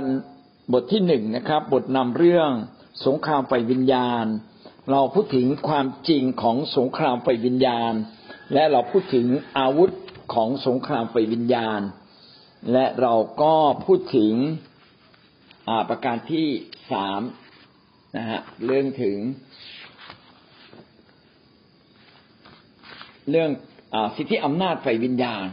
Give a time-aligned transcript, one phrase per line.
[0.00, 0.02] ร
[0.72, 2.50] บทที่หนึ่งนะครับ บทนำเรื่อง
[3.06, 4.26] สงครามไฟวิญญาณ
[4.90, 7.92] เราพูดถึงความจริงของสงครามไฟวิญญาณ
[8.54, 9.26] และเราพูดถึง
[9.58, 9.90] อาวุธ
[10.34, 11.80] ของสงครามไฟวิญญาณ
[12.72, 13.54] และเราก็
[13.84, 14.34] พูดถึง
[15.88, 16.46] ประการที่
[16.92, 17.20] สาม
[18.16, 19.18] นะฮะเรื่องถึง
[23.30, 23.50] เรื่อง
[23.94, 25.44] อสิทธิอำนาจไฟวิญญาณ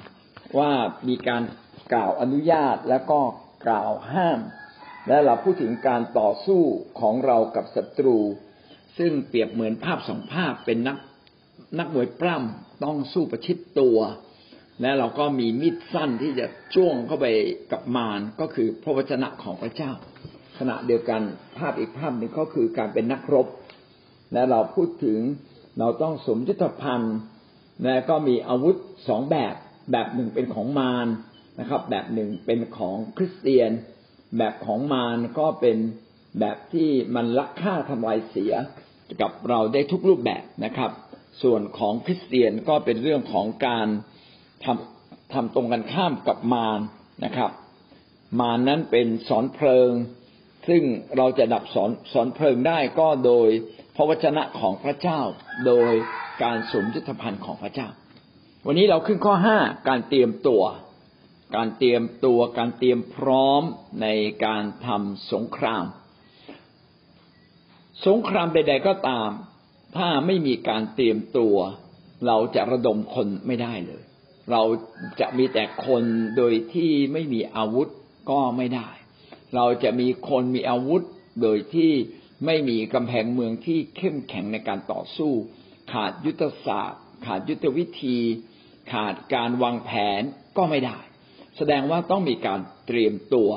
[0.58, 0.72] ว่า
[1.08, 1.44] มีการ
[1.94, 3.20] กล่าวอนุญาตแล้วก็
[3.68, 4.40] กล่าวห้าม
[5.08, 6.62] และเราพูดถึงการต่อสู้
[7.00, 8.18] ของเรากับศัตรู
[8.98, 10.98] ซึ่งเปรียบเหมือนภาพสองภาพเป็นนัก
[11.80, 13.98] นักมวยปล้ำต้องสู้ประชิดตัว
[14.82, 16.46] และเราก็มีมีดสั้นที่จะ
[16.76, 17.26] จ้วงเข้าไป
[17.72, 19.92] กับมารก็คือพระวจนะของพระเจ้า
[20.60, 21.22] ขณะเดียวกัน
[21.58, 23.48] ภาพอีกภาพหนึ่งก็คือการเป็นนักรบ
[24.34, 25.20] และเราพูดถึง
[25.80, 27.16] เราต้องสมยุทธภัณฑ์
[27.84, 28.76] และก็มีอาวุธ
[29.08, 29.56] สองแบบ
[29.92, 31.08] แบบหนึ่งเป็นของมาร
[31.60, 33.72] นะครับ แบบหนึ่งเป็นของคริสเตียน
[34.38, 35.78] แบบของมารก็เป็น
[36.40, 38.54] แบบที่มันลักฆ่าทำลายเสีย
[39.22, 40.92] กับเราได้ทุกรูปแบบนะครับ
[41.44, 43.88] ส่วนของคริสเตียนก็เป็นเรื่องของการ
[44.66, 46.80] ทำทำตรงกันข้ามกับมาร
[47.26, 47.52] นะครับ
[48.40, 49.92] มารนั้นเป็นสอนเพลิง
[50.68, 50.84] ซึ่ง
[51.18, 53.50] เราจะดับสอนสอนเพลิงได้ก็โดย
[53.96, 55.20] พระวจนะของพระเจ้า
[55.68, 55.92] โดย
[56.44, 57.88] การสมยุทธภัณฑ์ของพระเจ้า
[58.66, 59.58] วันนี้เราขึ้นข้อห้า
[59.88, 60.64] การเตรียมตัว
[61.56, 63.64] การเตรียมตัวการเตรียมพร้อม
[64.02, 64.08] ใน
[64.46, 65.86] การทำสงคราม
[68.06, 69.30] สงครามใด ๆ ก็ตาม
[69.98, 71.56] ถ้าไม่มีการเตรียมตัว
[72.28, 74.04] เราจะระดมคนไม่ได้เลย
[74.52, 74.64] เรา
[75.20, 76.04] จะมีแต่คน
[76.38, 77.88] โดยที่ไม่มีอาวุธ
[78.32, 78.90] ก็ไม่ได้
[79.56, 81.02] เราจะมีคนมีอาวุธ
[81.42, 81.92] โดยที่
[82.46, 85.34] ไม่มีกำแพงเมืองที่เข้มแข็งในการต่อสู้
[85.92, 88.18] ขาดยุทธศาสตร์ ขาดยุทธวิธี
[88.92, 90.22] ขาดการวางแผน
[90.58, 91.00] ก็ไม่ได้
[91.58, 93.52] แสดงว่าต้องมีการเตรียมตัว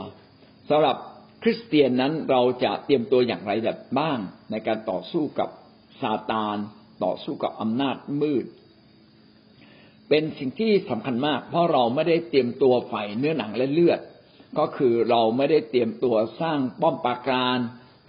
[0.69, 0.97] สำหรับ
[1.43, 4.19] คริสเตียนนั้นเราจะเตรียมตัวอย่างไรแบบบ้าง
[4.50, 5.48] ในการต่อสู้กับ
[6.00, 6.56] ซาตาน
[7.04, 8.47] ต่อสู้กับอำนาจมืด
[10.09, 14.00] เป็นสิ่งที่สำคัญมาก เพราะเราไม่ได้เตรียมตัวไฟเนื้อหนังและเลือด
[14.59, 17.59] ก็คือเราไม่ได้เตรียมตัวสร้างป้อมปราการ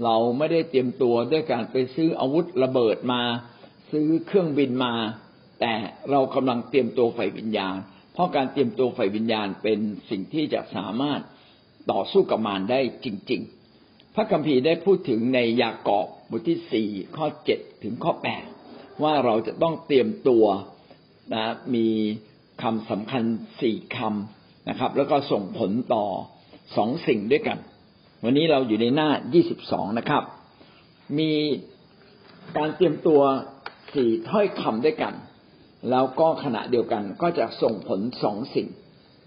[0.04, 3.22] เราไม่ได้เตรียมตัวด้วยการไปซื้ออาวุธระเบิดมา
[3.92, 4.94] ซื้อเครื่องบินมา
[5.60, 5.74] แต่
[6.12, 7.76] เรากำลังเตรียมตัวไฟวิญญาณ
[8.18, 9.80] เพราะการเตรียมตัวไฟวิญญาณเป็น
[10.10, 11.22] สิ่งที่จะสามารถ
[11.92, 13.42] ต่อสู้กับมารได้จริง
[13.78, 18.44] ๆ พระคัมภีร์ได้พูดถึงในยากอบบทที่สี่ข้อเจ็ดถึงข้อแปด
[19.04, 20.46] ว่าเราจะต้องเตรียมตัว
[21.34, 21.46] นะ
[21.76, 21.88] มี
[22.62, 23.24] คำสำคัญ
[23.62, 26.06] สี่คำนะครับ แล้วก็ส่งผลต่อ
[26.76, 27.58] สองสิ่งด้วยกัน
[28.24, 30.24] วันนี้เราอยู่ในหน้ายี่สิบสองนะครับ
[31.20, 31.32] มี
[32.58, 33.22] การเตรียมตัว
[33.94, 35.14] สี่ถ้อยคำด้วยกัน
[35.90, 38.68] แล้วก็ขณะเดียวกันก็จะส่งผลสองสิ่ง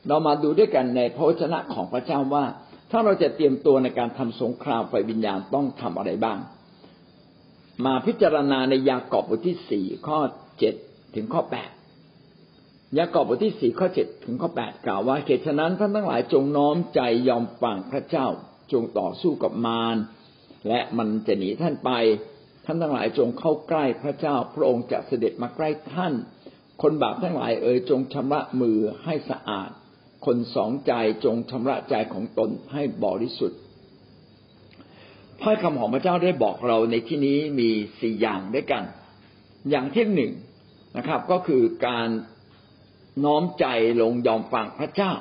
[0.09, 2.45] เรามาดูด้วยกันในพระวจนะของพระเจ้าว่า
[2.91, 6.39] ถ้าเราจะเตรียมตัวในการทำสงครามไฟวิญญาณต้องทำอะไรบ้าง
[7.87, 10.19] มาพิจารณาในยากอบบทที่สี่ข้อ
[10.59, 10.75] เจ็ด
[11.15, 11.71] ถึงข้อแปด
[12.99, 18.27] ยากอบบทที่สี่ข้อเจ็ดถึงข้อแปดกล่าวว่าเหตุฉะนั้นท่านทั้งหลายจงน้อมใจยอมฟังพระเจ้า
[18.73, 19.97] จงต่อสู้กับมาร
[20.69, 21.91] และมันจะหนีท่านไป
[22.65, 26.13] ท่านทั้งหลายจงเข้าใกล้พระเจ้า พระองค์จะเสด็จมาใกล้ท่าน
[26.83, 29.71] คนบาปทั้งหลายเอ่ยจงชำระมือให้สะอาด
[30.27, 30.93] คนสองใจ
[31.25, 33.61] จงชำระใจของตนให้บริสุทธิ์
[35.41, 37.71] พระคำของพระเจ้าได้บอกเราในที่นี้มี
[38.01, 38.83] สี่อย่างด้วยกัน
[39.71, 40.33] อย่างที่หนึ่ง
[40.97, 42.09] นะครับ ก็คือการ
[43.25, 43.67] น้อมใจ
[44.03, 45.13] ลงยอมฟังพระเจ้า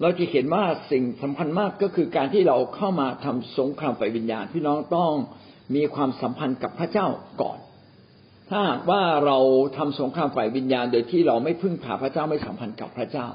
[0.00, 5.12] เราจะเห็นว่าสิ่งสำคัญมากก็คือการที่เราเข้ามาทำสงครามไฟวิญญาณพี่น้องต้อง
[5.74, 7.06] มีความสัมพันธ์กับพระเจ้า
[7.42, 7.58] ก่อน
[8.50, 9.38] ถ้าหากว่าเรา
[9.76, 13.26] ทำสงครามฝ่ายวิญญาณ โดยที่เราไม่พึ่งพาพระเจ้าไม่สัมพันธ์กับพระเจ้า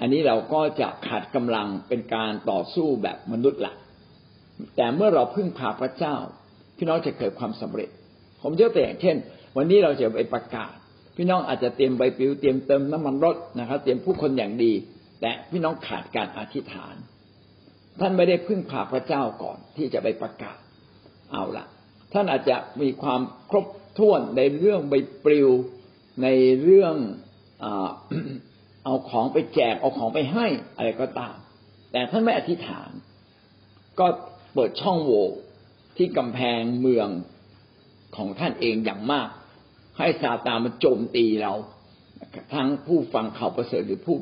[0.00, 3.74] อันนี้เราก็จะขาดกำลังเป็นการต่อสู้แบบมนุษย์ละ
[4.76, 6.14] แต่เมื่อเราพึ่งพาพระเจ้า
[6.76, 7.88] พี่น้องจะเกิดความสำเร็จ
[8.42, 9.16] ผมยกตัวอย่างเช่น
[9.56, 10.72] วันนี้เราจะไปประกาศ
[11.16, 14.72] พี่น้องอาจจะเตรียมใบปลิวเตรียมเติมน้ำมันรถนะครับเตรียมผู้คนอย่างดี
[15.20, 16.94] แต่พี่น้องขาดการอธิษฐาน
[18.00, 20.58] ท่านไม่ได้พึ่งพาพระเจ้าก่อนที่จะไปประกาศ
[21.32, 21.66] เอาละ
[22.12, 23.20] ท่านอาจจะมีความ
[23.50, 23.66] ครบ
[23.98, 25.48] ถ้วนในเรื่องใบปลิว
[26.22, 26.28] ใน
[26.62, 26.94] เรื่อง
[28.84, 30.46] เอาของไปแจกเอาของไปให้
[30.76, 31.34] อะไรก็ตาม
[31.92, 32.90] แต่ท่านไม่อธิษฐาน
[33.98, 34.06] ก็
[34.54, 35.26] เปิดช่องโหว่
[35.96, 37.08] ที่กำแพงเมือง
[38.16, 39.28] ของท่านเองอย่างมาก
[39.98, 41.52] ให้ซาตานมาโจมตีเรา
[42.54, 44.16] ทั้งผู้ฟังข่าวประเสริฐหรือผู้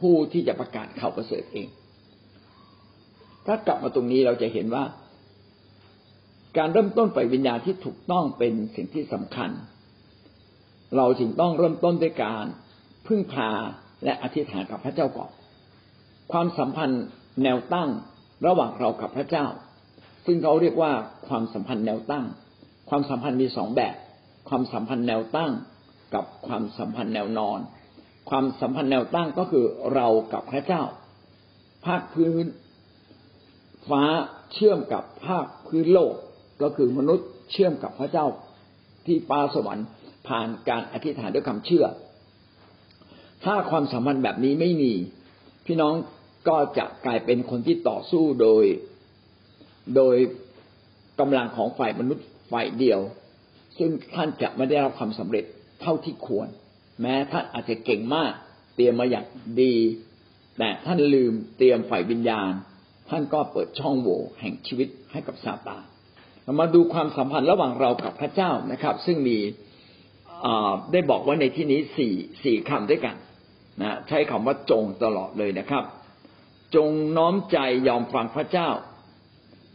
[0.00, 1.68] ผู้ที่จะประกาศข่าวประเสริฐเอง
[3.46, 4.84] ถ้ากลับมาตรงนี้เราจะเห็นว่า
[6.56, 9.50] การเริ่มต้นฝ่ายวิญญาณที่ถูกต้องเป็นสิ่งที่สำคัญ
[10.96, 12.44] เราจึงต้องเริ่มต้นด้วยการ
[13.06, 13.50] พึ่งพา
[14.04, 15.30] และอธิษฐานกับพระเจ้าก่อน
[16.32, 17.04] ความสัมพันธ์
[17.42, 17.90] แนวตั้ง
[18.46, 19.46] ระหว่างเรากับพระเจ้า
[20.26, 20.92] ซึ่งเขาเรียกว่า
[21.28, 22.24] ความสัมพันธ์แนวตั้ง
[22.90, 23.96] ความสัมพันธ์มีสองแบบ
[24.48, 25.52] ความสัมพันธ์แนวตั้ง
[26.14, 27.58] กับความสัมพันธ์แนวนอน
[28.30, 29.64] ความสัมพันธ์แนวตั้งก็คือ
[29.94, 30.82] เรากับพระเจ้า
[31.86, 32.44] ภาคพื้น
[33.88, 34.04] ฟ้า
[34.52, 36.14] เชื่อมกับภาคพื้นโลก
[36.62, 38.26] ก็คือมนุษย์เชื่อมกับพระเจ้า
[39.06, 39.86] ที่ฟ้าสวรรค์
[40.28, 41.84] ผ่านการอธิษฐานด้วยคำเชื่อ
[43.44, 44.92] ถ้าความสัมพันธ์แบบนี้ไม่มี
[45.66, 45.94] พี่น้อง
[46.48, 48.64] ก็จะกลายเป็นคนที่ต่อสู้โดย
[49.96, 50.16] โดย
[51.20, 53.00] กำลังของฝ่ายมนุษย์ฝ่ายเดียว
[53.78, 55.44] ซึ่งท่านจะไม่ได้รับความสำเร็จ
[55.80, 56.48] เท่าที่ควร
[57.00, 58.32] แม้ท่านอาจจะเก่งมาก
[58.76, 59.26] เตรียมมาอย่าง
[59.62, 59.74] ดี
[60.58, 62.52] แต่ท่านลืมเตรียมฝ่ายวิญญาณ
[63.10, 65.99] ท่านก็เปิดช่องโหว่แห่งชีวิตให้กับซาตานเรา
[66.58, 69.38] มาดูความสัมพันธ์ระหว่างเรากับพระเจ้านะครับ ซึ่งมี
[70.92, 72.14] ได้บอกว่าในที่นี้สี่
[72.44, 73.16] สี่คำด้วยกัน
[73.80, 75.84] นะใช้คำว่าจงตลอดเลยนะครับ
[76.74, 77.58] จงน้อมใจ
[77.88, 78.68] ยอมฟังพระเจ้า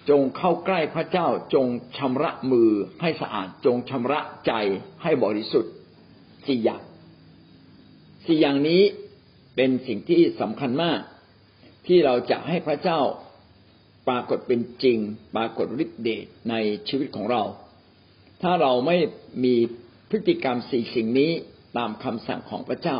[0.09, 1.65] จงเข้าใกล้พระเจ้า จง
[1.97, 2.71] ชำระมือ
[3.01, 4.53] ให้สะอาด จงชำระใจ
[5.03, 5.73] ให้บริสุทธิ์
[6.47, 6.83] สี่อย่าง
[8.25, 8.81] สี่อย่างนี้
[9.55, 10.99] เป็นสิ่งที่สำคัญมาก
[11.87, 12.99] ที่เราจะให้พระเจ้า
[14.07, 14.97] ปรากฏเป็นจริง
[15.35, 16.55] ปรากฏฤทธิ์เดชใน
[16.87, 17.43] ชีวิตของเรา
[18.41, 18.97] ถ้าเราไม่
[19.43, 19.55] มี
[20.09, 21.31] พฤติกรรมสี่สิ่งนี้
[21.77, 22.97] ตามคำสั่งของพระเจ้า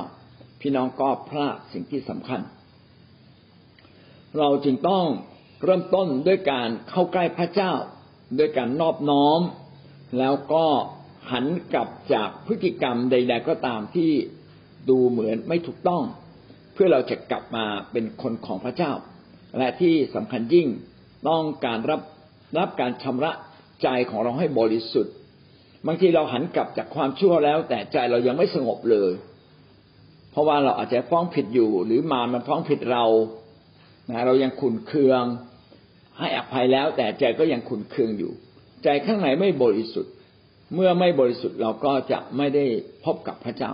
[0.61, 2.41] พี่น้องก็พลาดสิ่งที่สำคัญ
[4.37, 5.05] เราจึงต้อง
[5.63, 7.71] เริ่มต้นด้วยการเข้าใกล้พระเจ้า
[8.37, 9.41] ด้วยการนอบน้อม
[10.19, 10.65] แล้วก็
[11.31, 14.11] หันกลับจากพฤติกรรมใด ๆ ก็ตามที่
[14.89, 16.03] ดูเหมือนไม่ถูกต้อง
[16.73, 18.91] เพื่อเราจะกลับมาเป็นคนของพระเจ้า
[19.57, 20.67] และที่สำคัญยิ่ง
[21.29, 22.01] ต้องการรับ
[22.57, 23.31] รับการชำระ
[23.83, 25.13] ใจของเราให้บริสุทธิ์
[25.87, 29.11] บางทีเราหันกลับจากความชั่วแล้ว แต่ใจเรายังไม่สงบเลย
[30.31, 33.05] เพราะว่าเราอาจจะฟ้องผิดอยู่ หรือมามันฟ้องผิดเรา
[34.09, 35.23] นะเรายังขุนเคือง
[36.19, 38.31] ให้อภัยแล้ว แต่ใจก็ยังขุนเคืองอยู่
[38.83, 40.13] ใจข้างในไม่บริสุทธิ์
[40.75, 42.65] เมื่อไม่บริสุทธิ์เราก็จะไม่ได้
[43.05, 43.71] พบกับพระเจ้า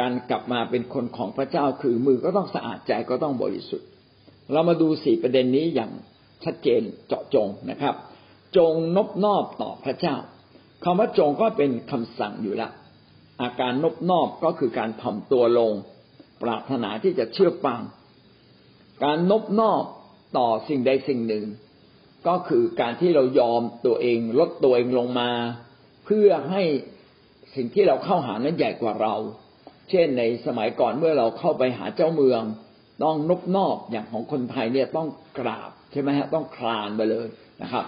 [0.00, 3.88] การกลับมาเป็นคนของพระเจ้าคือมือก็ต้องสะอาดใจก็ต้องบริสุทธิ์
[4.52, 5.90] เรามาดูสี่ประเด็นนี้อย่าง
[6.44, 7.94] ชัดเจนเจาะจงนะครับ
[8.56, 10.16] จงนบนอบต่อพระเจ้า
[10.84, 12.70] คำว่าจงก็เป็นคำสั่งอยู่ละ
[13.42, 15.72] อาการนบนอบก็คือการถ่อมตัวลง
[16.42, 17.80] ปรารถนาที่จะเชื่อฟัง
[19.04, 19.84] การนบนอบ
[20.38, 21.46] ต่อสิ่งใดสิ่งหนึ่ง
[22.28, 25.30] ก็คือการที่เรายอมตัวเอง ลดตัวเองลงมา
[26.04, 26.62] เพื่อให้
[27.54, 29.14] สิ่งที่เราเข้าหานั้นใหญ่กว่าเรา
[29.90, 32.42] เช่นในสมัยก่อนเมื่อเราเข้าไปหาเจ้าเมือง
[33.02, 35.08] ต้องนบนอบอย่างของคนไทยเนี่ยต้อง
[35.38, 37.26] กราบ ใช่ไหมฮะต้องคลานไปเลย
[37.62, 37.84] นะครับ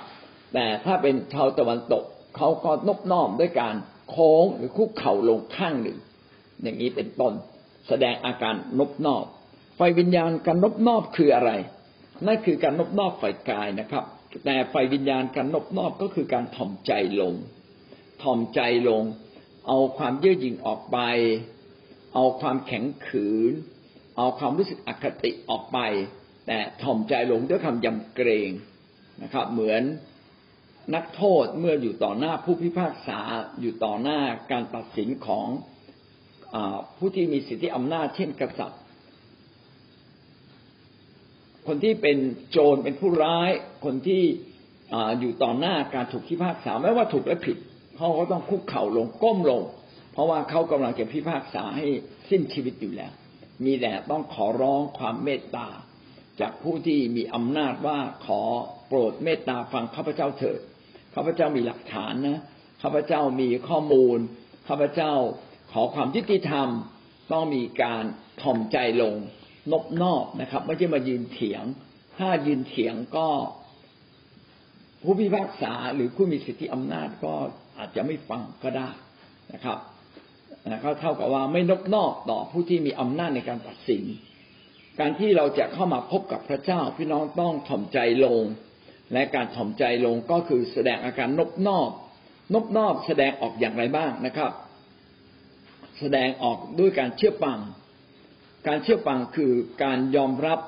[0.54, 2.04] แต่ถ้าเป็นชาวตะวันตก
[2.36, 3.74] เขาก็นบนอมด้วยการ
[4.10, 5.98] โค้งหรือคุกเข่าลงข้างหนึ่ง
[6.62, 7.32] อย่างนี้เป็นต้น
[7.88, 9.24] แสดงอาการนบนอบ
[9.76, 11.50] ไฟวิญญาณการนบนอบคืออะไร
[12.26, 14.04] นั่นคือการนบนอบฝ่ายกายนะครับ
[14.44, 17.34] แต่ไฟวิญญาณการนบนอบก็คือการถ่อมใจลง
[18.22, 19.02] ถ่อมใจลง
[19.68, 20.98] เอาความเยื่อหยิ่งออกไป
[22.14, 23.52] เอาความแข็งขืน
[24.16, 25.78] เอาความรู้สึกอคติออกไป
[26.46, 28.50] แต่ถ่อมใจลงด้วยคำยำเกรง
[29.22, 29.82] นะครับ เหมือน
[30.94, 33.20] นักโทษเมื่ออยู่ต่อหน้าผู้พิพากษา
[33.60, 34.20] อยู่ต่อหน้า
[34.52, 35.46] การตัดสินของ
[36.54, 36.56] อ
[36.96, 38.82] ผู้ที่มีสิทธิอำนาจเช่นกษัตริย์
[41.66, 42.18] คนที่เป็น
[42.50, 43.50] โจรเป็นผู้ร้าย
[43.84, 44.22] คนที่
[45.20, 47.56] อยู่ต่อหน้าการถูกพิพากษาไม่ว่าถูกและผิด
[47.96, 49.62] เขาก็ต้องคุกเข่าลงก้มลง
[50.12, 51.86] เพราะว่าเขากำลังจะพิพากษาให้
[52.30, 53.12] สิ้นชีวิตอยู่แล้ว
[53.64, 55.68] มีแต่ต้องขอร้องความเมตตา
[56.40, 58.40] จากผู้ที่มีอำนาจว่าขอ
[58.86, 60.60] โปรดเมตตาฟังข้าพเจ้าเถิด
[61.14, 62.40] ข้าพเจ้ามีหลักฐานนะ
[62.82, 64.18] ข้าพเจ้ามีข้อมูล
[64.68, 65.12] ข้าพเจ้า
[65.72, 66.68] ขอความยุติธรรม
[67.32, 68.04] ต้องมีการ
[68.42, 69.14] ถ่อมใจลง
[69.72, 71.64] นบนอบนะครับ ไม่ใช่มายืนเถียง
[72.16, 73.28] ถ้ายืนเถียงก็
[75.02, 77.34] ผู้พิพากษาหรือผู้มีสิทธิอำนาจก็
[77.78, 78.88] อาจจะไม่ฟังก็ได้
[79.52, 79.78] นะครับ
[80.84, 84.04] ก็เท่ากับว่าไม่นบนอบต่อผู้ที่มีอำนาจในการตัดสิน
[85.00, 88.42] การที่เราจะเข้ามาพบกับพระเจ้า พี่น้องต้องถ่อมใจลง
[89.12, 91.90] และการถ่อมใจลงก็คือแสดงอาการนบนอบ
[92.54, 94.52] นบนอบแสดงออกอย่างไรบ้างนะครับ
[96.00, 97.58] แสดงออกด้วยการเชื่อฟัง
[98.66, 100.60] การเชื่อฟังคือการยอมรับ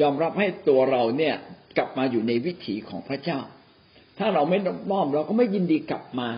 [0.00, 1.34] ยอมรับให้ตัวเราเนี่ย
[1.76, 3.40] กลับมาอยู่ในวิถีของพระเจ้า
[4.18, 6.30] ถ้าเราไม่นบนอบเราก็ไม่ยินดีกลับมา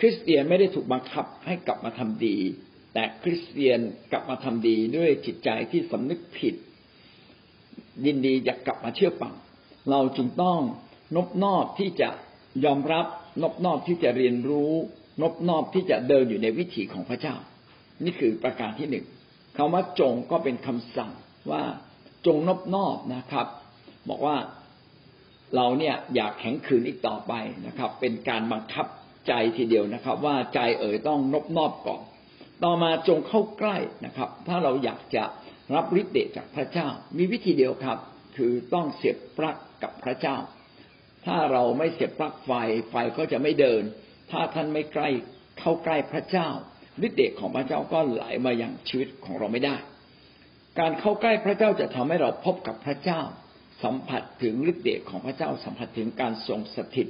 [0.00, 2.36] คริสเตียนไม่ได้ถูกบังคับให้กลับมาทำดี
[2.92, 3.80] แต่คริสเตียน
[4.12, 6.54] กลับมาทำดีด้วยจิตใจที่สำนึกผิด
[8.06, 9.34] ยินดีจะกลับมาเชื่อฟัง
[9.90, 10.60] เราจึงต้อง
[11.16, 12.08] นบนอบที่จะ
[12.64, 13.06] ยอมรับ
[13.42, 14.72] นบนอบที่จะเรียนรู้
[15.22, 17.34] นบนอบที่จะเดินอยู่ในวิถีของพระเจ้า
[18.04, 19.06] นี่คือประการที่หนึ่ง
[19.56, 21.12] คำว่าจงก็เป็นคำสั่ง
[21.50, 21.62] ว่า
[22.26, 23.46] จงนบนอบนะครับ
[24.08, 24.36] บอกว่า
[25.56, 27.32] เราเนี่ยอยากแข็งขืนอีกต่อไป
[27.66, 28.86] นะครับ เป็นการบังคับ
[29.28, 32.02] ใจทีเดียวนะครับ ว่าใจเอ๋ยต้องนบนอบก่อน
[32.64, 33.76] ต่อมาจงเข้าใกล้
[34.06, 35.24] นะครับ ถ้าเราอยากจะ
[35.74, 36.88] รับฤทธิ์เดชจากพระเจ้า
[37.18, 37.98] มีวิธีเดียวครับ
[38.36, 40.36] คือต้องเสียบปลั๊กกับพระเจ้า
[41.26, 42.50] ถ้าเราไม่เสียบปลั๊กไฟ
[42.90, 43.82] ไฟก็จะไม่เดิน
[44.30, 45.08] ถ้าท่านไม่ใกล้
[45.58, 46.48] เข้าใกล้พระเจ้า
[47.06, 49.76] ฤทธิ์เดชของพระเจ้าก็ไหลมาอย่างชีวิตของเราไม่ได้
[50.78, 53.20] การเข้าใกล้พระเจ้าจะทำให้เราพบกับพระเจ้า
[53.82, 57.08] สัมผัสถึงฤทธิ์เดชของพระเจ้าสัมผัสถึงการทรงสถิต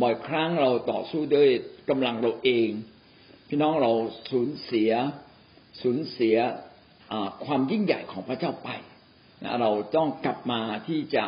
[0.00, 1.48] บ่อยครั้งเราต่อสู้ด้วย
[1.90, 2.70] กำลังเราเอง
[3.52, 3.92] พี่น้องเรา
[4.30, 4.90] สูญเสีย
[5.82, 6.36] สูญเสีย
[7.44, 8.68] ความยิ่งใหญ่ของพระเจ้าไป
[9.44, 11.24] นะเราต้องกลับมาที่จะ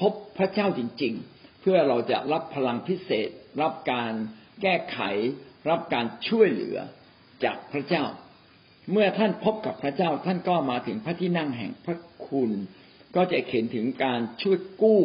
[0.00, 3.28] พบพระเจ้าจริง ๆ เพื่อเราจะรับพลังพิเศษ
[3.62, 4.12] รับการ
[4.62, 4.98] แก้ไข
[5.68, 6.78] รับการช่วยเหลือ
[7.44, 8.04] จากพระเจ้า
[8.92, 12.50] เมื่อท่านพบกับพระเจ้าท่านก็มาถึงพระที่นั่งแห่งพระคุณ
[13.16, 15.02] ก็จะเห็นถึงการช่วยกู้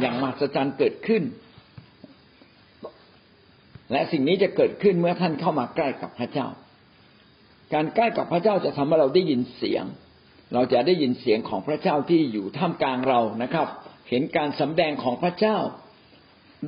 [0.00, 1.22] อย่างมหัศจรรย์เกิดขึ้น
[3.92, 6.46] และสิ่งนี้จะเกิดขึ้นเมื่อท่านเข้ามาใกล้กับพระเจ้า
[7.74, 9.84] การใกล้กับพระเจ้าจะทำให้เราได้ยินเสียง
[10.54, 13.66] เราจะได้ยินเสียงของพระเจ้าที่อยู่ท่ามกลางเรานะครับ
[14.08, 15.56] เห็นการสำแดงของพระเจ้า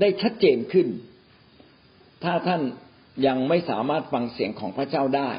[0.00, 0.88] ได้ชัดเจนขึ้น
[2.24, 2.62] ถ้าท่าน
[3.26, 5.30] ยังไม่สามารถฟังเสียงของพระเจ้าได้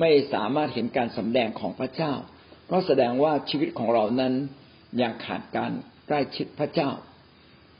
[0.00, 2.12] ไม่สามารถเห็นการสำแดงของพระเจ้า
[2.70, 4.34] ก็แสดงว่าชีวิตของเรานั้น
[5.00, 5.70] ยังขาดการ
[6.06, 6.90] ใกล้ชิดพระเจ้า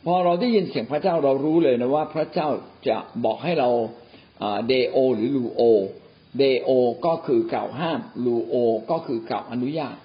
[0.05, 2.49] พอเราได้ยินเสียงพระเจ้าเรารู้เลยนะว่าพระเจ้า
[2.88, 3.71] จะบอกให้เรา
[4.67, 5.62] เดโอ หรือลูโอ
[6.38, 6.71] เดโอ
[7.07, 8.55] ก็คือกล่าวห้ามลูโอ
[8.90, 9.97] ก็คือกล่าวอนุญาต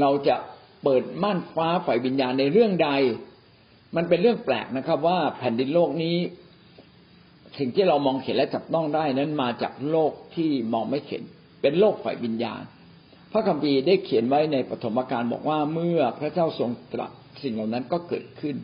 [0.00, 0.36] เราจะ
[0.82, 2.90] เปิดม่านฟ้าฝ่ายวิญญาณในเรื่องใด
[3.96, 6.16] มันเป็นเรื่องแปลกนะครับ ว่าแผ่นดินโลกนี้
[7.58, 11.22] สิ่งที่เรามองเห็นและจับต้องได้นั้นมาจากโลกที่มองไม่เห็น
[11.62, 12.62] เป็นโลกฝ่ายวิญญาณ
[13.32, 17.10] พระคัมภีร์ได้เขียนไว้ในปฐมกาลบอกว่าเมื่อพระเจ้าทรงตรัส
[17.42, 18.56] สิ่งเหล่านั้นก็เกิดขึ้น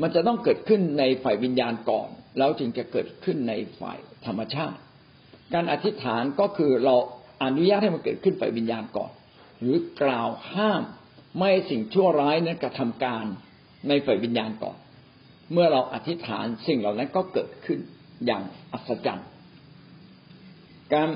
[0.00, 4.78] มันจะต้องเกิดขึ้นในฝ่ายวิญญาณก่อน แล้วจึงจะเกิดขึ้นในฝ่ายธรรมชาติ
[5.54, 6.96] การอธิษฐานก็คือเรา
[7.44, 9.10] อนุญาตให้มันเกิดขึ้นฝ่ายวิญญาณก่อน
[9.60, 10.82] หรือกล่าวห้าม
[11.38, 13.24] ไม่สิ่งชั่วร้ายนั้นกระทำการ
[13.88, 14.78] ในฝ่ายวิญญาณก่อน
[15.52, 17.78] เมื่อเราอธิษฐานสิ่งเหล่านั้นก็เกิดขึ้น
[18.26, 19.28] อย่างอัศจรรย์
[20.94, 21.08] การ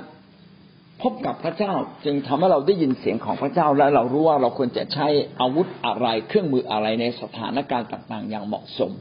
[1.03, 1.73] พบกับพระเจ้า
[2.05, 5.07] จึงทำให้เราได้ยินเสียงของพระเจ้าและเรารู้ว่าเราควรจะใช้
[5.41, 8.93] อาวุธอะไรเครื่องมืออะไรในสถานการณ์ต่าง ๆ อย่างเหมาะสม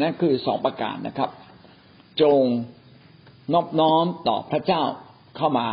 [0.00, 1.30] นั่นคือสองประการนะครับ
[2.22, 2.42] จง
[3.54, 4.82] นอบน้อมต่อพระเจ้า
[5.36, 5.68] เข้ามา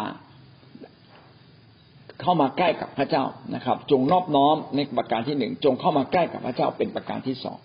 [2.22, 3.24] เข้ามาใกล้กับพระเจ้า
[3.56, 7.58] นะครับ จงนอบน้อมในประการที่หนึ่งจงเข้ามาใกล้กับพระเจ้าเป็นประการที่สอง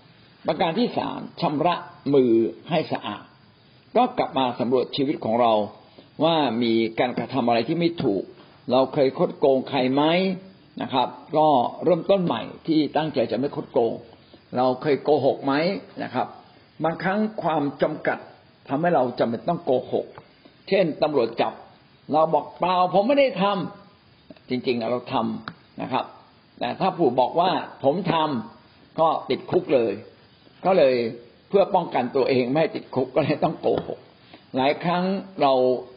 [0.49, 1.75] ประการที่สามชำระ
[2.14, 2.33] มือ
[2.71, 3.25] ให้สะอาด
[3.97, 5.52] ก็กลับมาสำรวจชีวิตของเรา
[6.25, 8.25] ว่ามีการกระทำอะไรที่ไม่ถูก
[8.73, 10.02] เราเคยคดโกงใครไหม
[10.83, 11.49] นะครับ ก็
[11.85, 13.92] เริ่มต้นใหม่ที่ตั้งใจจะไม่คดโกง
[14.57, 15.54] เราเคยโกหกไหม
[16.02, 16.26] นะครับ
[16.85, 18.19] บางครั้งความจำกัด
[18.69, 20.07] ทำให้เราจำเป็นต้องโกหก
[20.69, 21.52] เช่นตำรวจจับ
[22.12, 26.04] เราบอกเปล่าผมไม่ได้ทำจริงๆเราทำนะครับ
[26.59, 27.50] แต่ถ้าผู้บอกว่า
[27.85, 29.92] ผมทำก็ติดคุกเลย
[30.64, 30.95] ก็เลย
[31.49, 33.99] เพื่อป้องกันตัวเองไม่ติดคุกก็เลยต้องโกหก
[34.56, 35.04] หลายครั้ง
[35.42, 35.52] เรา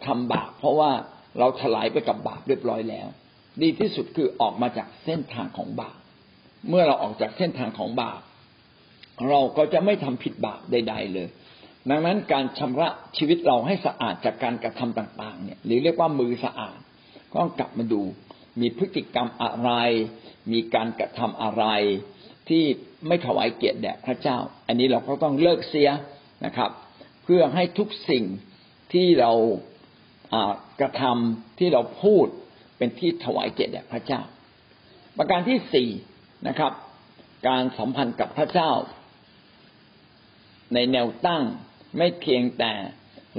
[0.06, 0.92] ทำบาปเพราะว่า
[1.40, 3.08] เราถลายไปกับบาปเรียบร้อยแล้ว
[3.62, 5.98] ดีที่สุดคือออกมาจากเส้นทางของบาป
[6.70, 8.22] เมื่อเราออกจากเส้นทางของบาป
[9.30, 11.28] เราก็จะไม่ทำผิดบาปใด ๆ เลย
[11.90, 16.78] ดังนั้นการชำระชีวิตเราให้สะอาดจากการกระทำต่างๆ เนี่ย หรือเรียกว่ามือสะอาด
[17.34, 18.02] ก็กลับมาดู
[18.62, 19.72] มีพฤติกรรมอะไร
[20.52, 21.66] มีการกระทำอะไร
[22.50, 22.64] ที่
[23.08, 25.90] ไม่ถวายเกียรติแด่พระเจ้า อันนี้เราก็ต้องเลิกเสีย
[26.46, 26.70] นะครับ
[27.26, 28.24] เพื่อให้ทุกสิ่ง
[28.94, 29.32] ที่เรา
[30.80, 32.28] กระทำที่เราพูด
[32.78, 34.22] เป็นที่ถวายเกียรติแด่พระเจ้า
[35.18, 35.90] ประการที่สี่
[36.48, 36.72] นะครับ
[37.48, 38.72] การสัมพันธ์กับพระเจ้า
[40.74, 41.44] ในแนวตั้ง
[41.98, 42.74] ไม่เพียงแต่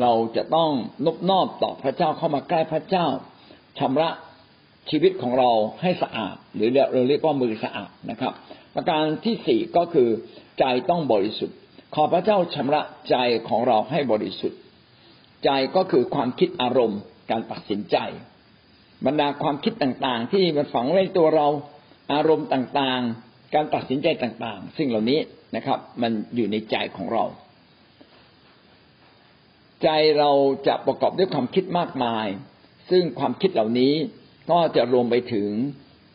[0.00, 0.70] เราจะต้อง
[1.06, 3.06] นบนอบต่อพระเจ้าเข้ามาใกล้พระเจ้า
[3.78, 4.10] ชำระ
[4.90, 5.50] ชีวิตของเรา
[5.82, 8.32] ให้สะอาด หรือเราเรียกว่ามือสะอาดนะครับ
[8.74, 10.08] ประการที่สี่ก็คือ
[10.58, 11.58] ใจต้องบริสุทธิ์
[11.94, 13.16] ขอพระเจ้าชำระใจ
[13.48, 14.60] ของเราให้บริสุทธิ์
[15.44, 17.00] ใจก็คือความคิดอารมณ์
[17.30, 17.96] การตัดสินใจ
[19.06, 21.48] บรรดาความคิดต่างๆ ที่มันฝังไว้ในตัวเรา
[22.12, 25.20] อารมณ์ต่างๆ การตัดสินใจต่างๆ สิ่งเหล่านี้
[25.56, 27.24] นะครับ มันอยู่ในใจของเรา
[29.82, 29.88] ใจ
[30.18, 30.30] เรา
[30.66, 32.26] จะประกอบด้วยความคิดมากมาย
[32.90, 33.94] ซึ่งความคิดเหล่านี้
[34.50, 35.50] ก็จะรวมไปถึง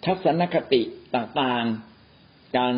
[0.05, 0.81] ทัศนคติ
[1.15, 2.75] ต่างๆ การ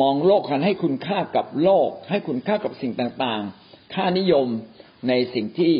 [0.00, 4.46] มองโลกกันให้คุณค่ากับโลก ให้คุณค่ากับสิ่งต่างๆ ค่านิยม
[5.08, 5.74] ในสิ่งที่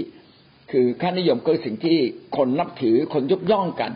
[0.73, 1.99] คือค่านิยมก็สิ่งที่
[2.37, 3.93] คนนับถือคนยกย่องกัน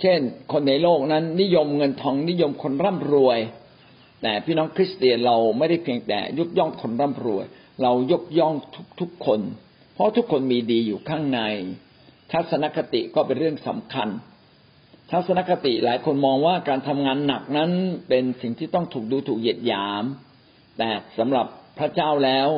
[0.00, 0.20] เช่น
[0.52, 3.38] คนในโลกนั้นนิยมเงินทองนิยมคนร่ำรวย
[4.22, 7.44] แต่พี่น้องคริสเตียนเราไม่ได้เพียงแต่ยกย่องคนร่ำรวย
[7.82, 8.54] เรายกย่อง
[9.00, 9.40] ทุกๆคน
[9.94, 11.40] เพราะทุกคนมีดีอยู่ข้างใน
[12.32, 14.08] ทัศนคติก็เป็นเรื่องสำคัญ
[15.12, 17.70] ทัศนคติหลายคนมองว่าการทำงานหนักนั้น
[18.08, 20.04] เป็นสิ่งที่ต้องถูกดูถูกเหยียดหยาม
[20.78, 21.46] แต่สำหรับ
[21.78, 22.48] พระเจ้าแล้ว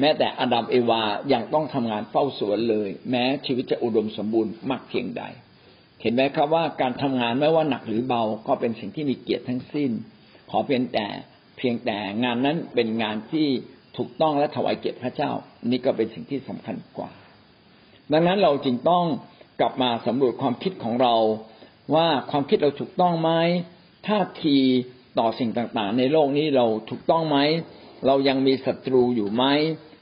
[0.00, 5.22] แม้แต่อดัมเอวายังต้องทำงานเฝ้าสวนเลย แม้ชีวิตจะอุดมสมบูรณ์มากเพียงใด
[6.02, 9.90] เห็นไหมครับว่าการทำงานไม่ว่าหนักหรือเบาก็เป็นสิ่งที่มีเกียรติทั้งสิ้น
[10.50, 11.06] ขอเพียงแต่
[11.58, 13.46] เพียงแต่งานนั้นเป็นงานที่
[13.96, 15.30] ถูกต้องและถวายเกียรติพระเจ้า
[15.70, 17.10] นี่ก็เป็นสิ่งที่สำคัญกว่า
[18.12, 19.04] ดังนั้นเราจึงต้อง
[19.60, 21.14] กลับมาสำรวจความคิดของเรา
[21.94, 23.30] ว่าความคิดเราถูกต้องไหม
[24.06, 24.58] ท่าที
[25.18, 27.38] ต่อสิ่งต่างๆ ในโลกนี้เราถูกต้องไหม
[28.06, 29.44] เรายังมีศัตรูอยู่ไหม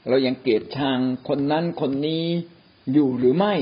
[0.09, 2.25] เรายังเกลียดชังคนนั้นคนนี้
[2.93, 3.55] อยู่หรือไม่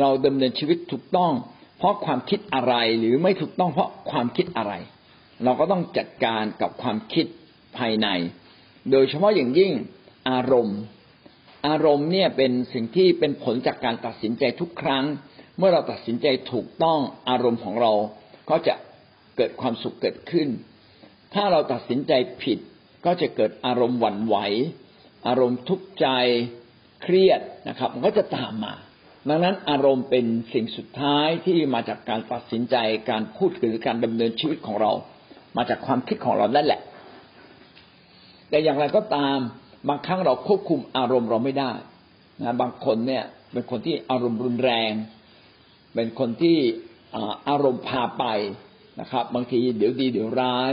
[0.00, 1.32] เราดำเนินชีวิตถูกต้อง
[1.78, 4.72] เพราะความคิดอะไรหรือไม่ถูกต้องเพราะความคิดอะไร
[5.44, 7.26] เราก็ต้องจัดการกับความคิด
[7.76, 8.08] ภายใน
[8.90, 9.72] โดยเฉพาะอย่างยิ่ง
[10.30, 10.78] อารมณ์
[11.68, 15.04] อารมณ์เนี่ยเป็นสิ่งที่เป็นผลจากการตัดสินใจทุกครั้ง
[15.58, 17.92] เมื่อเราตัดสินใจถูกต้องอารมณ์ของเรา
[18.50, 18.74] ก็จะ
[19.36, 20.48] เกิดความสุขเกิดขึ้น
[21.34, 22.58] ถ้าเราตัดสินใจผิด
[23.06, 24.36] ก็จะเกิดอารมณ์หวั่นไหว
[25.28, 26.06] อารมณ์ทุกข์ใจ
[27.02, 28.74] เครียดนะครับ มันก็จะตามมา
[29.28, 32.76] ดังนั้นอารมณ์เป็นสิ่งสุดท้ายที่มาจากการตัดสินใจ
[33.10, 34.92] การพูดหรือการดำเนินชีวิตของเรา
[35.56, 36.80] มาจากความคิดของเรานั่นแหละ
[38.48, 39.38] แต่อย่างไรก็ตาม
[39.88, 41.72] บางครั้งเราควบคุมอารมณ์เราไม่ได้
[42.40, 44.92] นะบางคนเนี่ยเป็นคนที่อารมณ์รุนแรง
[45.94, 46.56] เป็นคนที่
[47.48, 48.24] อารมณ์พาไป
[49.00, 50.72] นะครับ บางทีเดี๋ยวดีเดี๋ยวร้าย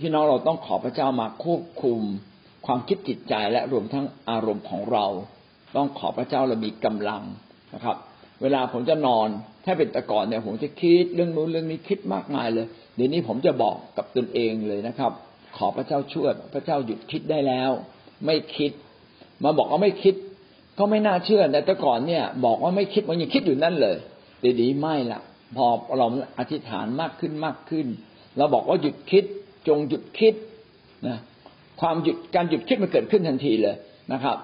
[0.00, 2.00] พี่น้องเราต้องขอพระเจ้ามาควบคุม
[2.66, 5.06] ความคิดจิตใจและรวมทั้งอารมณ์ของเรา
[5.76, 7.22] ต้องขอพระเจ้าเรามีกำลัง
[7.74, 7.96] นะครับ
[8.42, 9.28] เวลาผมจะนอน
[9.64, 15.12] ถ้าเป็นแต่ก่อนเนี่ยผมจะคิดเรื่องนู้นเรื่องนี้คิดมากมายเลย เดี๋ยวนี้ผมจะบอกกับตนเองเลยนะครับ
[15.56, 17.70] ขอพระเจ้าช่วยพระเจ้าหยุดคิดได้แล้ว
[18.26, 18.72] ไม่คิด
[19.44, 20.14] มาบอกว่าไม่คิด
[20.78, 23.96] ก็ไม่น่าเชื่อแต่แต่ก่อนเนี่ย บอกว่าไม่คิดมันยังคิดอยู่นั่นเลย
[24.44, 25.20] ดี๋ยวนี้ไม่ละ
[25.56, 25.66] พอ
[25.98, 26.06] เรา
[26.38, 27.86] อธิษฐานมากขึ้นมากขึ้น
[28.36, 29.24] เราบอกว่าหยุดคิด
[29.68, 30.34] จงหยุดคิด
[31.06, 31.18] นะ
[31.80, 33.76] ความหยุดการหยุดคิดมันเกิดขึ้นทันทีเลย
[34.12, 34.36] นะครับ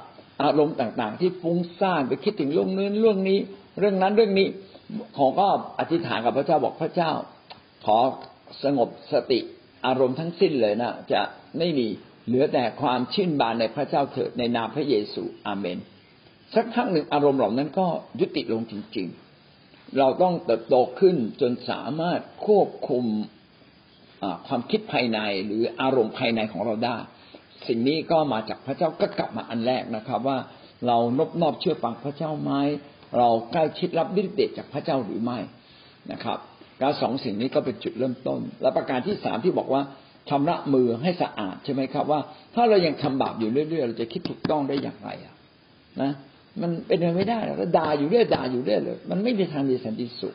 [0.43, 3.39] อารมณ์ต่างๆ ที่ฟุ้งซ่านไปคิดถึงเรื่องนู้นเรื่องนี้
[3.79, 4.47] เรื่องนั้นเรื่องนี้
[5.17, 7.11] ของก็อธิษฐานกับพระเจ้าบอกพระเจ้า
[7.85, 7.99] ขอ
[8.65, 9.41] สงบสติ
[9.87, 11.21] อารมณ์ทั้งสิ้นเลยนะจะ
[11.59, 11.87] ไม่มี
[12.27, 15.79] เหลือแต่ความชื่นบานในพระเจ้าเถิดในนามพระเยซูอาเมน
[16.55, 17.87] สักครั้งหนึ่งอารมณ์เหล่านั้นก็
[18.21, 19.30] ยุติลงจริง ๆ
[19.99, 23.05] เราต้องเติบโตขึ้นจนสามารถควบคุม
[24.47, 26.97] ความคิดภายในหรืออารมณ์ภายในของเราได้
[27.67, 30.39] สิ่งนี้ก็มาจากพระเจ้าก็กลับมาอันแรกนะครับ ว่า
[30.87, 32.53] เรานบนอบเชื่อฟังพระเจ้าไหม
[33.19, 35.39] เราใกล้ชิดรับดิเดตจากพระเจ้าหรือไม่
[36.13, 36.39] นะครับ
[36.83, 39.83] การสองสิ่งนี้ก็เป็นจุดเริ่มต้น และประการที่สามที่บอกว่า
[40.29, 42.21] ชำระมือให้สะอาดใช่ไหมครับว่า
[42.55, 45.35] ถ้าเรายังทำบาปอยู่เรื่อยๆ เราจะคิดถูกต้องได้อย่างไรอะ
[46.03, 46.13] นะ
[46.63, 50.35] มันเป็นไปไม่ได้เราด่าอยู่เรื่อยด่าอยู่เรื่อยเลย มันไม่มีทางดีสันติสุข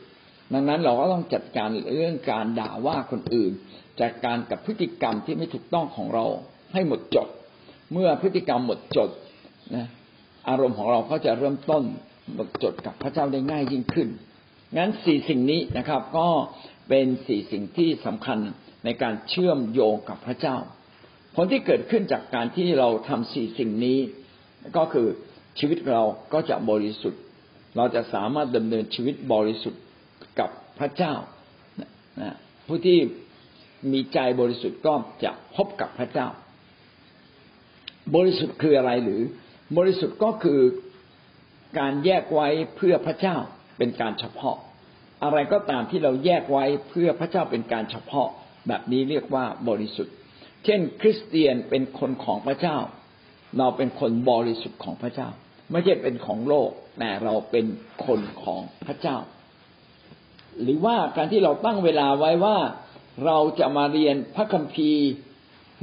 [0.54, 3.52] ดังนั้นเราก็ต้องจัดการเรื่องการด่าว่าคนอื่น
[4.02, 6.26] จัดการกับพฤติกรรมที่ไม่ถูกต้องของเรา
[6.74, 7.28] ให้หมดจด
[7.92, 9.10] เมื่อพฤติกรรมหมดจด
[9.76, 9.88] นะ
[10.50, 11.84] อารมณ์ของเราก็จะเริ่มต้น
[12.34, 14.08] หมดจดกับพระเจ้าได้ง่ายยิ่งขึ้น
[14.78, 16.28] งั้นสี่สิ่งนี้นะครับ ก็
[16.90, 18.40] เป็นสี่สิ่งที่สำคัญ
[18.86, 20.58] ในการเชื่อมโยงกับพระเจ้า
[21.36, 24.00] ผลที่เกิดขึ้นจากการที่เราทำสี่สิ่งนี้
[24.78, 25.08] ก็คือ
[25.60, 26.02] ชีวิตเรา
[26.34, 27.22] ก็จะบริสุทธิ์
[27.78, 29.82] เราจะสามารถดำเนินชีวิตบริสุทธิ์
[30.40, 31.14] กับพระเจ้า
[32.22, 32.36] นะ
[32.68, 33.00] ผู้ที่
[33.92, 36.28] มีใจบริสุทธิ์ก็จะพบกับพระเจ้า
[38.16, 39.22] บริสุทธิ์คืออะไรหรือ
[39.78, 40.60] บริสุทธิ์ก็คือ
[41.80, 43.38] การแยกไว้เพื่อพระเจ้า
[43.78, 44.58] เป็นการเฉพาะ
[45.24, 48.28] อะไรก็ตามที่เราแยกไว้เพื่อพระเจ้าเป็นการเฉพาะ
[48.68, 50.14] แบบนี้เรียกว่าบริสุทธิ์
[50.66, 52.78] เช่น คริสเตียนเป็นคนของพระเจ้า
[53.58, 55.30] เราเป็นคนบริสุทธิ์ของพระเจ้า
[55.72, 57.66] ไม่ใช่เป็นของโลก แต่เราเป็น
[58.06, 59.18] คนของพระเจ้า
[60.62, 62.58] หรือว่าการที่เราตั้งเวลาไว้ว่า
[63.26, 65.06] เราจะมาเรียนพระคัมภีร์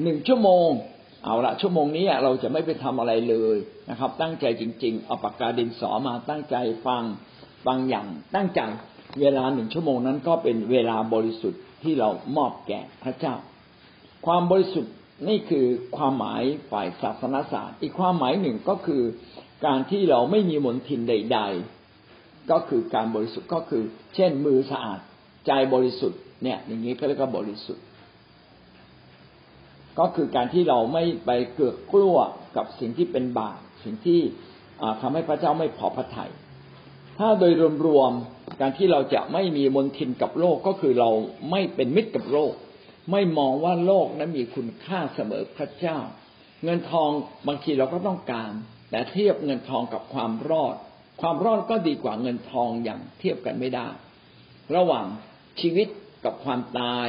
[0.03, 0.68] หนึ่งชั่วโมง
[1.25, 3.57] เอาละชั่วโมงนี้เราจะไม่ไปทำอะไรเลย
[3.90, 7.05] นะครับ ตั้งใจจริง ๆ เอาปากกาดินสอมาตั้งใจฟัง
[7.66, 8.61] ฟังอย่าง ตั้งใจ
[9.21, 13.35] เวลาหนึ่งชั่วโมงนั้นก็เป็นเวลาบริสุทธิ์ที่เรามอบแก่พระเจ้า
[14.27, 14.95] ความบริสุทธิ์
[15.29, 15.66] นี่คือ
[15.97, 19.03] ความหมายฝ่ายศาสนศาสตร์ อีกความหมายหนึ่งก็คือ
[19.66, 21.38] การที่เราไม่มีมลทินใด
[21.94, 23.83] ๆ ก็คือการบริสุทธิ์ก็คือ
[24.14, 25.01] เช่น มือสะอาด
[25.46, 27.85] ใจบริสุทธิ์เนี่ย อย่างนี้ก็เรียกว่าบริสุทธิ์
[29.98, 32.16] ก็คือการที่เราไม่ไปเกือกกลัว
[32.57, 34.20] กับสิ่งที่เป็นบาปสิ่งที่
[35.01, 36.31] ทำให้พระเจ้าไม่พอพระทยัย
[37.18, 37.53] ถ้าโดย
[37.87, 41.11] รวมๆการที่เราจะไม่มีมนทินกับโลกก็คือเรา
[41.51, 42.53] ไม่เป็นมิตรกับโลก
[43.12, 45.98] ไม่มองว่าโลกนั้นมีคุณค่าเสมอพระเจ้า
[46.64, 47.11] เงินทอง
[47.48, 48.53] บางทีเราก็ต้องการ
[48.93, 50.77] แต่เทียบเงินทองกับความรอด
[51.21, 53.89] ความรอดก็ดีกว่าเงินทองอย่างเทียบกันไม่ได้
[54.77, 55.07] ระหว่าง
[55.61, 55.89] ชีวิต
[56.25, 57.07] กับความตาย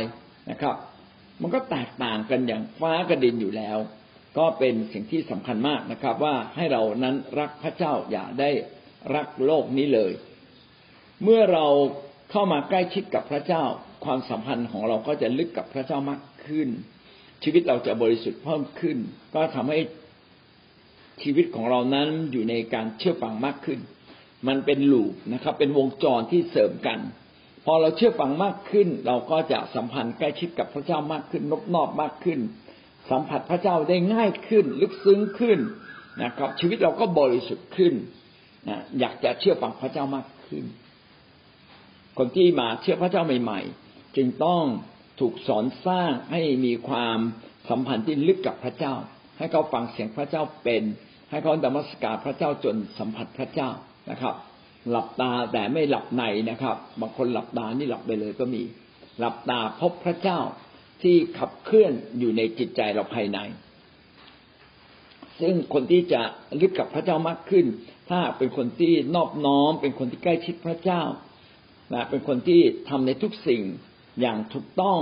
[0.51, 0.75] นะครับ
[1.41, 3.77] มันก็แตกต่างกันอย่างฟ้ากระดินอยู่แล้ว
[4.37, 8.49] ก็เป็นสิ่งที่สำคัญมากนะครับ ว่าให้เรานั้นรักพระเจ้าอย่าได้
[9.15, 10.11] รักโลกนี้เลย
[11.23, 11.65] เมื่อเรา
[12.31, 13.63] เข้ามาใกล้ชิดกับพระเจ้า
[14.05, 16.69] ความสัมพันธ์ของเราก็จะลึกกับพระเจ้ามากขึ้น
[17.43, 18.97] ชีวิตเราจะบริสุทธิ์เพิ่มขึ้น
[19.33, 19.79] ก็ทำให้
[21.21, 23.79] ชีวิตของเรานั้นอยู่ในการเชื่อฟังมากขึ้น
[24.47, 26.99] มันเป็นลูปนะครับ เป็นวงจรที่เสริมกัน
[27.65, 32.39] พอเราเชื่อฟังมากขึ้น เราก็จะสัมพันธ์ใกล้ชิดกับพระเจ้ามากขึ้นนบนอบมากขึ้น
[33.09, 35.59] สัมผัสพระเจ้าได้ง่ายขึ้น ลึกซึ้งขึ้น
[36.23, 37.93] นะครับ ชีวิตเราก็บริสุทธิ์ขึ้น
[38.69, 40.63] นะอยากจะเชื่อฟังพระเจ้ามากขึ้น
[42.17, 44.63] คนที่มาเชื่อพระเจ้าใหม่ ๆ จึงต้อง
[45.19, 47.17] ถูกสอนสร้างให้มีความ
[47.69, 48.93] สัมพันธ์ที่ลึกกับพระเจ้า
[49.43, 50.83] ให้เขาฟังเสียงพระเจ้าเป็น
[51.29, 53.69] ให้เขาดมัสการพระเจ้าจนสัมผัสพระเจ้า
[54.09, 54.35] นะครับ
[54.89, 58.61] หลับตาแต่ไม่หลับในนะครับบางคนหลับตานี่หลับไปเลยก็มี
[59.19, 60.39] หลับตาพบพระเจ้า
[61.01, 63.39] ที่ขับเคลื่อนอยู่ในจิตใจเราภายใน
[65.41, 66.21] ซึ่งคนที่จะ
[66.61, 67.65] ลึกกับพระเจ้ามากขึ้น
[68.09, 71.01] ถ้าเป็นคนที่นอบน้อม เป็นคนที่ใกล้ชิดพระเจ้า
[71.93, 73.61] นะเป็นคนที่ทำในทุกสิ่ง
[74.21, 74.99] อย่างถูกต้อง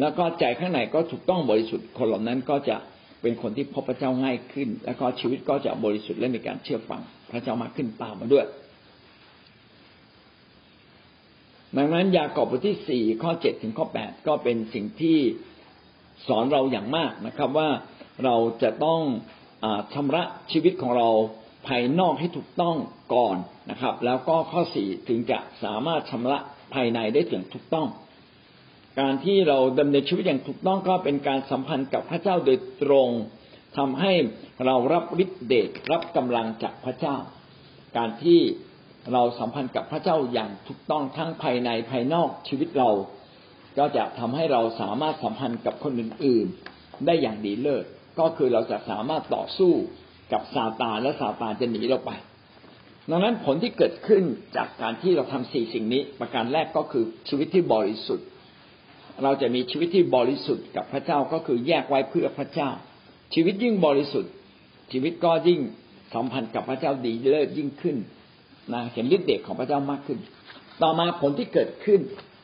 [0.00, 2.76] แล้วก็ใจข้างในก็ถูกต้องบริสุทธิ์คนเหล่านั้นก็จะ
[3.22, 8.46] เป็นคนที่พบพระเจ้าง่ายขึ้น แล้วก็ชีวิตก็จะบริสุทธิ์และมีการเชื่อฟังพระเจ้ามากขึ้นตามมาด้วย
[11.76, 15.18] ดังนั้นยากอบบทที่สี่ข้อเจ็ดถึงข้อแปดก็เป็นสิ่งที่
[16.26, 17.68] สอนเราอย่างมากนะครับ ว่า
[18.24, 19.00] เราจะต้อง
[19.64, 21.08] อชำระชีวิตของเรา
[21.66, 22.76] ภายนอกให้ถูกต้อง
[23.14, 23.36] ก่อน
[23.70, 26.38] นะครับ แล้วก็ข้อสี่ถึงจะสามารถชำระ
[26.74, 27.86] ภายในได้ถึงถูกต้อง
[29.00, 33.08] การที่เราดำเนินชีวิตอย่างถูกต้องก็เป็นการสัมพันธ์กับพระเจ้าโดยตรง
[33.78, 34.12] ทำให้
[34.66, 37.16] เรารับฤทธิเดชรับกำลังจากพระเจ้า
[37.96, 38.40] การที่
[39.12, 42.90] เราสัมพันธ์กับพระเจ้าอย่างถูกต้องทั้งภายในภายนอกชีวิตเรา
[43.78, 47.84] ก็จะทำให้เราสามารถสัมพันธ์กับคนอื่นๆ ได้อย่างดีเลิศ
[48.18, 49.72] ก็คือเราจะสามารถต่อสู้
[50.32, 52.10] กับซาตานและซาตานจะหนีเราไป
[53.10, 54.22] ดังนั้นผลที่เกิดขึ้น
[54.56, 58.26] จากการที่เราทำสี่สิ่งนี้ ประการแรกก็คือชีวิตที่บริสุทธิ์
[59.22, 62.70] เราจะมีชีวิตที่บริสุทธิ์กับพระเจ้าก็คือแยกไว้เพื่อพระเจ้า
[63.34, 64.32] ชีวิตยิ่งบริสุทธิ์
[64.92, 65.60] ชีวิตก็ยิ่ง
[66.14, 67.96] สัมพันธ์กับพระเจ้าดีเลิศยิ่งขึ้น
[68.72, 70.18] นะเห็นฤทธิ์เดชของพระเจ้ามากขึ้น
[70.82, 72.00] ต่อมาผลที่เกิดขึ้น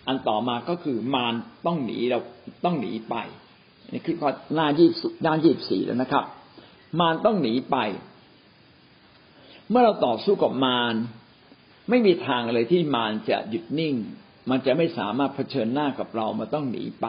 [0.06, 1.34] อันต่อมาก็คือมาร
[1.66, 2.18] ต้องหนีเรา
[2.64, 3.14] ต้องหนีไป
[3.92, 6.24] นี่คือข้อหน้ายี่สิบหน้ายี่สิบสี่แล้วนะครับ
[7.00, 7.76] มารต้องหนีไป
[9.70, 10.94] เมื่อเราต่อสู้กับมาร
[11.88, 13.94] ไม่มีทางเลยที่มารจะหยุดนิ่ง
[14.50, 17.06] มันจะไม่สามารถเผชิญหน้ากับเรามาต้องหนีไป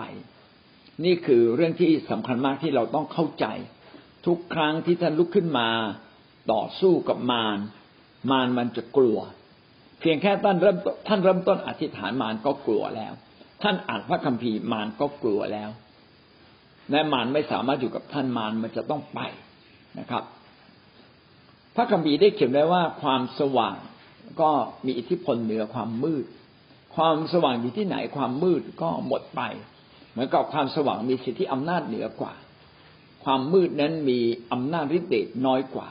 [1.06, 3.46] นี่คือเรื่องที่สำคัญมากที่เราต้องเข้าใจ
[4.26, 5.70] ทุกครั้งที่ท่านลุกขึ้นมา
[6.52, 7.60] ต่อสู้กับมาร
[8.32, 9.18] มารมันจะกลัว
[10.00, 13.14] เพียงแค่ท่านเริ่มท่านเริ่มต้นอธิษฐานมารก็กลัวแล้ว
[13.64, 15.70] ท่านอ่านพระคัมภีร์มารก็กลัวแล้ว
[16.92, 19.20] และมารไม่สามารถอยู่กับท่านมารมันจะต้องไป
[20.00, 20.24] นะครับ
[21.76, 23.78] พระคัมภีร์ได้เขียนไว้ว่าความสว่าง
[24.42, 24.50] ก็
[24.86, 26.26] มีอิทธิพลเหนือความมืด
[26.98, 29.42] ความสว่างอยู่ที่ไหนความมืดก็หมดไป
[30.12, 32.34] เหมือนกับความสว่างมีสิทธิอำนาจเหนือกว่า
[33.24, 34.20] ความมืดนั้นมี
[34.52, 35.90] อำนาจฤทธิ์เดชน้อยกว่า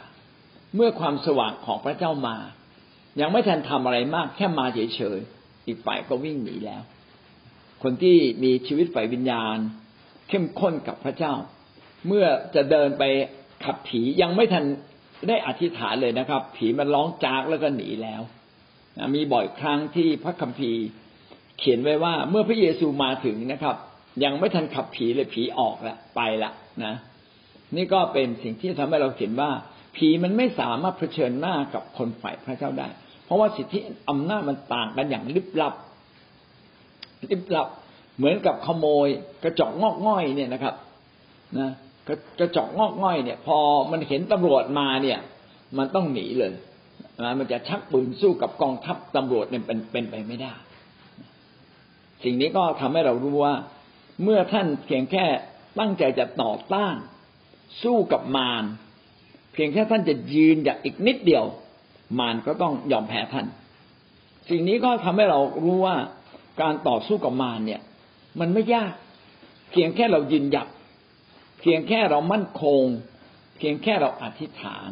[0.75, 2.37] เมื่อความสว่างของพระเจ้ามา
[3.21, 6.83] ยังไม่ทันทำอะไรมากแค่มาเฉยๆอีกฝ่ายก็วิ่งหนีแล้ว
[7.83, 9.57] คนที่มีชีวิตฝ่ายวิญญาณ
[10.29, 11.35] เข้มข้นกับพระเจ้า
[12.07, 13.05] เมื่อจะเดินไป
[13.65, 14.65] ขับผียังไม่ทัน
[15.29, 18.23] ได้อธิษฐานเลยนะครับ ผีมันร้องจากแล้วก็หนีแล้ว
[19.15, 20.83] มีบ่อยครั้งที่พระคัมภีร์
[21.59, 23.77] เขียนไว้ว่า เมื่อพระเยซูมาถึงนะครับ
[24.25, 26.51] ยังไม่ทันขับผีเลยผีออกล้วไปละ
[26.85, 26.95] นะ
[27.77, 29.51] นี่ก็เป็นสิ่งที่ทำให้เราเห็นว่า
[29.97, 32.89] ผีมันไม่สามารถเผชิญหน้ากับคนฝ่ายพระเจ้าได้
[33.25, 33.79] เพราะว่าสิทธิ
[34.09, 35.75] อำนาจมันต่างกันอย่างลิบลับ
[37.31, 37.69] ลิบลับ
[38.17, 39.09] เหมือนกับขโมย
[39.45, 40.75] กระจกงอกง่อยเนี่ยนะครับ
[41.59, 41.71] นะ
[42.39, 43.59] กระจกงอกง่อยเนี่ย พอ
[43.91, 45.19] มันเห็นตำรวจมาเนี่ย
[45.79, 46.53] มันต้องหนีเลย
[47.39, 50.55] มันจะชักปืนสู้กับกองทัพตำรวจเนี่ยเป็นเป็นไปไม่ได้
[52.25, 53.55] สิ่งนี้ก็ทำให้เรารู้ว่า
[54.23, 55.27] เมื่อท่านเพียงแค่
[55.79, 56.97] ตั้งใจจะต่อต้าน
[57.83, 58.65] สู้กับมาร
[59.53, 61.45] เพียงแค่ท่านจะยืนอย่างอีกนิดเดียว
[62.19, 63.47] มารก็ต้องยอมแพ้ท่าน
[64.51, 65.97] สิ่งนี้ก็ทำให้เรารู้ว่า
[66.61, 67.81] การต่อสู้กับมารเนี่ย
[68.41, 68.93] มันไม่ยาก
[69.71, 70.69] เพียงแค่เรายืนหยัด
[71.61, 72.83] เพียงแค่เรามั่นคง
[73.59, 74.89] เพียงแค่เราอธิษฐาน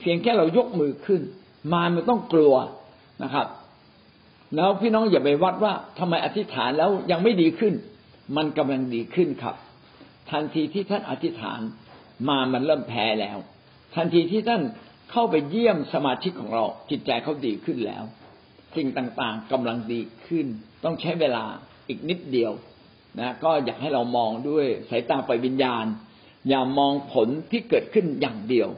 [0.00, 1.22] เพียงแค่เรายกมือขึ้น
[1.72, 2.54] มารมันต้องกลัว
[3.22, 3.46] นะครับ
[4.56, 7.74] แล้วพี่น้องอย่าไปวัดว่าทำไมอธิษฐานแล้วยังไม่ดีขึ้น
[8.36, 9.56] มันกำลังดีขึ้นครับ
[10.30, 11.60] ทันทีที่ท่านอธิษฐาน
[12.28, 13.38] มามันเริ่มแพ้แล้ว
[13.94, 14.62] ทันทีที่ท่าน
[15.10, 18.04] เข้าไปเยี่ยมสมาชิกของเราจิตใจเขาดีขึ้นแล้ว
[18.76, 20.46] สิ่งต่างๆกำลังดีขึ้น
[20.84, 21.44] ต้องใช้เวลา
[21.88, 22.52] อีกนิดเดียว
[23.20, 25.84] นะก็อยากให้เรามองด้วยสายตาไปวิญญาณ
[26.48, 28.68] อย่ามองผลที่เกิดขึ้นอย่างเดียว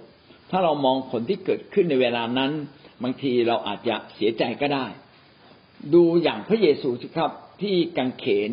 [0.51, 2.53] ถ้าเรามองผลที่เกิดขึ้นในเวลานั้น
[3.03, 4.87] บางทีเราอาจจะเสียใจก็ได้
[5.95, 7.31] ดูอย่างพระเยซูสิครับ
[7.63, 8.51] ที่กังเขน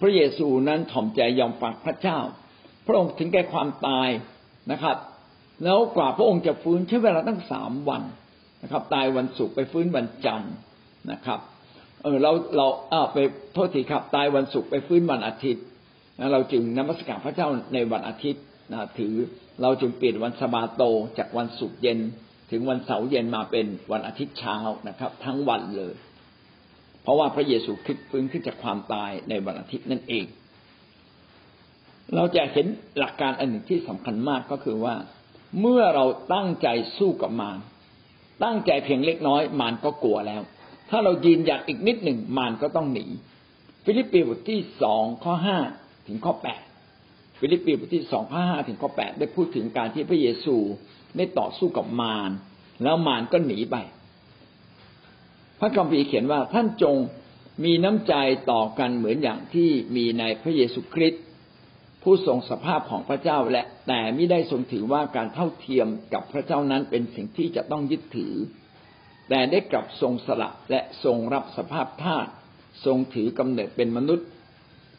[0.00, 2.18] พระเยซูนั้นถ่อมใจยอมฟังพระเจ้า
[2.86, 4.08] พระองค์ถึงแก่ความตาย
[4.72, 4.96] นะครับ
[5.64, 8.02] แล้วกว่าพระองค์จะฟื้นใช้เวลาตั้งสามวัน
[8.62, 10.54] นะครับ ตายวันศุกร์ไปฟื้นวันจันทร์
[11.12, 11.40] นะครับ
[12.02, 13.18] เออเราเราเออไป
[13.54, 15.64] โทษทีครับ ตายวันศุกร์ไปฟื้นวันอาทิตย์
[16.32, 19.14] เราจึงนมัสการพระเจ้าในวันอาทิตย์ นะถือ
[19.62, 20.82] เราจึงเปลี่ยนวันสบาโต
[21.18, 21.98] จากวันศุกร์เย็น
[22.50, 24.56] ถึงวันเสาร์เย็นมาเป็นวันอาทิตย์เช้า
[24.88, 25.94] นะครับ ทั้งวันเลย
[27.02, 30.24] เพราะว่าพระเยซูคริสต์ฟื้นขึ้นจากความตายในวันอาทิตย์นั่นเอง
[32.14, 32.66] เราจะเห็น
[32.98, 34.94] หลักการอันหนึ่งที่สำคัญมากก็คือว่า
[35.60, 37.58] เมื่อเราตั้งใจสู้กับมาร
[38.44, 40.42] ตั้งใจเพียงเล็กน้อยมารก็กลัวแล้ว
[40.90, 43.06] ถ้าเรายืนหยัดอีกนิดหนึ่งมารก็ต้องหนี
[43.84, 45.58] ฟิลิปปีบทที่สองข้อห้า
[46.06, 46.60] ถึงข้อแปด
[47.38, 50.56] ฟิลิปปีบทที่สองข้อห้าถึงข้อแปดได้พูดถึงการที่พระเยซู
[51.16, 52.30] ได้ต่อสู้กับมาร
[52.82, 53.76] แล้วมารก็หนีไป
[55.60, 56.96] พระคัมภีร์เขียนว่าท่านจง
[57.64, 58.14] มีน้ำใจ
[58.50, 61.22] ต่อกันเหมือนอย่างที่มีในพระเยซูคริสต์
[62.02, 68.34] ผู้ทรงสภาพของพระเจ้าและแต่ไม่ได้ทรงถือว่าการเท่าเทียมกับพระเจ้านั้นเป็นสิ่งที่จะต้องยึดถือ
[69.28, 72.26] แต่ได้กลับทรงสละและทรงรับสภาพทาส
[72.84, 74.26] ทรงถือกำเนิดเป็นมนุษย์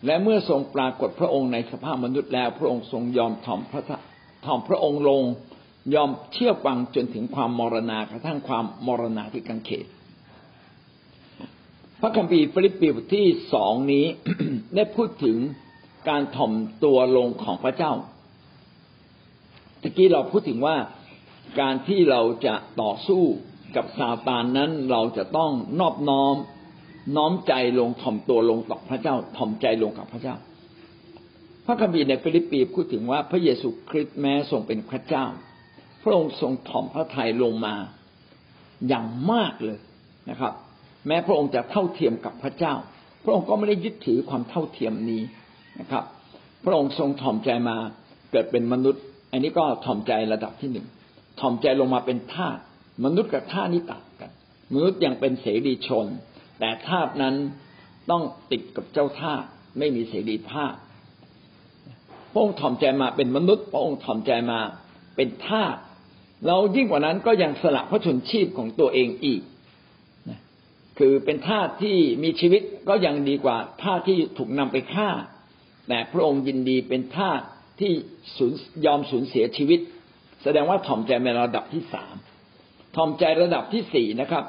[0.06, 3.84] และเมื่อทรงปรากฏพระองค์ในสภาพมนุษย์แล้ว พระองค์ทรงยอมถ่อมพระ
[4.46, 5.24] ถ่อมพระองค์ลง
[5.96, 9.86] ยอมเชื่อฟังจนถึงความมรณากระทั่งความมรณาที่กังเขน
[12.02, 14.06] พระคัมภีร์ฟิลิปปีบทที่สองนี้
[14.76, 15.38] ได้พูดถึง
[16.10, 16.52] การถ่อม
[16.84, 17.94] ตัวลงของพระเจ้า
[19.82, 20.78] ตะกี้เราพูดถึงว่า
[21.60, 23.24] การที่เราจะต่อสู้
[23.76, 26.36] กับซาตานนั้นเราจะต้องนอบน้อม
[27.16, 30.36] น้อมใจลงถ่อมตัวลงต่อพระเจ้าถ่อมใจลงกับพระเจ้า
[31.66, 35.26] พระคัมภีร์ในฟิลิปปีพูดถึงว่าพระเยซูคริสต์แม้ทรงเป็นพระเจ้า
[36.04, 37.76] พระองค์ทรงถ่อมพระทัยลงมา
[38.88, 39.80] อย่างมากเลย
[40.30, 40.54] นะครับ
[41.08, 42.74] แม้พระองค์จะเท่าเทียมกับพระเจ้า
[43.24, 45.22] พระองค์ก็ไม่ได้ยึดถือความเท่าเทียมนี้
[45.80, 46.04] นะครับ
[46.66, 47.78] พระองค์ทรงถ่อมใจมา
[48.32, 50.88] เกิดเป็นมนุษย์ อันนี้ก็ถ่อมใจระดับที่หนึ่ง
[51.40, 52.58] ถ่อมใจลงมาเป็นทาส
[53.06, 54.32] มนุษย์กับทาสนี่ต่างกัน
[54.74, 56.06] มนุษย์ยังเป็นเสรีชน
[56.60, 57.36] แต่ทาสนั้น
[58.12, 59.44] ต้องติดกับเจ้าทาส
[59.78, 60.74] ไม่มีเสรีภาพ
[62.32, 64.60] พระองค์ถ่อมใจมาเป็นมนุษย์พระองค์ถ่อมใจมา
[65.16, 65.76] เป็นทาส
[66.46, 69.42] แล้วยิ่งกว่านั้นก็ยังสละพระชนชีพของตัวเองอีก
[71.00, 75.10] คือเป็นทาสที่มีชีวิตก็ยังดีกว่าทาสที่ถูกนำไปฆ่า
[75.88, 77.42] แต่พระองค์ยินดีเป็นทาส
[77.80, 77.92] ที่
[78.38, 78.54] สูญ
[78.86, 79.80] ยอมสูญเสียชีวิต
[80.44, 82.16] แสดงว่าถ่อมใจในระดับที่สาม
[82.96, 84.44] ถ่อมใจระดับที่สี่นะครับ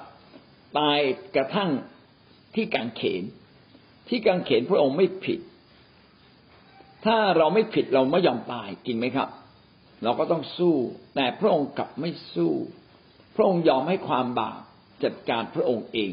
[0.79, 0.99] ตาย
[1.37, 1.71] กระทั่ง
[2.55, 3.23] ที่กังเขน
[4.09, 5.41] ที่กังเขนพระองค์ไม่ผิด
[7.05, 9.29] ถ้าเราไม่ผิดเราไม่ยอมตายจริงไหมครับ
[10.03, 10.77] เราก็ต้องสู้
[11.15, 12.53] แต่พระองค์กลับไม่สู้
[13.37, 14.61] พระองค์ยอมให้ความบาป
[15.05, 16.11] จัดการพระองค์เอง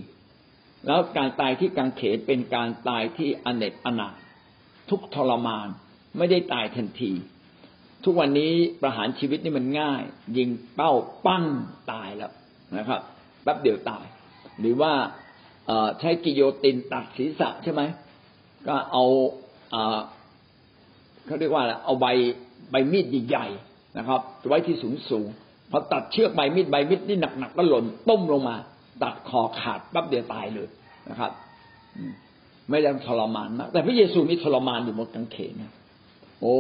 [0.86, 4.16] แล้วการตายที่กังเขนเป็นการตายที่อเนกอนาถ
[4.90, 5.68] ทุกทรมาน
[6.18, 7.12] ไม่ได้ตายทันที
[8.04, 10.04] ทุกวันนี้ประหารชีวิตนี่มันง่าย
[10.38, 10.92] ยิงเป้า
[11.26, 11.46] ปั้ง
[11.92, 12.32] ตายแล้ว
[12.78, 13.02] นะครับ
[13.44, 14.06] แป๊บเดียวตาย
[14.60, 14.94] หรือว่า
[16.00, 17.82] ใช้กิโยตินตัดศีรษะใช่ไหม
[18.68, 19.04] ก็เอา
[21.26, 22.08] เขาเรียกว่าเอาใบ
[22.72, 25.28] ใบมีดใหญ่ๆนะครับไว้ที่สูงสูง
[25.72, 28.56] พอตัดเชือกใบมีดใบมีดนี่หนักๆก็หล่นต้มลงมา
[29.04, 30.68] ตัดคอขาดปั๊บเดียวตายเลย
[31.10, 31.32] นะครับ
[32.70, 35.72] ไม่ได้ทรมานมากแต่พระเยซูนี่ทรมานอยู่บนกางเขนนะ
[36.42, 36.58] โอ้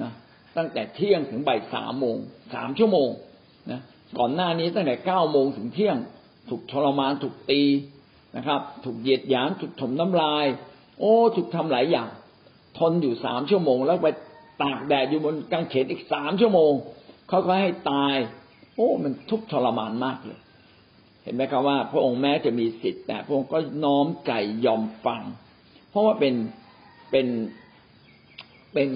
[0.00, 0.10] นะ
[0.56, 2.16] ตั้งแต่เที่ยงถึงบ่ายสามโมง
[2.54, 3.08] สามชั่วโมง
[3.70, 3.80] นะ
[4.18, 5.96] ก่อนหน้านี้ตั้งแต่เก้าโมงถึงเที่ยง
[6.48, 7.62] ถูกทรมานถูกตี
[8.36, 10.46] นะครับ ถูกเหยียดหยามถูกถมน้ำลาย
[10.98, 12.08] โอ้ถูกทำหลายอย่าง
[12.78, 14.08] ทนอยู่สามชั่วโมง แล้วไป
[14.62, 16.72] ตากแดดอยู่บนกางเขนอีกสามชั่วโมง
[17.28, 18.14] เขาก็ให้ตาย
[18.76, 20.40] โอ้ มันทุกทรมานมากเลย
[21.22, 24.32] เห็นไหมครับว่า พระองค์แม้จะมีสิทธิ์แต่พระองค์ก็น้อมใจ
[24.66, 25.22] ยอมฟัง
[25.90, 26.34] เพราะว่าเป็น
[27.10, 27.26] เป็น
[28.72, 28.88] เป็น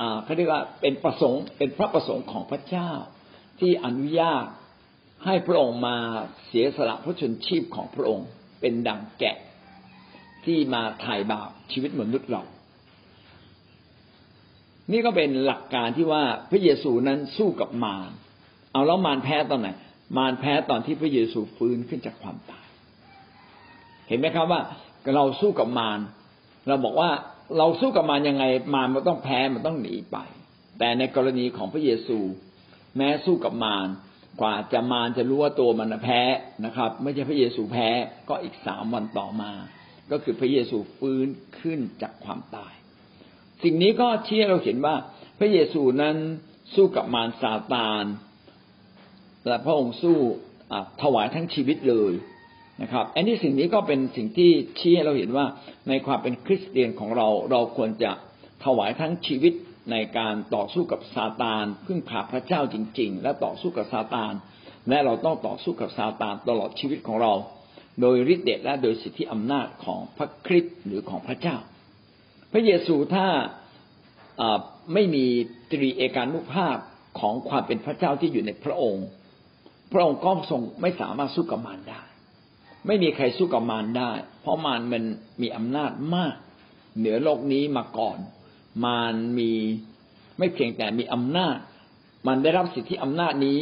[0.00, 2.90] อ่าเขาเรียกว่าเป็นประสงค์เป็นพระประสงค์ของพระเจ้า
[3.60, 4.44] ที่อนุญาต
[5.24, 5.96] ให้พระองค์มา
[6.46, 8.28] เสียสละพระชนชีพของพระองค์
[8.60, 9.36] เป็นดังแกะ
[10.44, 12.42] ที่มาถ่ายบาปชีวิตมนุษย์เรา
[14.92, 18.10] นี่ก็เป็นหลักการที่ว่าพระเยซูนั้นสู้กับมาร
[18.72, 19.68] เอาแล้วมารแพ้ตอนไหน
[20.18, 22.66] มารแพ้ตอนที่พระเยซูฟื้นขึ้นจากความตาย
[24.08, 24.60] เห็นไหมครับว่า
[25.14, 26.00] เราสู้กับมาร
[26.68, 27.10] เราบอกว่า
[27.58, 28.44] เราสู้กับมารยังไง
[28.74, 30.18] มารมันต้องแพ้มันต้องหนีไป
[30.78, 32.18] แต่ในกรณีของพระเยซู
[32.96, 33.86] แม้สู้กับมาร
[34.40, 36.20] กว่าจะมารจะรู้ว่าตัวมันแพ้
[36.64, 37.88] นะครับ ไม่ใช่พระเยซูแพ้
[38.28, 39.52] ก็อีกสามวันต่อมา
[40.10, 41.26] ก็คือพระเยซูฟื้น
[41.60, 42.74] ขึ้นจากความตาย
[43.62, 44.94] สิ่งนี้ก็ชี่ยเราเห็นว่า
[45.38, 46.16] พระเยซูนั้น
[46.74, 48.04] สู้กับมารซาตาน
[49.46, 50.18] และพระองค์สู้
[51.02, 52.12] ถวายทั้งชีวิตเลย
[52.82, 55.46] นะครับ อันนี้สิ่งนี้ก็เป็นสิ่งที่ชี้ให้เราเห็นว่า
[55.88, 58.10] ในความเป็นคริสเตียนของเราเราควรจะ
[58.64, 59.52] ถวายทั้งชีวิต
[59.90, 64.32] ในการต่อสู้กับซาตานพึ่งพาพระเจ้าจริง ๆ และต่อสู้กับซาตาน
[64.88, 67.32] และเราต้องต่อสู้กับซาตานตลอดชีวิตของเรา
[68.00, 71.56] โดยฤทธิ์เดชและโดยสิทธิอำนาจของพระคริสต์หรือของพระเจ้า
[72.52, 73.26] พระเยซูถ้า
[74.92, 75.26] ไม่มี
[75.70, 76.76] ตรีเอกานุภาพ
[77.20, 79.06] ของความเป็นพระเจ้าที่อยู่ในพระองค์
[79.92, 82.00] พระองค์ก็ทรงไม่สามารถสู้กับมารได้
[82.86, 85.02] ไม่มีใครสู้กับมารได้ เพราะมารมัน
[85.42, 86.36] มีอำนาจมาก
[86.98, 88.18] เหนือโลกนี้มาก่อน
[88.84, 89.52] มารมี
[90.38, 91.56] ไม่เพียงแต่มีอำนาจ
[92.26, 93.60] มันได้รับสิทธิอำนาจนี้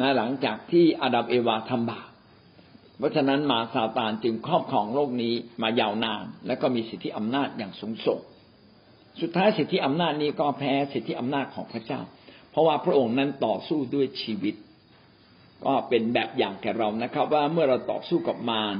[0.00, 2.08] นะหลังจากที่อาดัมเอวาทำบาป
[2.98, 8.20] เพราะฉะนั้นมาซาตานจึงครอบครองโลกนี้มายาวนาน และก็มีสิทธิอำนาจอย่างสูงส่ง
[9.20, 12.00] สุดท้ายสิทธิอำนาจนี้ก็แพ้สิทธิอำนาจของพระเจ้า
[12.50, 14.54] เพราะว่าพระองค์นั้นต่อสู้ด้วยชีวิต
[15.64, 18.76] ก็เป็นแบบอย่างแก่เรานะครับ ว่าเมื่อเราต่อสู้กับมาร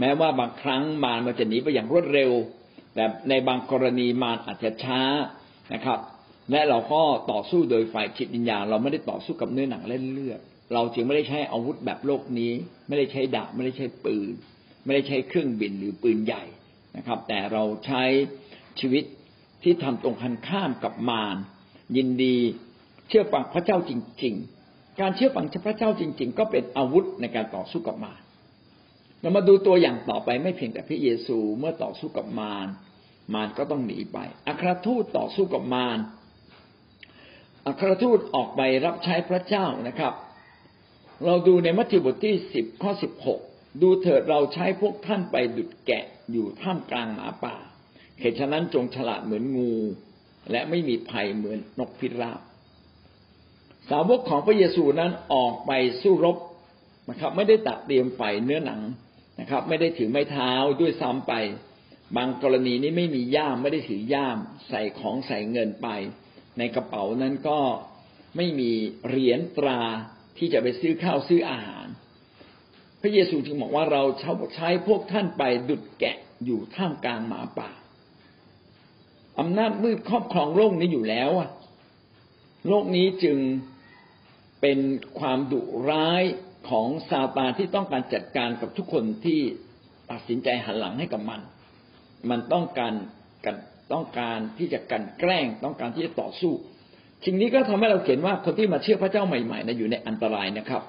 [0.00, 2.30] แม้ว่าบางครั้งมารมันจะหนีไปอย่างรวดเร็ว
[2.96, 5.00] แต่ในบางกรณีมารอาจจะช้า
[5.74, 5.98] นะครับ
[6.50, 10.40] และเราก็ต่อสู้โดยฝ่ายจิตวิญญาณเราไม่ได้ต่อสู้กับเนื้อหนังเล่นเลือด
[10.74, 12.52] เราจึงไม่ได้ใช้อาวุธแบบโลกนี้
[12.88, 14.32] ไม่ได้ใช้ดาบไม่ได้ใช้ปืน
[14.84, 16.44] ไม่ได้ใช้เครื่องบินหรือปืนใหญ่
[16.96, 18.02] นะครับ แต่เราใช้
[18.80, 19.04] ชีวิต
[19.62, 21.36] ที่ทำตรงกันข้ามกับมาร
[21.96, 22.36] ยินดี
[23.08, 23.92] เชื่อฟังพระเจ้าจ
[24.24, 24.34] ริง
[24.68, 28.20] ๆ การเชื่อฟังพระเจ้าจริง ๆ ก็เป็นอาวุธในการต่อสู้กับมาร
[29.20, 32.66] เรามาดูตัวอย่างต่อไปไม่เพียงแต่พระเยซูเมื่อต่อสู้กับมาร
[33.34, 35.98] มารก็ต้องหนีไป อัครทูตต่อสู้กับมาร
[37.66, 40.14] อัครทูตออกไปรับใช้พระเจ้านะครับ
[41.24, 43.40] เราดูในมัทธิวบทที่สิบข้อสิบหก
[43.82, 47.56] ดูเถิดเราใช้พวกท่านไปดุดแกะอยู่ท่ามกลางหมาป่า
[48.20, 49.74] เหตุฉะนั้นจงฉลาดเหมือนงู
[50.50, 52.40] และไม่มีภัยเหมือนนกพิราบ
[53.90, 56.36] สาวกของพระเยซูนั้นออกไปสู้รบ
[57.08, 58.80] นะครับ ไม่ได้ตัดเตรียมไฟเนื้อหนัง
[59.40, 61.32] นะครับ ไม่ได้ถือไม้เท้าด้วยซ้ำไป
[62.16, 64.38] บางกรณีนี้ไม่มีย่ามไม่ได้ถือย่าม
[64.68, 65.88] ใส่ของใส่เงินไป
[66.58, 67.58] ในกระเป๋านั้นก็
[68.36, 68.72] ไม่มี
[69.08, 69.80] เหรียญตรา
[70.38, 71.86] ที่จะไปซื้อข้าวซื้ออาหาร
[73.00, 74.02] พระเยซูจึงบอกว่าเรา
[74.54, 77.70] ใช้พวกท่านไปดุดแกะอยู่ท่ามกลางหมาป่า
[79.38, 81.50] อำนาจมืดครอบครองโลกนี้อยู่แล้วอะ
[82.68, 83.38] โลกนี้จึง
[84.60, 84.78] เป็น
[85.18, 86.22] ความดุร้าย
[86.68, 89.40] ของซาตานที่ต้องการจัดการกับทุกคนที่
[90.10, 91.40] ตัดสินใจหันหลังให้กับมัน
[92.30, 92.94] มันต้องการ
[93.44, 93.56] กัน
[93.92, 96.52] ต้องการที่จะกันแกล้งต้องการที่จะต่อสู้
[97.24, 100.82] สิ่งนี้ก็ทำให้เราเห็นว่าคนที่มาเชื่อพระเจ้าใหม่ๆนะอยู่ในอันตรายนะครับ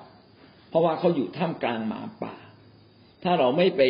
[0.69, 2.35] เพราะว่าเขาอยู่ท่ามกลางหมาป่า
[3.23, 3.81] ถ้าเราไม่ไป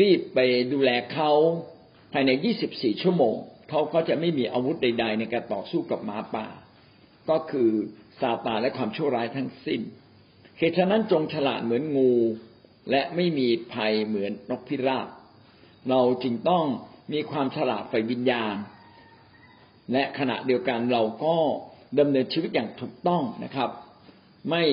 [0.00, 0.38] รีบไป
[0.72, 1.30] ดูแลเขา
[2.12, 2.30] ภายใน
[2.66, 3.34] 24 ชั่วโมง
[3.70, 6.46] เขาก็จะไม่มีอาวุธใด ๆ ในการต่อสู้กับหมาป่า
[7.30, 7.70] ก็คือ
[8.20, 9.80] ซาตานและความชั่วร้ายทั้งสิ้น
[10.58, 12.12] เหตุฉะนั้นจงฉลาดเหมือนงู
[12.90, 15.08] และไม่มีภัยเหมือนนกพิราบ
[15.90, 16.64] เราจึงต้อง
[17.12, 18.54] มีความฉลาดฝ่ายวิญญาณ
[19.92, 21.36] และขณะเดียวกันเราก็
[21.98, 23.70] ดำเนินชีวิตอย่างถูกต้องนะครับ
[24.50, 24.64] ไม่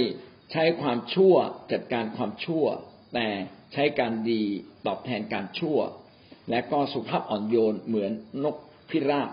[0.52, 1.36] ใช้ความชั่ว
[1.72, 2.66] จัดการความชั่ว
[3.14, 3.28] แต่
[3.74, 4.42] ใช้การดี
[4.86, 5.78] ตอบแทนการชั่ว
[6.50, 8.12] และก็สุภาพอ่อนโยนเหมือน
[8.44, 8.56] นก
[8.90, 9.30] พิราบ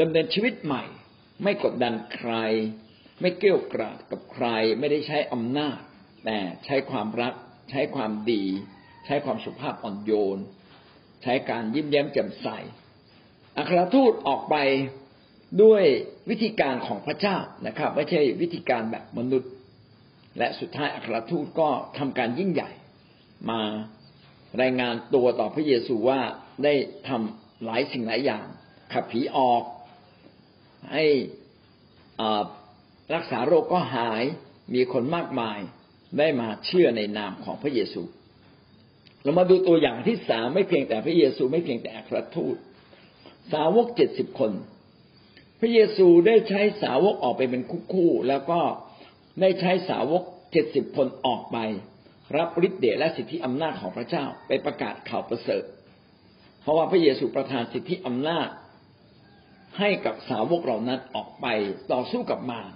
[0.00, 0.84] ดำเนินชีวิตใหม่
[1.42, 2.32] ไม่กดดันใคร
[3.20, 4.46] ไม่เกี่ยวกราดกับใคร
[4.78, 5.78] ไม่ได้ใช้อำนาจ
[6.24, 7.34] แต่ใช้ความรัก
[7.70, 8.44] ใช้ความดี
[9.06, 10.38] ใช้ความสุภาพอ่อนโยน
[11.26, 12.48] ช้การยิ้มแย้มแจ่มใส
[13.58, 14.56] อัครทูตออกไป
[15.62, 15.82] ด้วย
[16.30, 17.36] วิธีการของพระเจ้า
[17.66, 19.50] นะครับ ไม่ใช่วิธีการแบบมนุษย์
[20.38, 22.70] และสุดท้ายอัครทูตก็ทำการยิ่งใหญ่
[23.50, 23.60] มา
[24.62, 26.20] รายงานตัวต่อพระเยซูว่า
[26.64, 26.74] ได้
[27.08, 28.46] ทำหลายสิ่งหลายอย่าง
[28.92, 29.62] ขับผีออก
[30.92, 31.04] ให้
[33.14, 34.22] รักษาโรคก็หาย
[34.74, 35.58] มีคนมากมาย
[36.18, 38.02] ได้มาเชื่อในนามของพระเยซู
[39.26, 42.56] เรามาดูตัวอย่างที่สามไม่เพียงแต่พระเยซูไม่เพียงแต่อัครทูต
[43.52, 44.52] สาวกเจ็ดสิบคน
[45.60, 47.62] พระเยซูได้ใช้สาวกออกไปเป็น
[47.92, 48.60] คู่ๆแล้วก็
[49.40, 50.22] ได้ใช้สาวก
[50.52, 51.58] เจ็ดสิบคนออกไป
[52.36, 55.64] รับฤทธิ์เดชและสิทธิอำนาจของพระเจ้าไปประกาศข่าวประเสริฐ
[56.62, 58.48] เพราะว่าพระเยซูประทานสิทธิอำนาจ
[59.78, 61.46] ให้กับสาวกเหล่านั้นออกไป
[61.92, 62.70] ต่อสู้กับมาร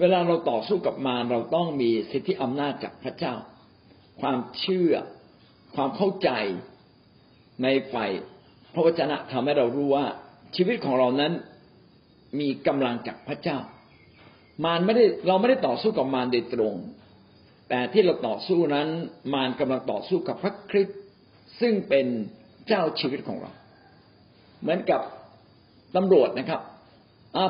[0.00, 3.34] เวลาเราต่อสู้กับมารเราต้องมีสิทธิอำนาจจากพระเจ้า
[4.20, 4.92] ความเชื่อ
[5.74, 6.30] ความเข้าใจ
[7.62, 8.10] ในฝ่าย
[8.74, 10.06] พระวจนะทำให้เรารู้ว่า
[10.56, 11.32] ชีวิตของเรานั้น
[12.40, 13.58] มีกำลังจากพระเจ้า
[14.64, 16.74] มารไม่ได้เราไม่ได้ต่อสู้กับมารโดยตรง
[17.68, 18.88] แต่ที่เราต่อสู้นั้น
[19.34, 20.98] มารกำลังต่อสู้กับพระคริสต์
[21.60, 22.06] ซึ่งเป็น
[22.68, 23.50] เจ้าชีวิตของเรา
[24.60, 25.00] เหมือนกับ
[25.96, 26.60] ตำรวจนะครับ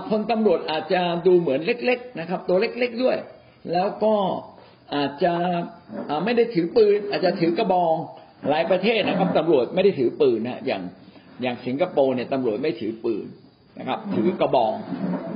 [0.08, 3.16] พลตำรวจอาจจะดูเหมือนเล็ก ๆ นะครับ ตัวเล็ก ๆด้วย
[3.72, 4.14] แล้วก็
[4.94, 5.34] อาจจะ
[6.24, 7.94] ไม่ได้ถือปืน อาจจะถือกระบอง
[8.48, 10.82] หลายประเทศนะครับตำรวจไม่ได้ถือปืนนะอย่าง
[11.42, 13.26] อย่างสิงคโปร์เนี่ยตำรวจไม่ถือปืน
[13.78, 14.74] นะครับ ถือกระบอง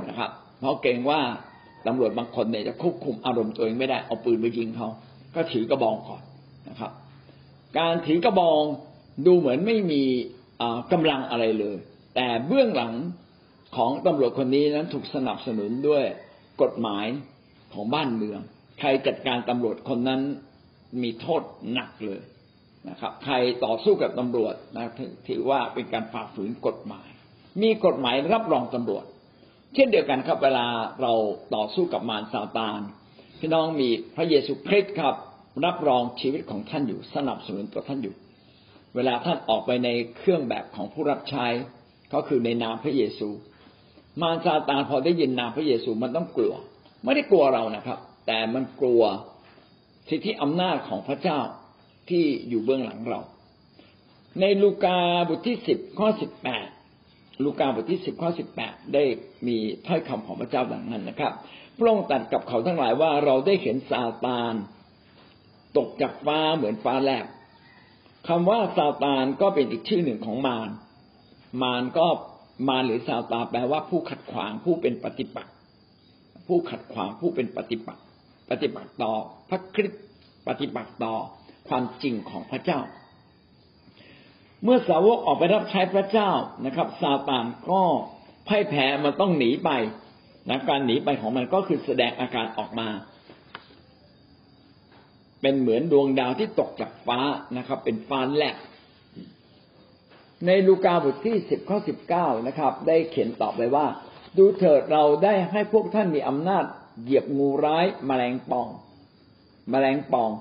[0.09, 1.21] นะครับ เพราะเกรงว่า
[1.87, 4.89] ตำรวจบางคนเนี่ยจะควบคุมอารมณ์ตัวเองไม่ได้เอาปืนไปยิงเขา
[5.35, 6.21] ก็ถือกระบองก่อน
[6.69, 6.91] นะครับ
[7.77, 8.61] การถือกระบอง
[9.25, 10.03] ดูเหมือนไม่มี
[10.91, 11.77] กำลังอะไรเลย
[12.15, 12.93] แต่เบื้องหลัง
[13.75, 16.03] ของตำรวจคนนี้นั้นถูกสนับสนุนด้วย
[16.61, 17.05] กฎหมาย
[17.73, 18.39] ของบ้านเมือง
[18.79, 20.21] ใครจัดการตำรวจคนนั้น
[21.01, 21.41] มีโทษ
[21.73, 22.21] หนักเลย
[22.89, 24.91] นะครับ ใครต่อสู้กับตำรวจนะ
[25.27, 27.09] ถือว่าเป็นการฝ่าฝืนกฎหมาย
[27.61, 29.05] มีกฎหมายรับรองตำรวจ
[29.73, 30.65] เช่นเดียวกันครับ เวลา
[31.01, 31.13] เรา
[31.55, 32.79] ต่อสู้กับมารซาตาน
[33.39, 35.15] พี่น้องมีพระเยซูคริสต์ครับ
[35.65, 38.15] รับรองชีวิตของท่านอยู่สนับสนุนตัวท่านอยู่
[38.95, 41.45] เวลาท่านออกไปในเครื่องแบบของผู้รับใช้
[42.13, 43.29] ก็คือในนามพระเยซู
[44.21, 46.53] มารซาตานพอได้ยินนามพระเยซูมันต้องกลัว
[47.03, 49.03] ไม่ได้กลัวเรานะครับ แต่มันกลัว
[50.09, 51.39] สิทธิอำนาจของพระเจ้า
[52.09, 53.21] ที่อยู่เบื้องหลังเรา
[54.41, 54.99] ในลูกา
[55.29, 56.67] บทที่สิบข้อสิบแปด
[57.43, 59.03] ลูกาบทที่สิบข้อสิบแปดได้
[59.47, 59.57] มี
[59.87, 61.33] ถ้อยคำของพระเจ้าดังนั้นนะครับ
[61.77, 64.53] พระองค์ตรัสกับเขาทั้งหลายว่าเราได้เห็นซาตาน
[65.77, 67.25] ตกจากฟ้าเหมือนฟ้าแลบ
[68.27, 70.69] คำว่าซาตานก็เป็นอีกชื่อหนึ่งของมาร
[71.61, 72.07] มารก็
[72.67, 75.53] มารหรือซาตานแปลว่าผู้ขัดขวางผู้เป็นปฏิปักษ์
[76.47, 78.03] ผู้ขัดขวางผู้เป็นปฏิปักษ์
[78.49, 79.13] ปฏิปักษ์ต่อ
[79.49, 80.01] พระคริสต์
[80.47, 81.13] ปฏิปักษ์ต่อ
[81.67, 82.79] ความจริงของพระเจ้า
[84.63, 86.31] เมื่อสาวกออกไปรับใช้พระเจ้า
[86.65, 87.81] นะครับซาตานก็
[88.47, 89.69] พ่ายแพ้มันต้องหนีไป
[90.49, 92.89] นะการหนีไปของมันก็คือแสดงอาการออกมา
[95.41, 97.19] เป็นเหมือนดวงดาวที่ตกจากฟ้า
[97.57, 98.55] นะครับ เป็นฟ้าแลบ
[100.45, 103.85] ในลูกาบทที่สิบข้อสิบเก้านะครับ ได้เขียนตอบไปว่า
[104.37, 106.63] ดูเถิดเราได้ให้พวกท่านมีอำนาจ
[107.03, 108.67] เหยียบงูร้ายมแมลงป่อง
[109.69, 110.31] แมลงป่อง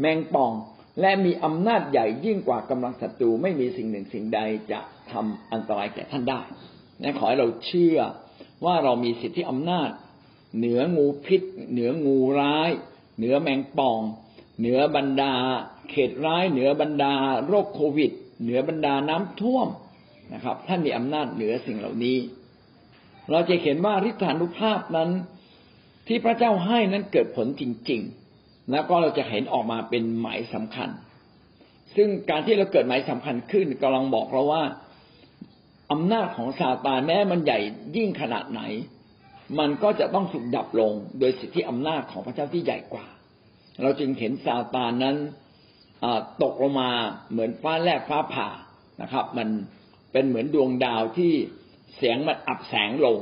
[0.00, 0.52] แมงป่อง
[1.00, 4.40] และมีอำนาจใหญ่ยิ่งกว่ากำลังศัตรูไม่มีสิ่งหนึ่งสิ่งใด
[4.72, 4.80] จะ
[5.10, 6.40] ทำอันตรายแก่ท่านได้
[7.02, 7.98] นะขอให้เราเชื่อ
[8.64, 9.90] ว่าเรามีสิทธิอำนาจ
[10.56, 11.42] เหนืองูพิษ
[11.72, 12.70] เหนืองูร้าย
[13.18, 14.00] เหนือแมงป่อง
[14.58, 15.34] เหนือบรรดา
[15.90, 17.14] เขตร้าย เหนือบรรดา
[17.46, 18.10] โรคโควิด
[18.42, 19.68] เหนือบรรดาน้ำท่วม
[20.32, 22.18] นะครับ ท่านมีอำนาจเหนือสิ่งเหล่านี้
[23.30, 25.10] เราจะเห็นว่าฤทธานุภาพนั้น
[26.12, 28.00] ที่พระเจ้าให้นั้นเกิดผลจริง
[28.36, 30.88] ๆ แล้วก็เราจะเห็นออกมาเป็นหมายสำคัญ
[31.96, 34.64] ซึ่งการที่เราเกิดหมายสำคัญขึ้นกำลังบอกเราว่า
[35.92, 37.58] อำนาจของซาตานแม้มันใหญ่
[37.96, 38.62] ยิ่งขนาดไหน
[39.58, 43.06] มันก็จะต้องถูกดับลงโดยสิทธิอำนาจของพระเจ้าที่ใหญ่กว่า
[43.82, 45.16] เราจึงเห็นซาตานนั้น
[46.42, 46.90] ตกลงมา
[47.30, 48.48] เหมือนฟ้าแลบฟ้าผ่า
[49.02, 49.48] นะครับ มัน
[50.12, 51.32] เป็นเหมือนดวงดาวที่
[51.96, 53.18] เสียงมันอับแสงลง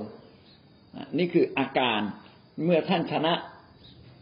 [1.18, 2.00] นี่คืออาการ
[2.64, 3.34] เมื่อท่านชนะ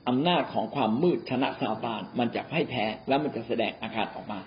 [0.08, 4.38] อำนาจของความมืดชนะซาตานมันจะให้แพ้แล้วมันจะแสดงอาการออกมา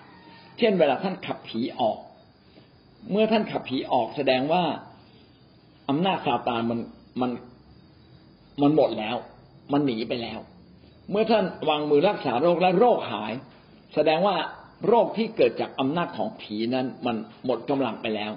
[0.58, 1.98] เช่น เวลาท่านขับผีออก
[3.10, 4.64] เมื่อท่านขับผีออกแสดงว่า
[5.88, 6.78] อำนาจซาตานมัน
[7.20, 7.30] มัน
[8.62, 9.16] มันหมดแล้ว
[9.72, 10.38] มันหนีไปแล้ว
[11.10, 13.32] เมื่อท่านวางมือรักษาโรคและโรคหาย
[13.94, 14.36] แสดงว่า
[14.88, 18.32] โรคที่เกิดจากอำนาจของผีนั้นมันหมดกำลังไปแล้ว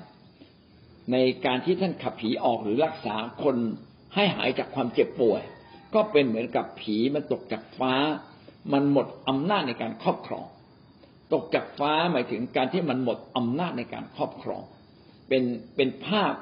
[1.11, 3.57] ในการที่ท่านขับผีออกหรือรักษาคน
[4.15, 5.41] ให้หายจากความเจ็บป่วย
[5.93, 7.93] ก็เป็นเหมือนกับผีมันตกจากฟ้า
[8.73, 10.45] มันหมดอำนาจในการครอบครอง
[11.33, 14.63] ตกจากฟ้าหมายถึงการที่มันหมดอำนาจในการครอบครอง
[15.27, 15.43] เป็น
[15.75, 16.33] เป็นภาพ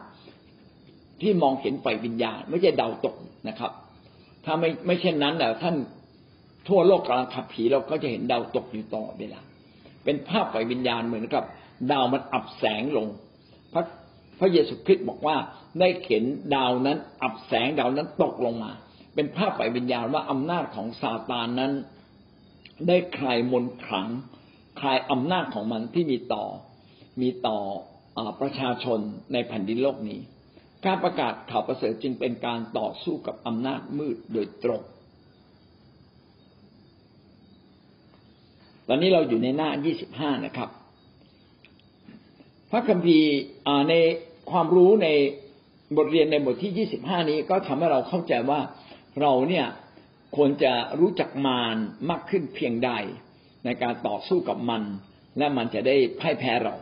[1.22, 3.15] ที่มองเห็นไฟวิญญาณ ไม่ใช่เดาตก
[3.47, 3.72] นะครับ
[4.45, 5.76] ถ้าไม่ไม่เช่นนั้นแล้วท่าน
[6.67, 9.41] ทั่วโลกกำลังขับผีเราก็จะเห็นดาวตกอยู่ตลอดเวลา
[10.03, 11.43] เป็นภาพไฟวิญญาณเหมือนกับ
[11.91, 13.07] ดาวมันอับแสงลง
[13.74, 13.84] พระ
[14.41, 15.37] พระเยซูคริสต์บอกว่า
[15.79, 16.23] ได้เข็น
[16.55, 18.71] ดาวนั้น อับแสงดาวนั้นตกลงมา
[19.15, 21.71] เป็นภาพฝ่ายวิญญาณว่าอำนาจของซาตานนั้น
[22.87, 24.07] ได้คลายมนขลัง
[24.79, 26.45] คลายอำนาจของมันที่มีต่อ
[27.21, 27.57] มีต่อ
[28.17, 28.99] อประชาชน
[29.33, 30.19] ในแผ่นดินโลกนี้
[30.85, 34.81] การประกาศข่าวประเสริฐจึงเป็นการต่อสู้กับอำนาจมืดโดยตรง
[38.87, 39.69] ตอนนี้เราอยู่ในหน้า
[40.07, 40.69] 25 นะครับ
[42.71, 43.31] พระคัมภีร์
[43.89, 43.93] ใน
[44.49, 45.07] ความรู้ใน
[45.97, 48.59] บทเรียนในบทที่25นี้ก็ทำให้เราเข้าใจว่า
[49.21, 49.67] เราเนี่ย
[50.35, 51.77] ควรจะรู้จักมาร
[52.09, 52.91] มากขึ้นเพียงใด
[53.65, 54.81] ในการต่อสู้กับมัน
[55.37, 56.75] และมันจะได้พ่ายแพ้เรา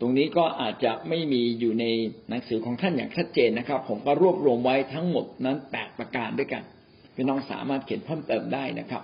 [0.00, 1.84] ตรงนี้ก็อาจจะไม่มีอยู่ใน
[2.28, 6.62] หนังสือของท่านอย่างชัดเจนนะครับ ผมก็รวบรวมไว้ทั้งหมดนั้นแปดประการด้วยกัน
[7.14, 9.02] พี่น้องสามารถเขียนเพิ่มเติมได้นะครับ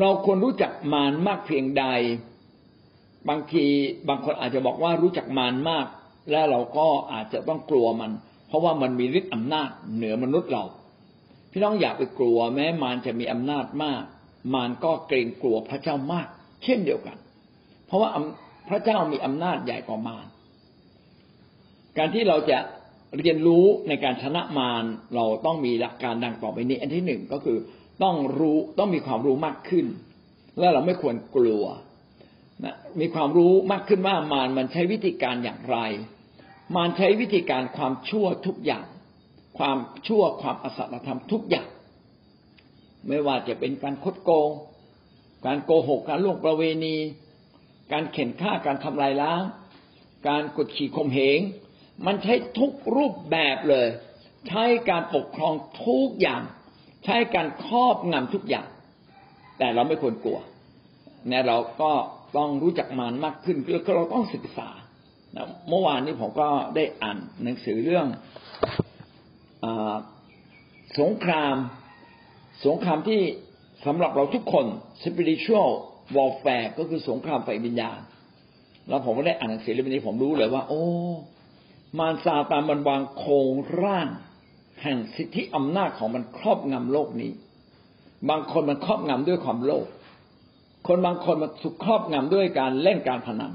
[0.00, 1.84] เราควรรู้จักมารมากเพียงใด
[3.28, 3.64] บางที
[4.08, 5.86] บางคนอาจจะบอกว่ารู้จักมารมาก
[6.30, 8.10] และเราก็อาจจะต้องกลัวมัน
[8.48, 10.64] เพราะว่ามันมีฤทธิ์อำนาจเหนือมนุษย์เรา
[11.52, 14.02] พี่น้องอย่าไปกลัวแม้มารจะมีอำนาจมาก
[14.54, 16.28] มารก็เกรงกลัวพระเจ้ามาก
[16.64, 17.16] เช่นเดียวกัน
[17.86, 18.10] เพราะว่า
[18.68, 20.26] พระเจ้ามีอำนาจใหญ่กว่ามาร
[21.98, 22.58] การที่เราจะ
[23.18, 27.58] เรียนรู้ในการชนะมารเราต้องมีหลักการดังต่อไปนี้ อันที่หนึ่งก็คือ
[28.02, 29.86] ต้องรู้ต้องมีความรู้มากขึ้น
[30.58, 31.64] และเราไม่ควรกลัว
[32.64, 35.78] นะมีความรู้มากขึ้นว่ามารมันใช้วิธีการอย่างไร
[36.74, 38.84] มารใช้วิธีการความชั่วทุกอย่าง
[39.58, 41.68] ความชั่วความอสัตธรรมทุกอย่าง
[43.08, 44.50] ไม่ว่าจะเป็นการคดโกง
[45.46, 46.96] การโกหก การล่วงประเวณี
[47.92, 49.42] การเข็นฆ่า การทำลายล้าง
[50.28, 51.40] การกดขี่ข่มเหง
[52.06, 53.86] มันใช้ทุกรูปแบบเลย
[54.48, 55.54] ใช้การปกครอง
[55.86, 56.42] ทุกอย่าง
[57.04, 58.68] ใช้การครอบงำทุกอย่าง
[59.58, 60.38] แต่เราไม่ควรกลัว
[61.28, 61.92] เนี่ยเราก็
[62.36, 64.68] ต้องรู้จักมันมากขึ้นคือเราต้องศึกษา
[65.68, 68.06] เมื่อวานนี้ผมก็ได้อ่านหนังสือเรื่อง
[69.64, 69.66] อ
[71.00, 71.56] สงคราม
[72.66, 73.20] สงครามที่
[73.86, 74.66] สำหรับเราทุกคน
[75.04, 75.70] spiritual
[76.16, 78.00] warfare ก็คือสงครามไฟวิญญาณ
[78.88, 80.84] แล้วผมก็ได้อ่านหนังสือเล่มนี้ผมรู้เลยว่า โอ้
[81.98, 83.52] มารซาตานมันวางโครง
[83.82, 84.08] ร่าง
[84.82, 87.32] แห่งสิทธิอำนาจของมันครอบงำโลกนี้
[88.30, 89.86] บางคนมันครอบงำด้วยความโลภ
[90.86, 93.52] คนบางคนมันถูกครอบงำด้วยการเล่นการพนัน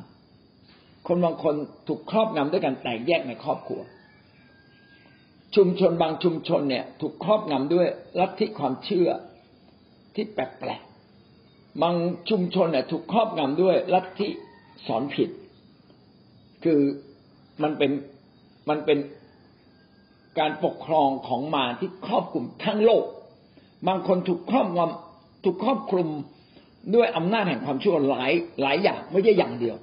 [1.08, 1.56] คนบางคน
[1.88, 3.82] ถูกครอบงำด้วยการแตกแยกในครอบครัว
[5.56, 7.88] ชุมชนบางชุมชนเนี่ย ถูกครอบงำด้วย
[8.20, 9.10] ลัทธิความเชื่อ
[10.16, 11.96] ที่แปลกๆบาง
[12.30, 14.30] ชุมชนเนี่ยถูกครอบงำด้วยลัทธิ
[14.88, 15.30] สอนผิด
[16.64, 16.80] คือ
[17.64, 17.92] มันเป็น
[18.70, 18.98] มันเป็น
[20.40, 23.06] การปกครองของมาที่ครอบคลุมทั้งโลก
[23.88, 26.08] บางคนถูกครอบงำถูกครอบคลุม
[26.96, 28.32] ด้วยอำนาจแห่งความชั่วหลาย
[28.62, 29.76] หลายอย่างไม่ใช่อย่างเดียว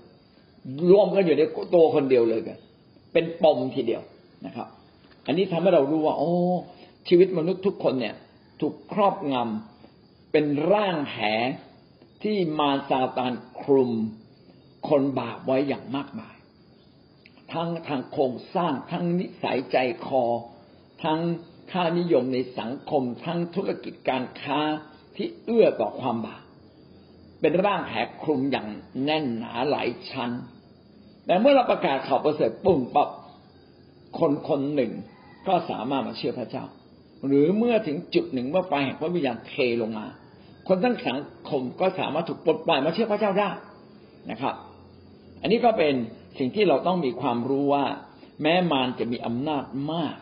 [0.90, 1.42] รวมกันอยู่ใน
[1.74, 2.58] ตัวคนเดียวเลยกัน
[3.12, 4.02] เป็นปมทีเดียว
[4.46, 4.68] นะครับ
[5.26, 6.32] อันนี้ทำให้เรารู้ว่า โอ้
[7.08, 8.14] ชีวิตมนุษย์ทุกคนเนี่ย
[8.60, 11.18] ถูกครอบงำเป็นร่างแห
[12.22, 13.92] ที่มาซาตานคลุม
[14.88, 16.36] คนบาปไว้อย่างมากมาย
[17.52, 20.24] ทั้งทางโครงสร้างทั้งนิสัยใจคอ
[21.04, 21.20] ทั้ง
[21.72, 24.60] ค่านิยมในสังคม ทั้งธุรกิจการค้า
[25.16, 26.42] ที่เอื้อต่อความบาป
[27.40, 28.68] เป็นร่างแหคลุมอย่าง
[29.04, 30.30] แน่นหนาหลายชั้น
[31.28, 33.08] แต่เมื่อเราประกาศข่าวประเสริฐปุ่มปับ
[34.18, 34.92] คนคนหนึ่ง
[35.48, 36.64] ก็สามารถมาเชื่อพระเจ้า
[37.26, 40.06] หรือเมื่อถึงจุดหนึ่งเมื่อไฟแห่งพระวิญญาณเทลงมา
[40.68, 41.18] คนทั้งสัง
[41.48, 43.50] คมก็สามารถถูกปลดปล่อยมาเชื่อพระเจ้าได้
[44.30, 44.54] นะครับ
[45.42, 45.94] อันนี้ก็เป็น
[46.38, 47.84] สิ่งที่เราต้องมีความรู้ว่า
[48.42, 50.14] แม้มารจะมีอำนาจมาก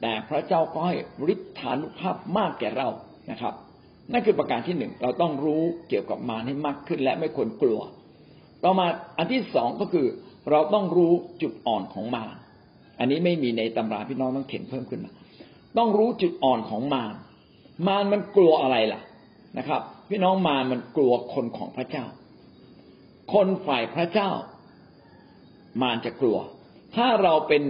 [0.00, 0.96] แต่พระเจ้าก็ให้
[1.32, 2.88] ฤทธานุภาพมากแก่เรา
[3.30, 3.54] นะครับ
[4.12, 7.80] นั่นคือประการที่หนึ่งเราต้องรู้เกี่ยวกับมารให้มากขึ้นและไม่ควรกลัว
[8.64, 8.86] ต่อมา
[9.18, 10.06] อันที่สองก็คือ
[10.50, 11.12] เราต้องรู้
[11.42, 12.36] จุดอ่อนของมาร
[12.98, 15.12] อันนี้ไม่มีในตำราพี่น้องต้องเขียนเพิ่มขึ้นมา
[15.78, 17.14] ต้องรู้จุดอ่อนของมาร
[17.86, 19.00] มารมันกลัวอะไรล่ะ
[19.58, 22.04] นะครับ พี่น้องมารมันกลัวคนของพระเจ้า
[23.32, 24.30] คนฝ่ายพระเจ้า
[25.82, 26.38] มารจะกลัว
[26.96, 27.62] ถ้าเราเป็น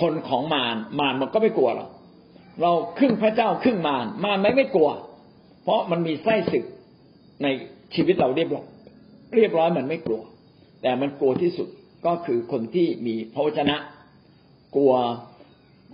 [0.00, 1.90] คนของมารมารมันก็ไม่กลัวหรอก
[2.62, 4.90] เราครึ่งพระเจ้าครึ่งมารมารไม่ไม่กลัว
[5.62, 6.64] เพราะมันมีไส้ศึก
[7.42, 7.46] ใน
[7.94, 8.66] ชีวิตเราเรียบร้อย
[9.34, 10.22] เรียบร้อยมันไม่กลัว
[10.82, 11.68] แต่มันกลัวที่สุด
[12.06, 13.76] ก็คือคนที่มีพระวจนะ
[14.76, 14.92] กลัว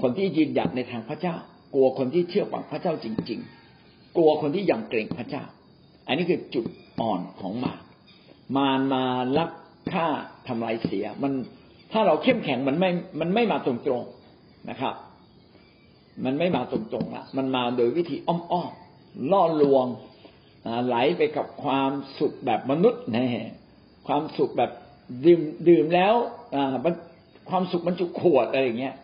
[0.03, 1.35] คนที่ยืนหยัดในทางพระเจ้า
[1.75, 3.41] กลัวคนที่เชื่อฟังพระเจ้าจริง
[3.77, 5.45] ๆ กลัวคนที่ยังเกรงพระเจ้า
[6.07, 6.67] อันนี้คือจุด
[7.01, 7.81] อ่อนของมาร
[8.57, 9.05] มารมา
[9.39, 9.51] ลัก
[9.93, 10.07] ฆ่า
[10.47, 11.33] ทำลายเสีย มัน
[11.93, 14.95] ถ้าเราเข้มแข็งมันไม่มันไม่มาตรงๆนะครับ
[16.25, 19.87] มันไม่มาตรงๆละมันมาโดยวิธีอ้อมๆล่อลวง
[20.87, 23.27] ไหลไปกับความสุขแบบมนุษย์แน่
[24.07, 24.71] ความสุขแบบ
[25.27, 26.15] ดื่มดื่มแล้ว
[27.51, 28.95] ความสุขมันจุขวดอะไรอย่างเงี้ย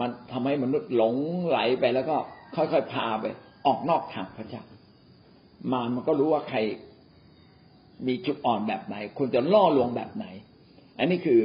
[0.00, 1.14] มันทำให้มนุษย์หลง
[1.46, 2.16] ไหลไปแล้วก็
[2.56, 3.24] ค่อยๆพาไป
[3.66, 4.62] ออกนอกทางพระเจ้า
[5.72, 6.58] มามันก็รู้ว่าใคร
[8.06, 10.26] มีจุดอ่อนแบบไหนควรจะล่อลวงแบบไหน
[10.98, 11.40] อันนี้คือ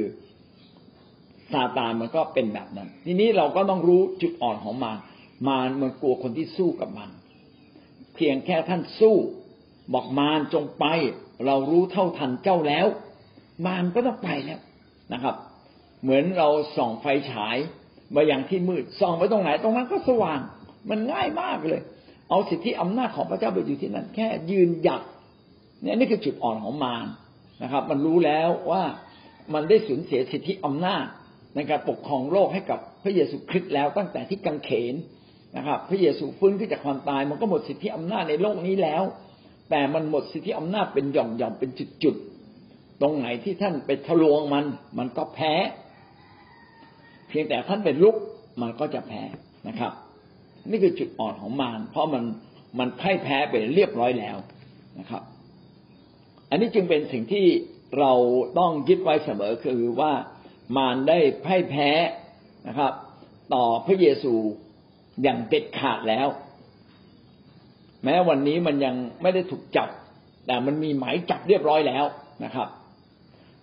[1.52, 4.98] ซาตานมันก็เป็นแบบนั้น ทีนี้เราก็ต้องรู้จุดอ่อนของมาร
[5.48, 7.10] มารมันกลัวคนที่สู้กับมัน
[8.14, 9.16] เพียงแค่ท่านสู้
[9.94, 10.84] บอกมารจงไป
[11.46, 12.86] เรารู้เท่าทันเจ้าแล้ว
[13.66, 14.60] มารก็ต้องไปแล้ว
[15.12, 15.34] นะครับ
[16.02, 17.56] เหมือนเราส่องไฟฉาย
[18.14, 20.40] มาอย่างที่มืดส่องไปตรงไหนตรงนั้นก็สว่าง
[20.90, 21.80] มันง่ายมากเลย
[22.30, 25.02] เอาสิทธิอำนาจของพระเจ้าไปอยู่ที่นั่นแค่ยืนหยัด
[25.82, 27.06] เนี่ยนี่คือจุดอ่อนของมาร
[27.62, 28.82] นะครับ มันรู้แล้วว่า
[29.54, 31.04] มันได้สูญเสียสิทธิอำนาจ
[31.54, 34.94] ในการปกครองโลกให้กับพระเยซูคริสต์แล้วตั้งแต่ที่กังเขน
[35.56, 39.02] นะครับ พระเยซูฟื้นขึ้นจากความตายมันก็หมดสิทธิอำนาจในโลกนี้แล้ว
[39.70, 41.70] แต่มันหมดสิทธิอำนาจเป็นหย่อมหย่อมเป็น
[42.04, 44.64] จุดๆตรงไหนที่ท่านไปทะลวงมัน
[44.98, 45.52] มันก็แพ้
[47.28, 48.16] เพียงแต่ท่านเป็นลุก
[48.62, 49.22] มันก็จะแพ้
[49.68, 49.92] นะครับ
[50.70, 52.24] นี่คือจุดอ่อนของมารเพราะมัน
[52.78, 54.36] มันพ่ายแพ้ไปเรียบร้อยแล้ว
[54.98, 55.22] นะครับ
[56.50, 57.46] อันนี้จึงเป็นสิ่งที่
[57.98, 58.12] เรา
[58.58, 60.12] ต้องยึดไว้เสมอคือว่า
[60.76, 61.90] มารได้พ่ายแพ้
[62.68, 62.92] นะครับ
[63.54, 64.34] ต่อพระเยซู
[65.22, 66.28] อย่างเด็ดขาดแล้ว
[68.04, 69.88] แม้วันนี้มันยังไม่ได้ถูกจับ
[70.46, 72.04] แต่มันมีหมายจับเรียบร้อยแล้ว
[72.44, 72.68] นะครับ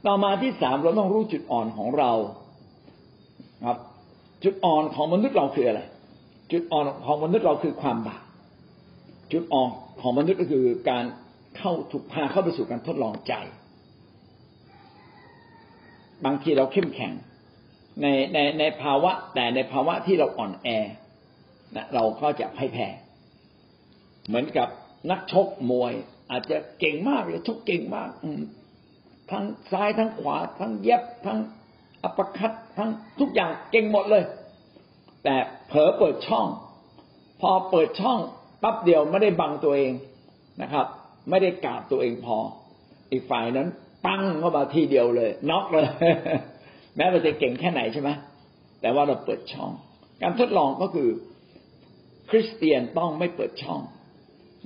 [0.06, 2.12] ต่อมาที่สามเราต้องรู้จุดอ่อนของเรา
[3.66, 3.78] ครับ
[4.44, 5.82] จุดอ่อนของมนุษย์เราคืออะไร
[6.52, 8.22] จุดอ่อนของมนุษย์เราคือความบาป
[9.32, 9.70] จุดอ่อน
[10.02, 11.06] ของมนุษย์ก็คือการ
[11.58, 13.34] เข้าถูกพาเข้าไปสู่การทดลองใจ
[16.26, 17.14] บางทีเราเข้มแข็ง
[18.02, 20.68] ในในในภาวะแต่ในภาวะที่เราอ่อนแอ
[21.76, 22.88] นะเราก็จะพ่ายแพ้
[24.28, 24.68] เหมือนกับ
[25.12, 25.94] นักชกมวย
[26.32, 28.10] อาจจะเก่งมากเลยชกเก่งมาก
[29.32, 31.40] ทั้งซ้ายทั้งขวา ทั้งเย็บทั้ง
[32.04, 34.24] อัปคัตทั้งทุกอย่างเก่งหมดเลย
[35.24, 35.36] แต่
[35.68, 36.48] เผลอเปิดช่อง
[37.42, 38.20] พอเปิดช่อง
[38.64, 39.94] ปั๊บเดียวไม่ได้บังตัวเอง
[40.62, 40.86] นะครับ
[41.30, 42.38] ไม่ได้กาดตัวเองพอ
[43.12, 43.68] อีกฝ่ายนั้น
[44.06, 45.88] ปังเข้ามาทีเดียวเลยน็อกเลย
[46.96, 48.10] แม้เราจะเก่งแค่ไหนใช่ไหม
[48.82, 49.72] แต่ว่าเราเปิดช่อง
[50.22, 51.10] การทดลองก็คือ
[52.30, 53.82] คริสเตียนต้องไม่เปิดช่อง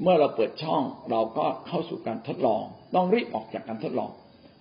[0.01, 2.63] เมื่อเราเปิดช่องเราก็เข้าสู่การทดลอง
[2.95, 4.11] ต้องรีบออกจากการทดลอง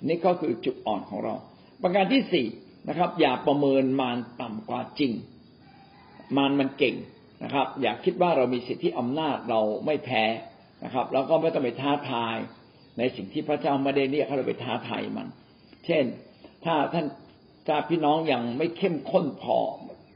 [0.09, 1.35] นี่ก็คือจุดอ่อนของเรา
[1.83, 2.47] ประการที่สี่
[2.89, 5.13] นะครับ อย่าประเมินมารต่ำกว่าจริง
[6.37, 6.95] มารมันเก่ง
[7.45, 10.25] นะครับ อย่าคิดว่าเรามีสิทธิอำนาจเราไม่แพ้
[10.85, 12.37] นะครับ แล้วก็ไม่ต้องไปท้าทาย
[12.99, 15.29] ในสิ่งที่พระเจ้าไม่ได้เรียกให้เราไปท้าทายมัน
[15.87, 16.05] เช่น
[16.65, 17.07] ถ้าท่าน
[17.67, 19.59] ถ้าพี่น้องยังไม่เข้มข้นพอ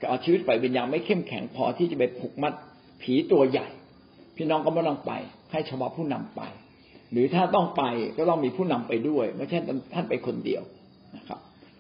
[0.09, 2.53] เอาชีวิตไปเป็นยังไม่เข้มแข็งพอที่จะไปผูกมัด
[3.03, 3.69] ผีตัวใหญ่
[4.37, 5.13] พี่น้องก็ไม่ต้องไป
[5.53, 6.43] ให้เฉพาะผู้นำไป
[7.13, 7.83] หรือถ้าต้องไป
[8.17, 9.59] ก็ต้องมีผู้นำไปด้วย ไม่ใช่
[9.95, 10.63] ท่านไปคนเดียว
[11.17, 11.39] นะครับ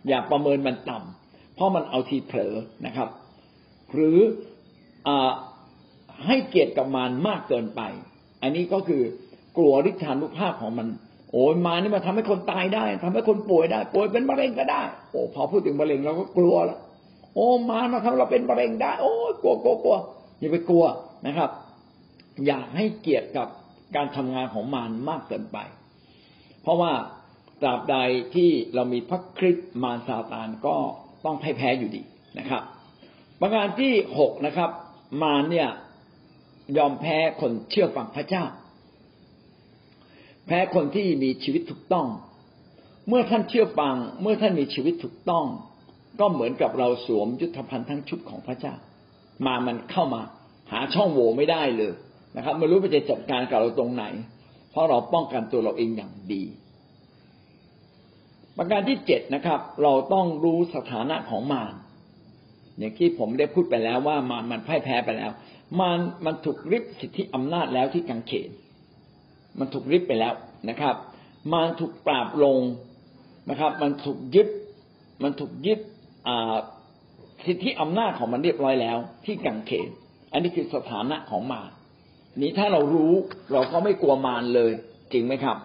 [0.08, 2.54] อย่าประเมินมันต่ำเพราะมันเอาทีเผลอ
[2.86, 3.08] นะครับ
[3.92, 4.18] หรือ
[5.08, 5.10] อ
[6.26, 7.80] ให้เกียรติกับมันมากเกินไป
[8.42, 9.02] อันนี้ก็คือ
[9.56, 10.88] กลัวฤทธานุภาพของมัน
[11.32, 16.78] โอ้ยมานี่มาทำให้คนตายได้ทำให้คนป่วยได้ ป่วยเป็นมะเร็งก็ได้ โอ้พอพูดถึงมะเร็งเราก็กลัวล้ว
[17.34, 19.96] โอ้มามาทำเราเป็นมะเร็งได้ โอ้กลัวกลัวกลัว
[20.38, 20.84] อย่าไปกลัว
[21.26, 21.50] นะครับ
[22.46, 23.48] อย่าให้เกียรติกับ
[23.96, 25.58] การทำงานของมารมากเกินไป
[26.62, 26.92] เพราะว่า
[27.62, 27.96] ตราบใด
[28.34, 30.76] ที่เรามีพระคริสต์มารซาตานก็
[31.24, 32.02] ต้องแพ้แพ้อยู่ดี
[32.38, 32.62] นะครับ
[33.40, 34.70] ประการที่หกนะครับ
[35.22, 35.68] มารเนี่ย
[36.76, 38.44] ยอมแพ้คนเชื่อฟังพระเจ้า
[40.46, 42.06] แพ้คนที่มีชีวิตถูกต้อง
[43.08, 45.46] เมื่อท่านเชื่อฟัง เมื่อท่านมีชีวิตถูกต้อง
[46.20, 48.74] ก็เหมือนกับเราสวมยุทธภัณฑ์ทั้งชุดของพระเจ้า
[49.46, 50.22] มามันเข้ามา
[50.72, 51.92] หาช่องโหว่ไม่ได้เลย
[52.36, 54.04] นะครับไม่รู้ว่าจะจัดการกับเราตรงไหน
[54.70, 56.42] เพราะเราป้องกันตัวเราเองอย่างดี
[58.56, 61.74] ประการที่เจ็ดนะครับ เราต้องรู้สถานะของมาร
[62.78, 65.30] อย่างที่ผมได้พูดไปแล้วว่ามารมันพ่ายแพ้ไปแล้ว
[65.80, 68.50] มารมันถูกริบสิทธิอำนาจแล้วที่กังเขน
[69.58, 70.34] มันถูกริบไปแล้ว
[70.68, 70.94] นะครับ
[71.52, 72.60] มารถูกปราบลง
[73.50, 74.48] นะครับ มันถูกยึด
[75.22, 75.80] มันถูกยึด
[77.46, 79.88] สิทธิอำนาจของมันเรียบร้อยแล้ว ที่กังเขน
[80.32, 81.70] อันนี้คือสถานะของมาร
[82.40, 83.12] นี้ถ้าเรารู้
[83.52, 84.72] เราก็ไม่กลัวมารเลย
[85.12, 85.56] จริงไหมครับ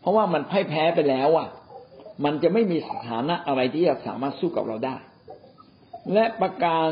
[0.00, 1.48] เพราะว่ามันพ่ายแพ้ไปแล้วอะ
[2.24, 4.96] มันจะไม่มีสถานะอะไรที่จะสามารถสู้กับเราได้
[6.12, 6.86] และประการ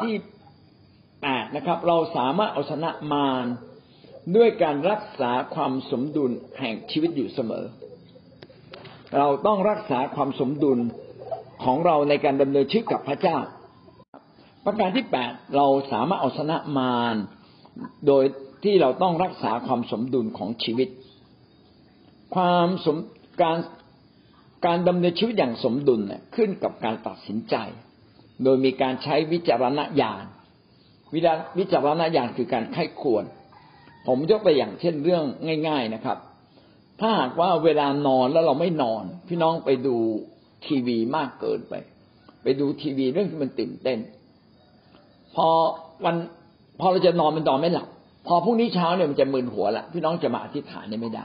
[0.00, 0.14] ที่
[1.22, 3.46] แปดนะครับ เราสามารถเอาชนะมาร
[4.36, 7.64] ด้วยการรักษาความสมดุลแห่งชีวิตอยู่เสมอ
[9.18, 10.78] เราต้องรักษาความสมดุล
[11.64, 13.38] ของเราในการดำเนินชีวิตกับพระเจ้า
[14.64, 17.16] ประการที่แปดเราสามารถเอาชนะมาร
[18.06, 18.24] โดย
[18.64, 20.88] ที่เราต้องรักษาความสมดุลของชีวิต
[22.34, 22.96] ความสม
[23.42, 23.58] การ
[24.66, 27.56] การดำเนินชีวิตอย่างสมดุลเนี่ยขึ้นกับการตัดสินใจ
[28.44, 30.24] โดยมีการใช้วิจารณญาณ
[31.58, 33.24] วิจารณญาณคือการไข้ควร
[34.06, 35.24] ผมยกตัวอย่างเช่นเรื่อง
[35.68, 36.18] ง่าย ๆนะครับ
[37.00, 39.96] ถ้าหากว่าเวลานอนแล้วเราไม่นอน พี่น้องไปดู
[40.66, 41.74] ทีวีมากเกินไป
[42.42, 43.98] ไปดูทีวีเรื่องที่มันตื่นเต้น
[45.34, 45.48] พอ
[46.04, 46.16] วัน
[46.80, 47.86] พอเราจะนอนมันนอนไม่หลับ
[48.26, 51.24] พอพรุ่งนี้เช้าเนี่ยมันจะมึนหัวละพี่น้องจะมาอธิษฐานเนี่ยไม่ได้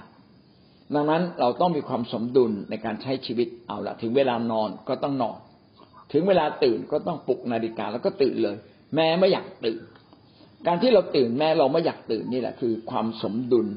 [0.96, 5.38] ดังนั้นเราต้องมีความสมดุลในการใช้ชีวิตเอาละถึงเวลานอนก็ต้องนอน
[6.14, 8.56] ถึงเวลาตื่นก็ต้องปลุกนาฬิกาแล้วก็ตื่นเลย
[8.96, 9.82] แม้ไม่อยากตื่น
[10.68, 13.68] การที่เราตื่นแม้เราไม่อยากตื่นนี่แหละคือ ความสมดุล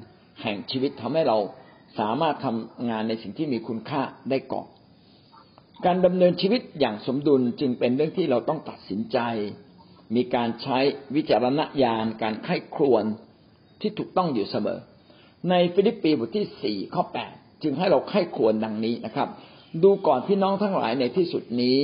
[0.42, 1.38] แห่งชีวิตทำให้เรา
[1.98, 4.00] สามารถทำงานในสิ่งที่มีคุณค่า
[4.30, 4.66] ได้ก่อน
[5.86, 9.18] การดำเนินชีวิตอย่างสมดุลจึงเป็นเรื่องที่เราต้องตัดสินใจ
[10.14, 10.78] มีการใช้
[11.14, 13.04] วิจารณญาณการไข้ครวน
[13.80, 14.78] ที่ถูกต้องอยู่เสมอ
[15.50, 17.32] ในฟิลิปปีบทที่สี่ข้อแปด
[17.62, 19.28] จึงให้เราไข้ครวนดังนี้นะครับ
[19.82, 21.78] ดูก่อนพี่น้องทั้งหลายในที่สุดนี้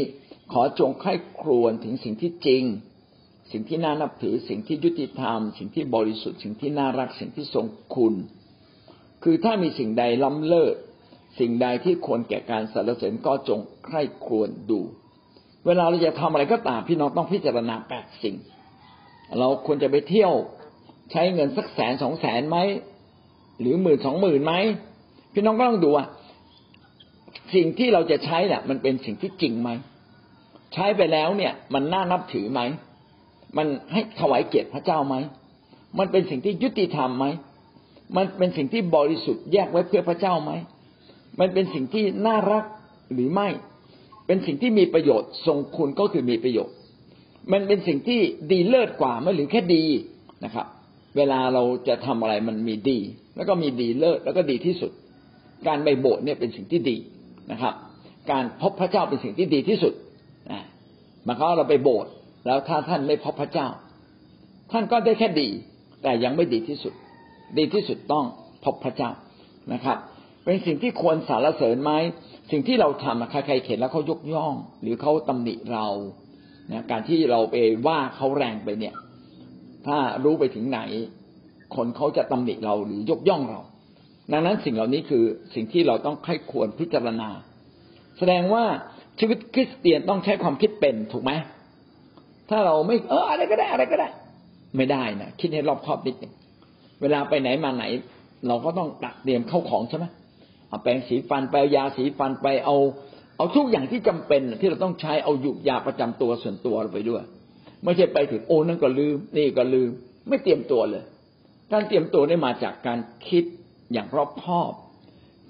[0.52, 2.64] ขอจงไข้ครวนถึงสิ่งที่จริง
[3.50, 8.14] สิ่งที่น่านับถือสิ่งที่ยุติธรรม สิ่งที่บริสุทธิ์สิ่งที่น่ารักสิ่งที่ทรงคุณ
[9.22, 10.76] คือถ้ามีสิ่งใดล้ำเลิศ
[11.38, 14.80] สิ่งใดที่ควรแก่การสรรเสริญก็จงใคร่ครวญดู
[15.66, 18.36] เวลาเราจะทำอะไรก็ตามพี่น้องต้องพิจารณาแปดสิ่ง
[19.38, 20.32] เราควรจะไปเที่ยว
[21.12, 22.58] ใช้เงินสักแสนสองแสนไหม
[23.61, 24.54] หรือหมื่นสองหมื่นไหม
[25.32, 26.06] พี่น้องก็ต้องดูว่า
[27.54, 29.70] สิ่งที่เราจะใช้เนี่ยมันเป็นสิ่งที่จริงไหม
[30.74, 32.61] ใช้ไปแล้วเนี่ย มันน่านับถือไหม
[33.56, 35.16] มันให้ถวายเกียรติพระเจ้าไหม
[35.98, 37.26] มันเป็นสิ่งที่ยุติธรรมไหม
[38.16, 40.52] มันเป็นสิ่งที่บริสุทธิ์แยกไว้เพื่อพระเจ้าไหม
[41.40, 42.64] มันเป็นสิ่งที่น่ารัก
[43.12, 43.48] หรือไม่
[44.30, 46.74] เป็นสิ่งที่มีประโยชน์ทรงคุณก็คือมีประโยชน์
[47.52, 48.20] มันเป็นสิ่งที่
[48.52, 49.84] ดีเลิศกว่าไม่หรือแค่ดี
[50.44, 50.66] นะครับ
[51.16, 52.98] เวลาเราจะทำอะไรมันมีดี
[53.36, 54.92] แล้วก็มีดีเลิศแล้วก็ดีที่สุด
[55.66, 56.96] การไปโบสถ์เนี่ยเป็นสิ่งที่ดี
[57.52, 57.74] นะครับ
[58.30, 59.94] การพบพระเจ้าเป็นสิ่งที่ดีที่สุด
[60.50, 60.64] นะ
[61.26, 62.10] มาเขาเราไปโบสถ์
[62.46, 63.68] แล้วถ้าท่านไม่พบพระเจ้า
[64.72, 65.48] ท่านก็ได้แค่ดี
[66.02, 66.94] แต่ยังไม่ดีที่สุด
[67.58, 68.24] ดีที่สุดต้อง
[68.64, 69.10] พบพระเจ้า
[69.72, 69.98] นะครับ
[70.44, 71.92] เป็นสิ่งที่ควรสารเสริญไหม
[72.51, 75.86] สิ่งที่เราทำใครๆเห็นแล้วเขายกย่อง หรือเขาตำหนิเรา
[76.72, 77.55] นะการที่เราไป
[77.86, 78.94] ว่าเขาแรงไปเนี่ย
[79.86, 80.80] ถ้ารู้ไปถึงไหน
[81.76, 83.61] คนเขาจะตำหนิเราหรือยกย่องเรา
[84.32, 85.24] ดังนั้นสิ่งเหล่านี้คือ
[85.55, 87.28] สิ่งที่เราต้องให้ควรพิจารณา
[88.18, 88.64] แสดงว่า
[89.18, 91.32] ชีวิตคริสเตียนต้องใช้ความคิดเป็นถูกไหม
[92.51, 94.09] ถ้าเราไม่เอออะไรก็ได้อะไรก็ได้
[94.76, 96.32] ไม่ได้นะคิดให้รอบคอบนิดหนึ่ง
[97.01, 97.84] เวลาไปไหนมาไหน
[98.48, 100.05] เราก็ต้องตัดเตรียมเข้าของใช่ไหม
[100.70, 102.76] เอาแปรงสีฟันไปยาสีฟันไปเอา
[103.36, 107.22] เอาทุกอย่างที่จำเป็นที่เราต้องใช้เอาหยุกยาประจำตัวส่วนตัวเราไปด้วย
[107.84, 109.90] ไม่ใช่ไปถึงโอ้นั่นก็ลืม นี่ก็ลืม
[110.28, 111.04] ไม่เตรียมตัวเลย
[111.72, 112.98] การเตรียมตัวได้มาจากการ
[113.28, 113.44] คิด
[113.92, 114.72] อย่างรอบคอบ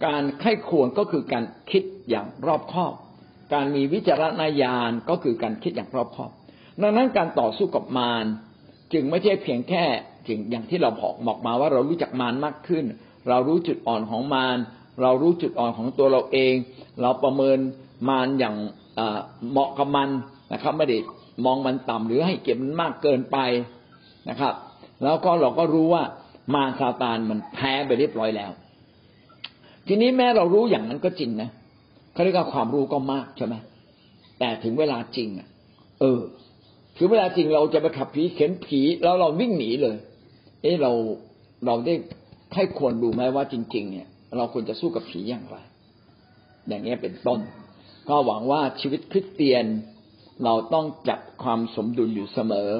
[0.06, 2.94] การไข้ควรก็คือการคิดอย่างรอบคอบ
[3.54, 6.30] การมีวิจารณญาณก็คือการคิดอย่างรอบคอบ
[6.82, 8.24] ดังนั้นการต่อสู้กับมาร
[8.92, 9.84] จึงไม่ใช่เพียงแค่
[10.28, 12.84] จึงอย่างที่เราบอกบอกมาว่าเรารู้จักมารมากขึ้น
[13.28, 14.58] เรารู้จุดอ่อนของมาร
[15.03, 16.55] เรารู้จุดอ่อนของตัวเราเอง
[17.01, 17.59] เราประเมิน
[18.09, 18.57] มารอย่าง
[19.51, 20.09] เหมาะกับมัน
[20.53, 20.98] นะครับ ไม่ได้
[21.44, 23.38] มองมันต่ำหรือให้เก็บมันมากเกินไป
[24.28, 24.55] นะครับ
[25.03, 26.03] แล้วก็เราก็รู้ว่า
[26.55, 28.51] มารซาตานมันแพ้ไปเรียบร้อยแล้ว
[29.86, 31.48] ทีนี้แม้เรารู้อย่างนั้นก็จริงนะ
[32.12, 33.55] เขาเรียกว่าความรู้ก็มากใช่ไหม
[34.38, 35.48] แต่ถึงเวลาจริงอะ
[36.01, 36.20] เออ
[36.98, 39.96] ถึงเวลาจริงเราจะไปขับผีเข็นผีแล้วเราวิ่งหนีเลย
[40.62, 40.92] เอ๊ะเรา
[41.66, 41.94] เราได้
[42.55, 45.56] ให้ควรดูไหมว่าจริง ๆ เนี่ย เราควรจะสู้กับผีอย่างไร
[46.68, 47.40] อย่างนี้เป็นต้น
[48.08, 49.64] ก็หวังว่าชีวิตคริสเตียน
[50.44, 52.70] เราต้องจัดความสมดุลอยู่เสมอ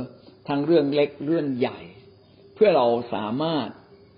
[0.49, 1.81] ทั้งเรื่องเล็กเรื่องใหญ่
[2.55, 3.69] เพื่อเราสามารถ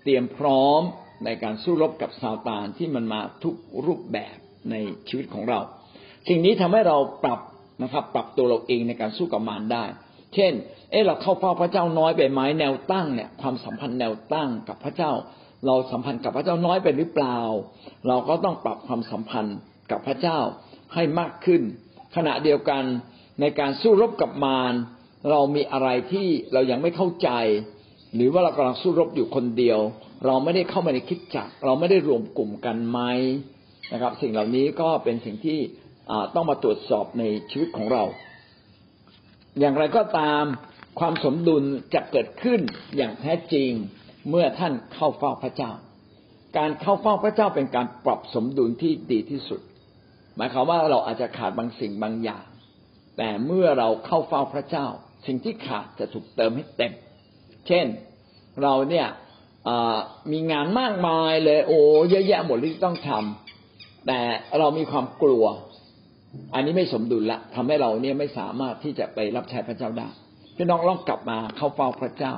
[0.03, 0.81] เตรียมพร้อม
[1.25, 3.55] ในการสู้รบกับซาตานที่มันมาทุก
[3.85, 4.35] รูปแบบ
[4.71, 4.75] ใน
[5.07, 5.59] ชีวิตของเรา
[6.27, 7.39] สิ่งนี้ทำให้เราปรับ
[7.83, 9.85] นะครับ ปรับตัวเราเองในการสู้กับมารได้
[10.33, 10.53] เช่น
[10.91, 15.11] เออเราเข้าเฝ้าพระเจ้าน้อยไปไหมแนวตั้งเนี่ย ความสัมพันธ์แนวตั้งกับพระเจ้า
[15.65, 17.39] เราสัมพันธ์กับพระเจ้าน้อยไปหรือเปล่า
[18.07, 19.57] เราก็ต้องปรับความสัมพันธ์
[19.91, 20.39] กับพระเจ้า
[20.93, 21.61] ให้มากขึ้น
[22.15, 22.83] ขณะเดียวกัน
[23.41, 24.73] ในการสู้รบกับมาร
[25.29, 27.29] เรามีอะไรที่เรายังไม่เข้าใจ
[28.15, 29.79] หรือว่าเรากำลังสู้รบอยู่คนเดียว
[30.25, 32.99] เราไม่ได้เข้ามาในคิดจักเราไม่ได้รวมกลุ่มกันไหม
[33.93, 35.59] นะครับ สิ่งเหล่านี้ก็เป็นสิ่งที่
[36.35, 38.03] ต้องมาตรวจสอบในชีวิตของเรา
[39.59, 40.43] อย่างไรก็ตาม
[40.99, 42.59] ความสมดุลจะเกิดขึ้น
[42.97, 43.71] อย่างแท้จริง
[44.29, 45.71] เมื่อท่านเข้าเฝ้าพระเจ้า
[46.57, 49.61] การเข้าเฝ้าพระเจ้าเป็นการปรับสมดุลที่ดีที่สุด
[50.35, 52.45] หมายความว่าเราอาจจะขาดบางสิ่งบางอย่าง
[53.17, 54.87] แต่เมื่อเราเข้าเฝ้าพระเจ้า
[55.25, 56.93] สิ่งที่ขาดจะถูกเติมให้เต็ม
[57.67, 57.85] เช่น
[58.63, 59.07] เราเนี่ย
[60.31, 64.19] มีงานมากมายเลย โอ้เยอะแยะหมดที่ต้องทำแต่
[64.59, 65.45] เรามีความกลัว
[66.53, 70.09] อันนี้ไม่สมดุลละทำให้เราเนี่ยไม่สามารถที่จะไปรับใช้พระเจ้าได้
[70.55, 72.33] พี่น้องลองกลับมาเข้าเฝ้าพระเจ้า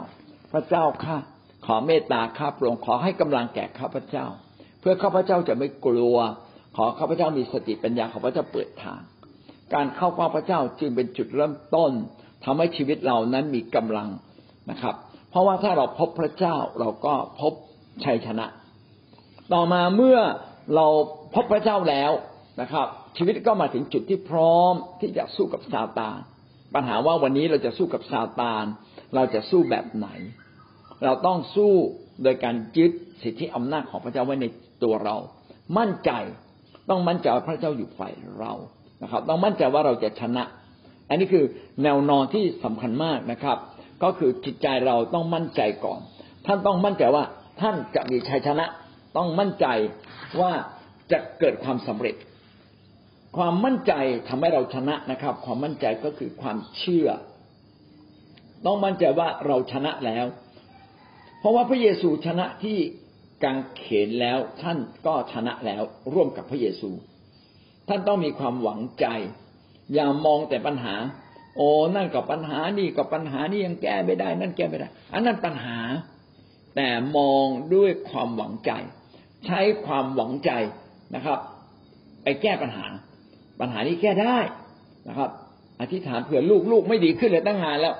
[0.51, 1.17] พระเจ้าข้า
[1.66, 4.26] ขอเมตตาข้าพระองค์ขอให้กำลังแก่ข้าพเจ้า
[4.80, 6.18] เพื่อข้าพเจ้าจะไม่กลัว
[6.78, 9.01] ขอข้าพเจ้ามีสติปัญญาขอพเจ้าเปิดทาง
[9.74, 11.91] การเข้าเฝ้าพระเจ้าจึงเป็นจุดเริ่มต้น
[12.45, 14.09] ทำให้ชีวิตเรานั้นมีกำลัง
[14.72, 14.95] นะครับ
[15.30, 17.53] เพราะว่าถ้าเราพบพระเจ้าเราก็พบ
[18.05, 18.45] ชัยชนะ
[19.53, 20.20] ต่อมาเมื่อ
[20.76, 20.88] เรา
[21.36, 22.11] พบพระเจ้าแล้ว
[22.61, 22.88] นะครับ
[23.18, 26.18] ชีวิตก็มาถึงจุดที่พร้อมที่จะสู้กับซาตาน
[26.74, 28.63] ปัญหาว่าวันนี้เราจะสู้กับซาตาน
[29.16, 30.07] เราจะสู้แบบไหน
[31.03, 31.73] เราต้องสู้
[32.23, 32.91] โดยการยึด
[33.23, 34.45] สิทธิอำนาจของพระเจ้าไว้ใน
[34.83, 35.15] ตัวเรา
[35.77, 36.11] มั่นใจ
[36.89, 38.53] ต้องมั่นใจว่าพระเจ้าอยู่ฝ่ายเรา
[39.03, 40.43] นะครับ ต้องมั่นใจว่าเราจะชนะ
[41.09, 41.45] อันนี้คือ
[41.83, 43.57] แนวนอนที่สำคัญมากนะครับ
[44.03, 45.99] ก็คือจิตใจเราต้องมั่นใจก่อน
[46.45, 47.23] ท่านต้องมั่นใจว่า
[47.61, 48.65] ท่านจะมีชัยชนะ
[49.17, 49.67] ต้องมั่นใจ
[50.41, 50.51] ว่า
[51.11, 52.15] จะเกิดความสำเร็จ
[53.37, 53.93] ความมั่นใจ
[54.27, 57.07] ทำให้เราชนะนะครับ ความมั่นใจก็คือความเชื่อ
[58.65, 60.25] ต้องมั่นใจว่าเราชนะแล้ว
[61.45, 62.77] ราะว่าพระเยซูชนะที่
[63.43, 65.83] กางเขนแล้วท่านก็ชนะแล้ว
[66.13, 66.89] ร่วมกับพระเยซู
[67.87, 69.05] ท่านต้องมีความหวังใจ
[69.93, 70.95] อย่ามองแต่ปัญหา
[71.57, 75.77] โอ้นั่นกับปัญหานี่กับปัญหานี่ยังแก้ไม่ได้ นั่นแก้ไม่ได้ อันนั้นปัญหา
[76.75, 78.71] แต่มองด้วยความหวังใจ
[79.45, 80.51] ใช้ความหวังใจ
[81.15, 81.39] นะครับ
[82.23, 82.85] ไปแก้ปัญหา
[83.59, 84.37] ปัญหานี้แก้ได้
[85.07, 85.29] นะครับ
[85.81, 87.95] อธิษฐานเผื่อลูกลูกไม่ดีขึ้นเลยตั้งนานแล้ว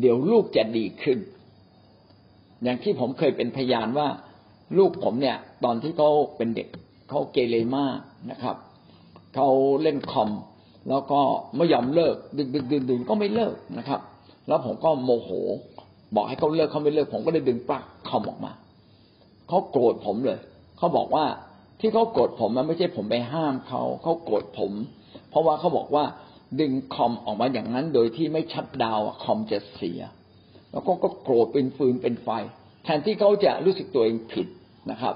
[0.00, 1.18] เดี๋ยวลูกจะดีขึ้น
[2.62, 4.08] อย่างที่ผมเคยเป็นพยานว่า
[4.78, 6.68] ลูกผมเนี่ย ตอนที่เขาเป็นเด็ก
[7.08, 7.98] เขาเกเรมาก
[8.30, 8.56] นะครับ
[9.34, 9.48] เขา
[9.82, 10.30] เล่นคอม
[10.88, 11.20] แล้วก็
[11.56, 14.00] ไม่ยอมเลิกดึงดึงดึงดึงก็ไม่เลิกนะครับ
[14.48, 15.30] แล้วผมก็โมโห
[16.14, 18.52] บอกให้เขาเลิกเขาไม่เลิก ผมก็เลยดึงปลั๊กคอมออกมา
[19.48, 20.38] เขาโกรธผมเลย
[20.78, 21.24] เขาบอกว่า
[21.80, 24.72] ที่เขาโกรธผมมันไม่ใช่ผมไปห้ามเขาเขาโกรธผม
[25.30, 26.04] เพราะว่าเขาบอกว่า
[26.60, 30.00] ดึงคอมออกมาอย่างนั้นโดยที่ไม่ shut down คอมจะเสีย
[30.72, 32.28] แล้วก็ก็โกรธเป็นฟืนเป็นไฟ
[32.84, 34.46] แทนที่เขาจะรู้สึกตัวเองผิด
[34.90, 35.14] นะครับ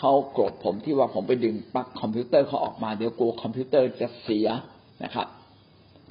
[0.00, 4.48] เขาโกรธผมที่ว่าผมไปดึงปลั๊กคอมพิวเตอร์เขาออกมาเดี๋ยวกลัวคอมพิวเตอร์จะเสีย
[5.04, 5.26] นะครับ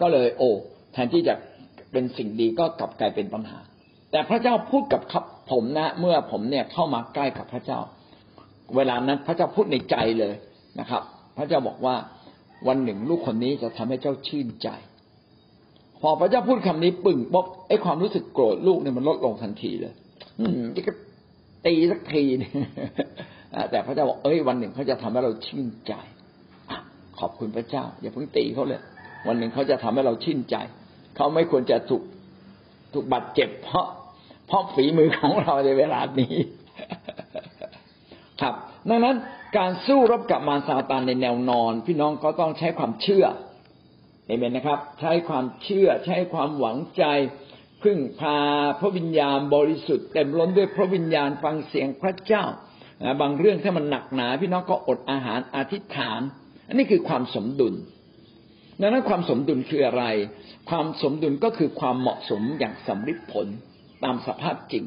[0.02, 0.50] ก็เลยโอ้
[0.94, 1.34] แทนที่จะ
[1.92, 3.60] เป็นสิ่งดีก็กลับกลายเป็นปัญหา
[4.12, 7.80] แต่พระเจ้าพูดกับครับผมนะ เมื่อผมเนี่ยเข้ามาใกล้กับพระเจ้า
[8.76, 10.34] เวลานั้นพระเจ้าพูดในใจเลย
[10.80, 11.02] นะครับ
[11.38, 11.96] พระเจ้าบอกว่า
[12.68, 14.70] วันหนึ่งลูกคนนี้จะทำให้เจ้าชื่นใจ
[16.02, 19.94] พอพระเจ้าพูดคำนี้ปึ่งป๊บไอ้ความรู้สึกโกรธลูกเนี่ยมันลดลงทันทีเลย
[20.40, 20.94] อืมก็
[21.66, 22.52] ตีสักทีนึง
[23.72, 25.94] แต่พระเจ้าบอกเอ้ยวันหนึ่งเขาจะทำให้เราชื่นใจ
[27.20, 28.82] ขอบคุณพระเจ้า อย่าเพิ่งตีเขาเลย
[29.28, 30.56] วันหนึ่งเขาจะทำให้เราชื่นใจ
[31.16, 32.04] เขาไม่ควรจะถูก
[32.94, 33.88] ถูกบาดเจ็บ เพราะ
[34.48, 36.36] เพราะฝีมือของเราในเวลานี้
[38.42, 38.54] ครับ
[38.90, 39.16] ดังนั้น
[39.58, 43.26] การสู้รบกับมารซาตานในแนวนอน พี่น้องก็ต้องใช้ความเชื่อ
[44.32, 47.04] เห็นไหมนะครับ ใช้ความเชื่อใช้ความหวังใจ
[47.84, 48.38] พึ่งพา
[48.80, 52.44] พระวิญญาณบริสุทธิ์เต็มล้นด้วยพระวิญญาณฟังเสียงพระเจ้า
[53.22, 56.22] บางเรื่องถ้ามันหนักหนา พี่น้องก็อดอาหารอธิษฐาน
[56.68, 57.74] อันนี้คือความสมดุล
[58.80, 60.04] ดังนั้นความสมดุลคืออะไร
[60.70, 63.48] ความสมดุลก็คือความเหมาะสมอย่างสำเร็จผล
[64.04, 64.84] ตามสภาพจริง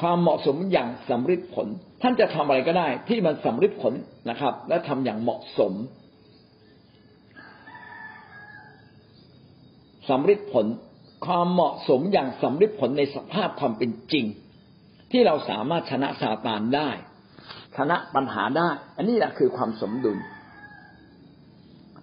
[0.00, 1.66] ความเหมาะสมอย่างสำเร็จผล
[2.02, 3.94] ท่านจะทำอะไรก็ได้ ที่มันสำเร็จผล
[4.30, 5.72] นะครับ และทำอย่างเหมาะสม
[10.10, 10.66] สำเร็จผล
[11.26, 14.24] ความเหมาะสมอย่างสำเร็จผลในสภาพความเป็นจริง
[15.10, 16.90] ที่เราสามารถชนะซาตานได้
[17.76, 20.18] ชนะปัญหาได้ อันนี้แหละคือความสมดุล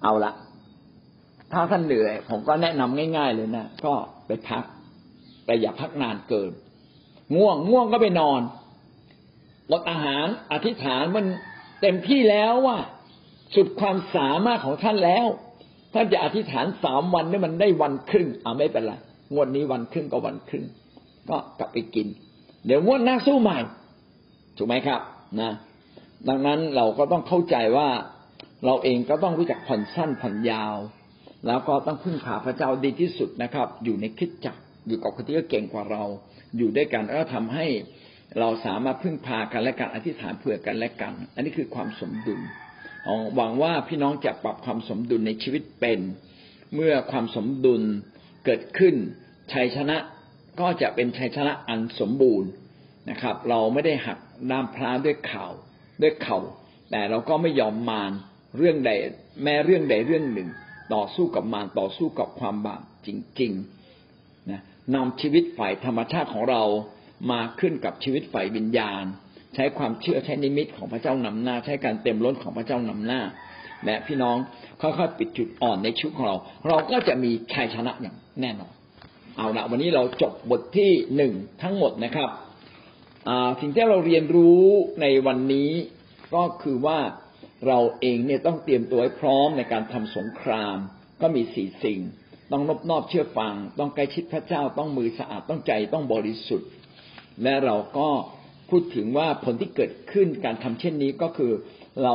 [0.04, 0.34] เอาละ
[1.52, 3.93] ถ้าท่านเหนื่อย ผมก็แนะนำง่าย ๆ เลยนะก็
[4.28, 4.64] ไปพัก
[5.45, 6.52] แต่อย่าพักนานเกิน
[7.36, 8.41] ง่วงง่วงก็ไปนอน
[9.72, 11.26] ลดอาหารอธิษฐานมัน
[11.82, 12.78] เต็มที่แล้วว่า
[13.56, 15.28] สุดความสามารถของท่านแล้ว
[15.94, 18.94] ท่านจะอธิษฐานสามวันนี่มันได้วันครึ่งอ่าไม่เป็นไร
[19.34, 20.66] งวดนี้วันครึ่งก็วันครึ่ง
[21.30, 22.08] ก็กลับไปกิน
[22.66, 23.60] เดี๋ยวงวดหน้าสู้ใหม่
[24.58, 25.02] ถูกไหมครับ
[25.42, 25.52] นะ
[26.28, 27.90] ดังนั้นเราก็ต้องเข้าใจว่า
[28.66, 30.76] เราเองก็ต้องรู้จักผ่อนสั้นผ่อนยาว
[31.48, 34.56] แล้วก็ต้องพึ่งพาพระเจ้าดีที่สุดนะครับ อยู่ในคิดจัก
[34.88, 36.04] อยู่กับคนที่เก่งกว่าเรา
[36.58, 37.66] อยู่ด้วยกันแล้วทำให้
[38.40, 42.40] เราสามารถพึ่งพากันและกันอธิษฐานเผื่อกันและกัน อันนี้คือความสมดุล
[43.36, 46.00] หวังว่าพี่น้องจะปรับความสมดุลในชีวิตเป็น
[46.76, 47.82] เมื่อความสมดุล
[48.45, 48.95] เกิดขึ้น
[49.54, 49.97] ชัยชนะ
[50.60, 52.50] ก็จะเป็นชัยชนะอันสมบูรณ์
[53.10, 54.20] นะครับ เราไม่ได้หัก
[54.50, 55.52] น้ำพลาด้วยข่าว
[56.02, 56.39] ด้วยเข่า
[56.91, 58.12] แต่เราก็ไม่ยอมมาร
[58.58, 58.91] เรื่องใด
[59.43, 60.50] แม้เรื่องใดเรื่องหนึ่ง
[60.93, 63.10] ต่อสู้กับมารต่อสู้กับความบาปจ
[63.41, 64.62] ริงๆนะ
[64.95, 66.64] นำชีวิตฝ่ายธรรมชาติของเรา
[67.32, 69.04] มาขึ้นกับชีวิตฝ่ายวิญญาณ
[69.56, 73.22] ใช้ความเชื่อใช้นิมิตของพระเจ้านำหน้า ใช้การเต็มล้นของพระเจ้านำหน้า
[73.86, 74.38] และพี่น้อง
[74.82, 76.38] ค่อยๆปิดจุดอ่อนในชีวิตของเรา
[76.68, 78.74] เราก็จะมีชัยชนะอย่างแน่นอน
[79.38, 82.30] เอาละวันนี้เราจบบทที่หนึ่งทั้งหมดนะครับ
[83.60, 84.64] สิ่งที่เราเรียนรู้
[85.02, 85.72] ในวันนี้
[86.36, 87.00] ก็คือว่า
[87.68, 90.76] เราเองเนี่ยต้องเตรียมตัวให้พร้อมในการทำสงคราม
[91.22, 92.00] ก็มีสี่สิ่ง
[92.52, 96.70] ต้องนบนอบเชื่อฟัง ต้องใกล้ชิดพระเจ้าต้องมือสะอาดต้องใจต้องบริสุทธิ์
[97.43, 98.10] และเราก็
[98.70, 101.51] พูดถึงว่าผลที่เกิดขึ้นการทำเช่นนี้ก็คือ
[102.03, 102.13] เรา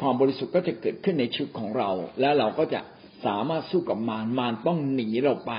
[0.00, 1.90] ความบริสุทธิ์ก็จะเกิดขึ้นในชีวิตของเรา
[2.20, 2.80] และเราก็จะ
[3.26, 5.52] สามารถสู้กับมารมารต้องหนีเราไป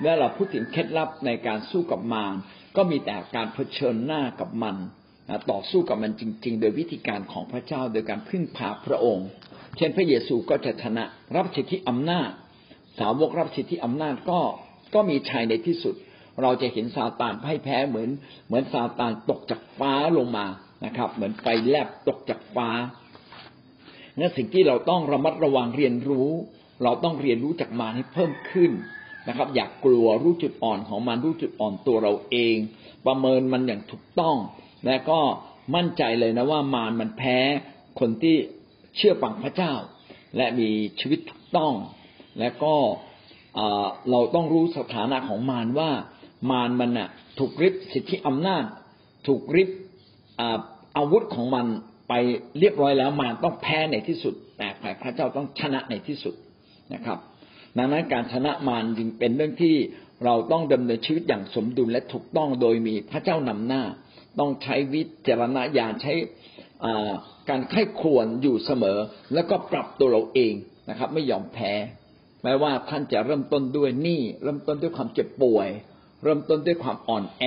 [0.00, 2.34] เมื่อเราพูดถึงเคล็ดลับในการสู้กับมาร
[2.76, 4.76] ก็มีแต่การเผชิญหน้ากับมัน
[5.50, 9.28] ต่อสู้กับมันจริง ๆ โดยวิธีการของพระเจ้าโดยการพึ่งพาพระองค์
[9.76, 11.04] เช่นพระเยซูก็จะชนะ
[11.36, 12.30] รับสิทธิอำนาจ
[12.98, 14.40] สาวกรับสิทธิอำนาจก็
[14.94, 15.94] ก็มีชัยในที่สุด
[16.42, 18.10] เราจะเห็นซาตานพ่ายแพ้เหมือน
[18.46, 20.46] เหมือนซาตานตกจากฟ้าลงมา
[20.84, 22.68] นะครับ เหมือนไฟแลบตกจากฟ้า
[24.18, 26.30] นั่นสิ่งที่เราต้องระมัดระวังเรียนรู้
[26.82, 28.70] เราต้องเรียนรู้จากมารให้เพิ่มขึ้น
[29.28, 32.56] นะครับ อยากกลัวรู้จุดอ่อนของมันรู้จุดอ่อนตัวเราเอง
[33.06, 34.36] ประเมินมันอย่างถูกต้อง
[34.86, 35.20] และก็
[35.74, 37.38] มั่นใจเลยนะว่ามารมันแพ้
[38.00, 38.36] คนที่
[38.96, 39.72] เชื่อฟังพระเจ้า
[40.36, 40.68] และมี
[41.00, 41.74] ชีวิตถูกต้อง
[42.40, 42.74] และก็
[44.10, 45.90] เราต้องรู้สถานะของมารว่า
[46.50, 48.64] มารมันน่ะ ถูกริบสิทธิอำนาจ
[49.26, 49.70] ถูกริบ
[50.96, 51.66] อาวุธของมัน
[52.08, 52.14] ไป
[52.58, 56.34] เรียบร้อยแล้วมารต้องแพ้ในที่สุด แต่ฝ่ายพระเจ้าต้องชนะในที่สุด
[56.94, 57.18] นะครับ
[57.78, 59.76] ดังนั้นการชนะมารจึงเป็นเรื่องที่
[60.24, 63.82] เราต้องดำเนินชีวิตอย่างสมดุลและถูกต้องโดยมีพระเจ้านำหน้า
[64.38, 66.12] ต้องใช้วิจารณญาณใช้
[67.48, 68.98] การไข้ควรอยู่เสมอ
[69.34, 70.54] แล้วก็ปรับตัวเราเอง
[70.90, 71.72] นะครับ ไม่ยอมแพ้
[72.42, 75.68] แม้ว่าท่านจะเริ่มต้นด้วยหนี้เริ่มต้นด้วยความเจ็บป่วย
[76.24, 77.44] เริ่มต้นด้วยความอ่อนแอ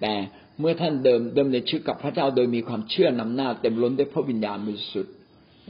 [0.00, 0.12] แต่
[0.58, 5.14] เมื่อท่านเดิมเดิมในชีวิตกับพระเจ้าโดยมีความเชื่อนำหน้า เต็มล้นด้วยพระวิญญาณบริสุทธิ์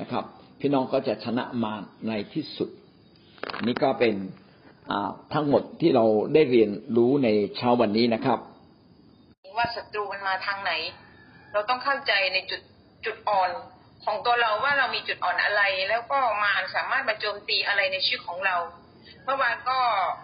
[0.00, 0.24] นะครับ
[0.60, 2.68] พี่น้องก็จะชนะมารในที่สุด
[3.66, 4.14] นี่ก็เป็น
[5.34, 6.04] ทั้งหมดที่เรา
[6.34, 8.38] ได้เรียนรู้ในเช้าวันนี้นะครับ
[9.56, 10.72] ว่าศัตรูมันมาทางไหน
[11.52, 12.60] เราต้องเข้าใจในจุด
[13.04, 13.50] จุดอ่อน
[14.04, 18.56] ของตัวเราว่าเรามีจุดอ่อนอะไร แล้วก็มารสามารถมาโจมตีอะไรในชีวิตของเรา
[19.24, 19.78] เมื่อวานก็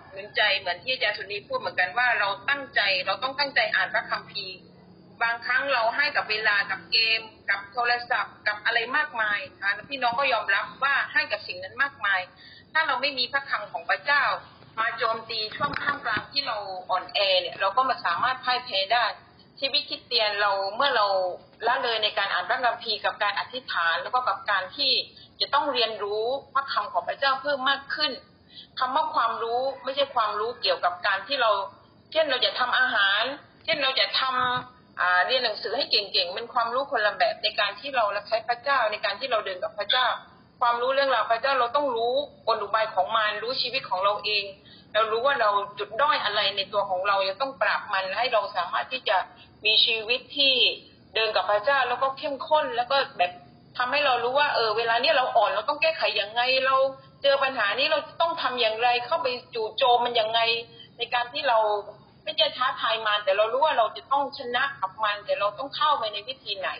[0.08, 4.56] เหมือนใจเหมือนที่อาจารย์สุนีพูดเหมือนกันว่าเราตั้งใจเราต้องตั้งใจอ่านพระคัมภีร์
[5.22, 7.20] บางครั้งเราให้กับเวลากับเกม
[7.50, 12.20] กับโทรศัพท์ กับอะไรมากมายค่ะพี่น้องก็ยอมรับว่าให้กับสิ่งนั้นมากมาย
[12.72, 14.24] ถ้าเราไม่มีพระคำของพระเจ้า
[14.78, 16.56] มาโจมตีช่วงข้ามกลางที่เรา
[16.90, 19.04] อ่อนแอเนี่ยเราก็มาสามารถพ่ายแพ้ได้
[19.60, 21.06] ชีวิตคิดเตียนเราเมื่อเรา
[21.66, 24.92] ละเลยในการอ่านพระคัมภีร์กับการอธิษฐานแล้วก็กับการที่
[25.40, 26.24] จะต้องเรียนรู้
[26.54, 28.12] พระคำของพระเจ้าเพิ่มมากขึ้น
[28.78, 31.50] คำว่าความรู้ไม่ใช่ความรู้เกี่ยวกับการที่เรา
[32.12, 33.22] เช่นเราจะทำอาหาร
[33.64, 40.06] เช่นเราจะทำเรียนหนังสือให้เก่งๆเป็นความรู้คนละแบบในการที่เรารับใช้พระเจ้าในการที่เราเดินกับพระเจ้า
[40.60, 42.14] ความรู้เรื่องราวพระเจ้าเราต้องรู้
[42.46, 44.44] กลอุบายของมันรู้ชีวิตของเราเอง
[44.94, 49.16] เรารู้ว่าเราจุดด้อยอะไรในตัวของเราจะต้องปรับมันให้เราสามารถที่จะ
[49.64, 50.54] มีชีวิตที่
[51.14, 53.32] เดินกับพระเจ้าแล้วก็เข้มข้นแล้วก็แบบ
[53.78, 56.76] ทำให้เรารู้ว่าเออเวลาเนี้ยเราอ่อนเราต้องแก้ไขย่างไงเรา
[57.26, 60.40] จอปัญหานี้เราต้องทำอย่างไรเข้าไปจู่โจมมันอย่างไง
[60.98, 61.58] ในการที่เรา
[62.24, 66.70] ไม่ใช่ท้าทายมันแต่เรารู้ว่าเราจะต้องชนะกับมัน แต่เราต้องเข้าไปในวิธีไหน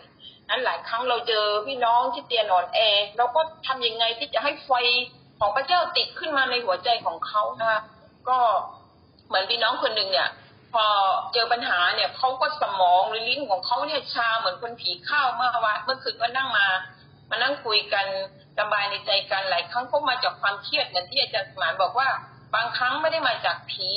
[0.49, 2.79] นั้นหลายครั้งเราเจอพี่น้องที่เตียนอ่อนแอ
[3.19, 4.71] เราก็ทำยังไงที่จะให้ไฟ
[5.41, 7.81] ของพระเจ้าติดขึ้นมาในหัวใจของเขานะคะ
[8.29, 8.39] ก็
[9.27, 10.29] เหมือนพี่น้องคนหนึ่งเนี่ย
[10.75, 10.87] พอ
[11.33, 16.67] เจอปัญหาเนี่ยเขาก็สมองหรือลิ้นของเขาเนี่ยชาเหมือนคนผีเข้าเมื่อวานเมื่อคืนก็นั่งมา
[17.31, 18.07] มานั่งคุยกัน
[18.61, 22.09] ระบายในใจกันหลายครั้งก็มาจากความเครียดเหมือนที่อาจารย์สมานบอกว่า
[22.55, 23.91] บางครั้งไม่ได้มาจากผี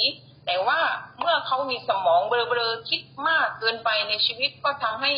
[0.46, 0.80] แต่ว่า
[1.20, 5.12] เมื่อเขามีสมองเบลอๆคิดมากเกินไปในชีวิตก็ทำให้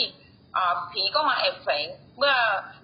[0.91, 1.87] ผีก็มาแอบแฝง
[2.17, 2.35] เมื่อ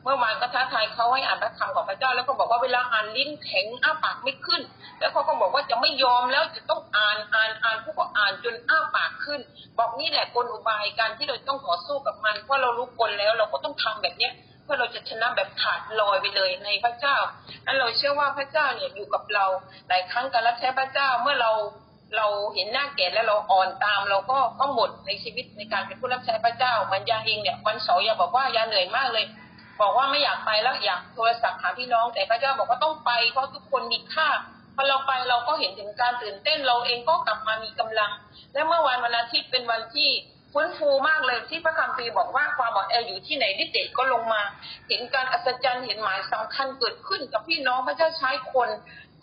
[0.04, 4.62] เมื่อวานก็ท้าทายเขาให้อ่านพระคำของพระเจ้า แล้วก็บอกว่าเวลาอ่านลิ้นแข็งอ้าปากไม่ขึ้น
[5.00, 9.40] แล้วเขาก็บอกว่าจะไม่ยอมแล้วจะต้องอ่านอ่านอ่านพวกก็อ่านจนอ้าปากขึ้น
[9.78, 14.34] บอกนี่แหละกลอุบายการที่เราต้องต่อสู้กับมันเพราะเรารู้กลแล้ว เราก็ต้องทำแบบเนี้ย
[14.68, 17.18] พื่อเราจะชนะแบบขาดลอยไปเลยในพระเจ้า
[17.66, 19.46] นั้นเราเชื่อว่าพระเจ้าเนี่ยอยู่กับเรา
[19.88, 21.52] หลายครั้งการรับใช้พระเจ้าเมื่อเรา
[22.18, 29.26] เราเห็นหน้าแก่แล้วเราอ่อนตาม เราก็ก็หมดในชีวิตในการเป็นผู้รับใช้พระเจ้ามันยาเองเนี่ยวันเสาร์ยาบอกว่ายาเหนื่อยมากเลย
[29.82, 34.30] บอกว่าไม่อยากไปแล้วอยากโทรศัพท์หาพี่น้อง แต่พระเจ้าบอกว่าต้องไปเพราะทุกคนมีค่า
[34.76, 38.12] พอเราไปเราก็เห็นถึงการตื่นเต้นเราเองก็กลับมามีกำลัง
[38.54, 40.10] และเมื่อวันวันอาทิตย์เป็นวันที่
[40.54, 44.42] ฟื้นฟูมากเลยที่พระคัมภีร์บอกว่าความอ่อนแออยู่ที่ไหนดิเดชก็ลงมา
[44.88, 48.70] เห็นการอัศจรรย์เห็นหมายสำคัญเกิดขึ้นกับพี่น้องพระเจ้าใช้คน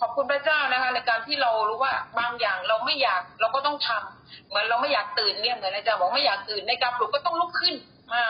[0.01, 7.75] ขอบคุณพระเจ้านะคะ ในการที่เรารู้ว่าบางอย่างเราไม่อยากเราก็ต้องทำเหมือนเราไม่อยากตื่นเนี่ยเหมือนอาจารย์บอกไม่อยากตื่นในการปลุกก็ต้องลุกขึ้น
[8.13, 8.23] มา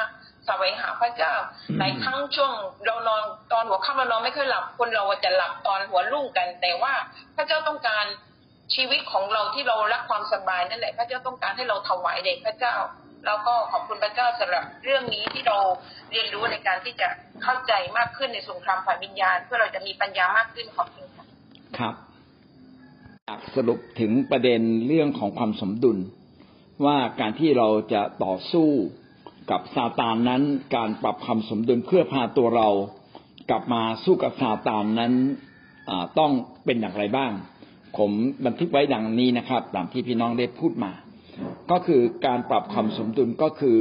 [0.49, 1.35] สวงหาพระเจ้า
[1.79, 2.53] หลายครั้งช่วง
[2.87, 3.23] เรานอน
[3.53, 6.93] ตอนหัวค่ำเรานอนไม่ค่อยหลับคนเราจะหลับตอนหัวรุ่งกัน แต่ว่า
[7.37, 8.05] พระเจ้าต้องการ
[8.75, 12.75] ชีวิตของเราที่เรารักความสบายนั่นแหละ พระเจ้าต้องการให้เราถวายเด็กพระเจ้า
[13.27, 15.59] แล้วก็ขอบคุณพระเจ้าสำหรับเรื่องนี้ที่เรา
[16.11, 17.09] เรียนรู้ในการที่จะ
[17.43, 21.27] เข้าใจมากขึ้นในสงครามฝ่ายวิญญาณ เพื่อเราจะมีปัญญามากขึ้นขอบคุณค่ะ
[21.79, 21.95] ครับ
[23.57, 25.99] สรุปถึงประเด็นเรื่องของความสมดุล
[26.85, 28.69] ว่าการที่เราจะต่อสู้
[29.51, 30.43] กับซาตานนั้น
[30.77, 32.69] การปรับความสมดุลเพื่อพาตัวเรา
[33.51, 35.13] กลับมาสู้กับซาตานนั้น
[36.19, 36.33] ต้อง
[36.65, 37.33] เป็นอย่างไรบ้าง
[37.99, 38.11] ผม
[38.47, 40.93] บันทึกไว้ดังนี้นะครับตามที่พี่น้องได้พูดมา
[41.71, 43.77] ก็คือการปรับความสมดุลก็คือ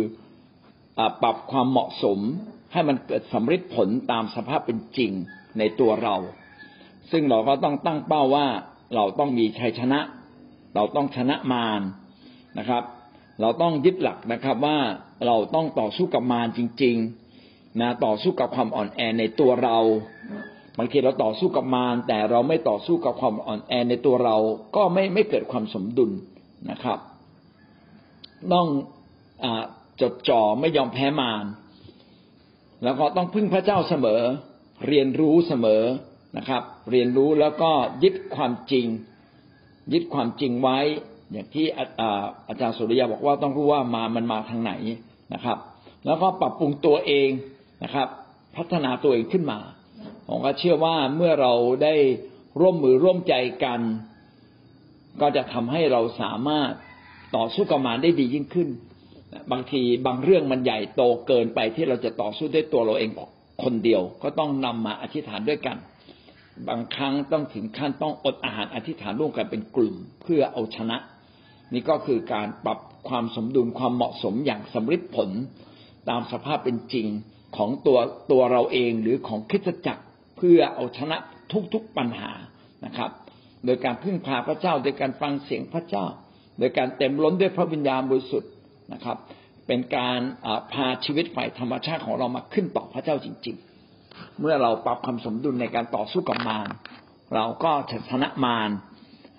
[1.22, 2.20] ปรับความเหมาะสม
[2.74, 5.12] ให้มันเกิดสำเร็จผลตามสภาพเป็นจริง
[5.58, 6.16] ในตัวเรา
[7.12, 8.48] ซึ่งเราก็ต้องตั้งเป้าว่า
[8.96, 10.00] เราต้องมีชัยชนะ
[10.76, 11.82] เราต้องชนะมาร
[12.58, 12.84] นะครับ
[13.42, 14.78] เราต้องยึดหลักนะครับว่า
[15.28, 16.96] เราต้องต่อสู้กับมารจริง
[17.40, 19.78] ๆนะต่อสู้กับความอ่อนแอในตัวเรา
[20.78, 24.36] บางทีเราต่อสู้กับมารแต่เราไม่ต่อสู้กับความอ่อนแอในตัวเรา
[24.76, 26.12] ก็ไม่ไม่เกิดความสมดุล
[26.72, 27.00] นะครับ
[28.54, 28.68] ต้อง
[29.44, 29.46] อ
[30.02, 31.46] จดจ่อไม่ยอมแพ้มาร
[32.84, 34.22] แล้วก็ต้องพึ่งพระเจ้าเสมอ
[34.88, 35.84] เรียนรู้เสมอ
[36.38, 36.62] นะครับ
[36.92, 37.72] เรียนรู้แล้วก็
[38.04, 38.88] ยึดความจริง
[39.94, 40.80] ยึดความจริงไว้
[41.32, 41.66] อย่างที่
[42.48, 44.74] อาจารย์สุริยาบอกว่าต้องรู้ว่ามามันมาทางไหน
[45.34, 45.58] นะครับ
[46.06, 47.30] แล้วก็ปรับปรุงตัวเอง
[47.84, 48.08] นะครับ
[48.56, 49.60] พัฒนาตัวเองขึ้นมา
[50.28, 51.54] ผมก็เชื่อว่าเมื่อเรา
[51.84, 51.96] ได้
[52.60, 53.82] ร่วมมือร่วมใจกัน
[55.22, 56.72] ก็จะทำให้เราสามารถ
[57.36, 58.70] ต่อสู้กับมารได้ดียิ่งขึ้น
[59.52, 63.10] บางทีบางเรื่องมันใหญ่โตเกินไปที่เราจะต่อสู้ด้วยตัวเราเอง
[63.64, 65.78] คนเดียว ก็ต้องนำมาอธิษฐานด้วยกัน
[66.68, 70.98] บางครั้งต้องถึงขั้นต้องอดอาหารอธิษฐานร่วมกันเป็นกลุ่มเพื่อเอาชนะ
[71.74, 75.30] นี่ก็คือการปรับความสมดุลความเหมาะสมอย่างสำเร็จผล
[76.10, 77.08] ตามสภาพเป็นจริง
[77.58, 78.00] ของตัว
[78.32, 80.04] ตัวเราเองหรือของคริสตจักร
[80.48, 81.18] พื่อเอาชนะ
[81.74, 82.32] ทุกๆปัญหา
[82.86, 83.12] นะครับ
[83.66, 86.06] โดยการพึ่งพาพระเจ้าโดยการฟังเสียงพระเจ้า
[86.60, 88.52] โดยการเต็มล้นด้วยพระวิญญาณบริสุทธิ์
[88.94, 89.18] นะครับ
[89.68, 90.20] เป็นการ
[90.74, 93.56] พาชีวิตฝ่ายธรรมชาติของเรามาขึ้นต่อพระเจ้าจริง
[93.98, 96.68] ๆ เมื่อเราปรับความสมดุลในการต่อสู้กับมาร
[97.36, 97.72] เราก็
[98.12, 98.70] ชนะมาร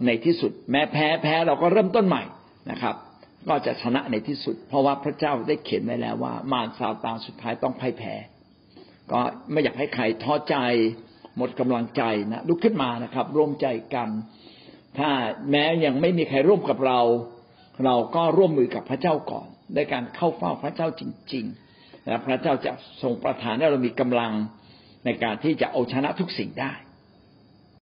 [0.07, 2.23] ในที่สุด แม้แพ้แพ้เราก็เริ่มต้นใหม่
[2.71, 2.95] นะครับ
[3.49, 8.15] ก็จะชนะในที่สุด เพราะว่าพระเจ้าได้เขียนไว้แล้วว่ามารซาตานสุดท้ายต้องพ่ายแพ้
[9.13, 10.57] ก็ไม่อยากให้ใครท้อใจ
[11.37, 12.03] หมดกำลังใจ
[12.33, 14.09] นะลุกขึ้นมานะครับ ร่วมใจกัน
[14.99, 15.11] ถ้า
[15.51, 17.01] แม้ยังไม่มีใครร่วมกับเรา
[17.85, 21.03] เราก็ร่วมมือกับพระเจ้าก่อนในการเข้าเฝ้าพระเจ้าจ
[21.33, 24.33] ริงๆและพระเจ้าจะทรงประทานให้เรามีกำลัง
[25.05, 26.73] ในการที่จะเอาชนะทุกสิ่งได้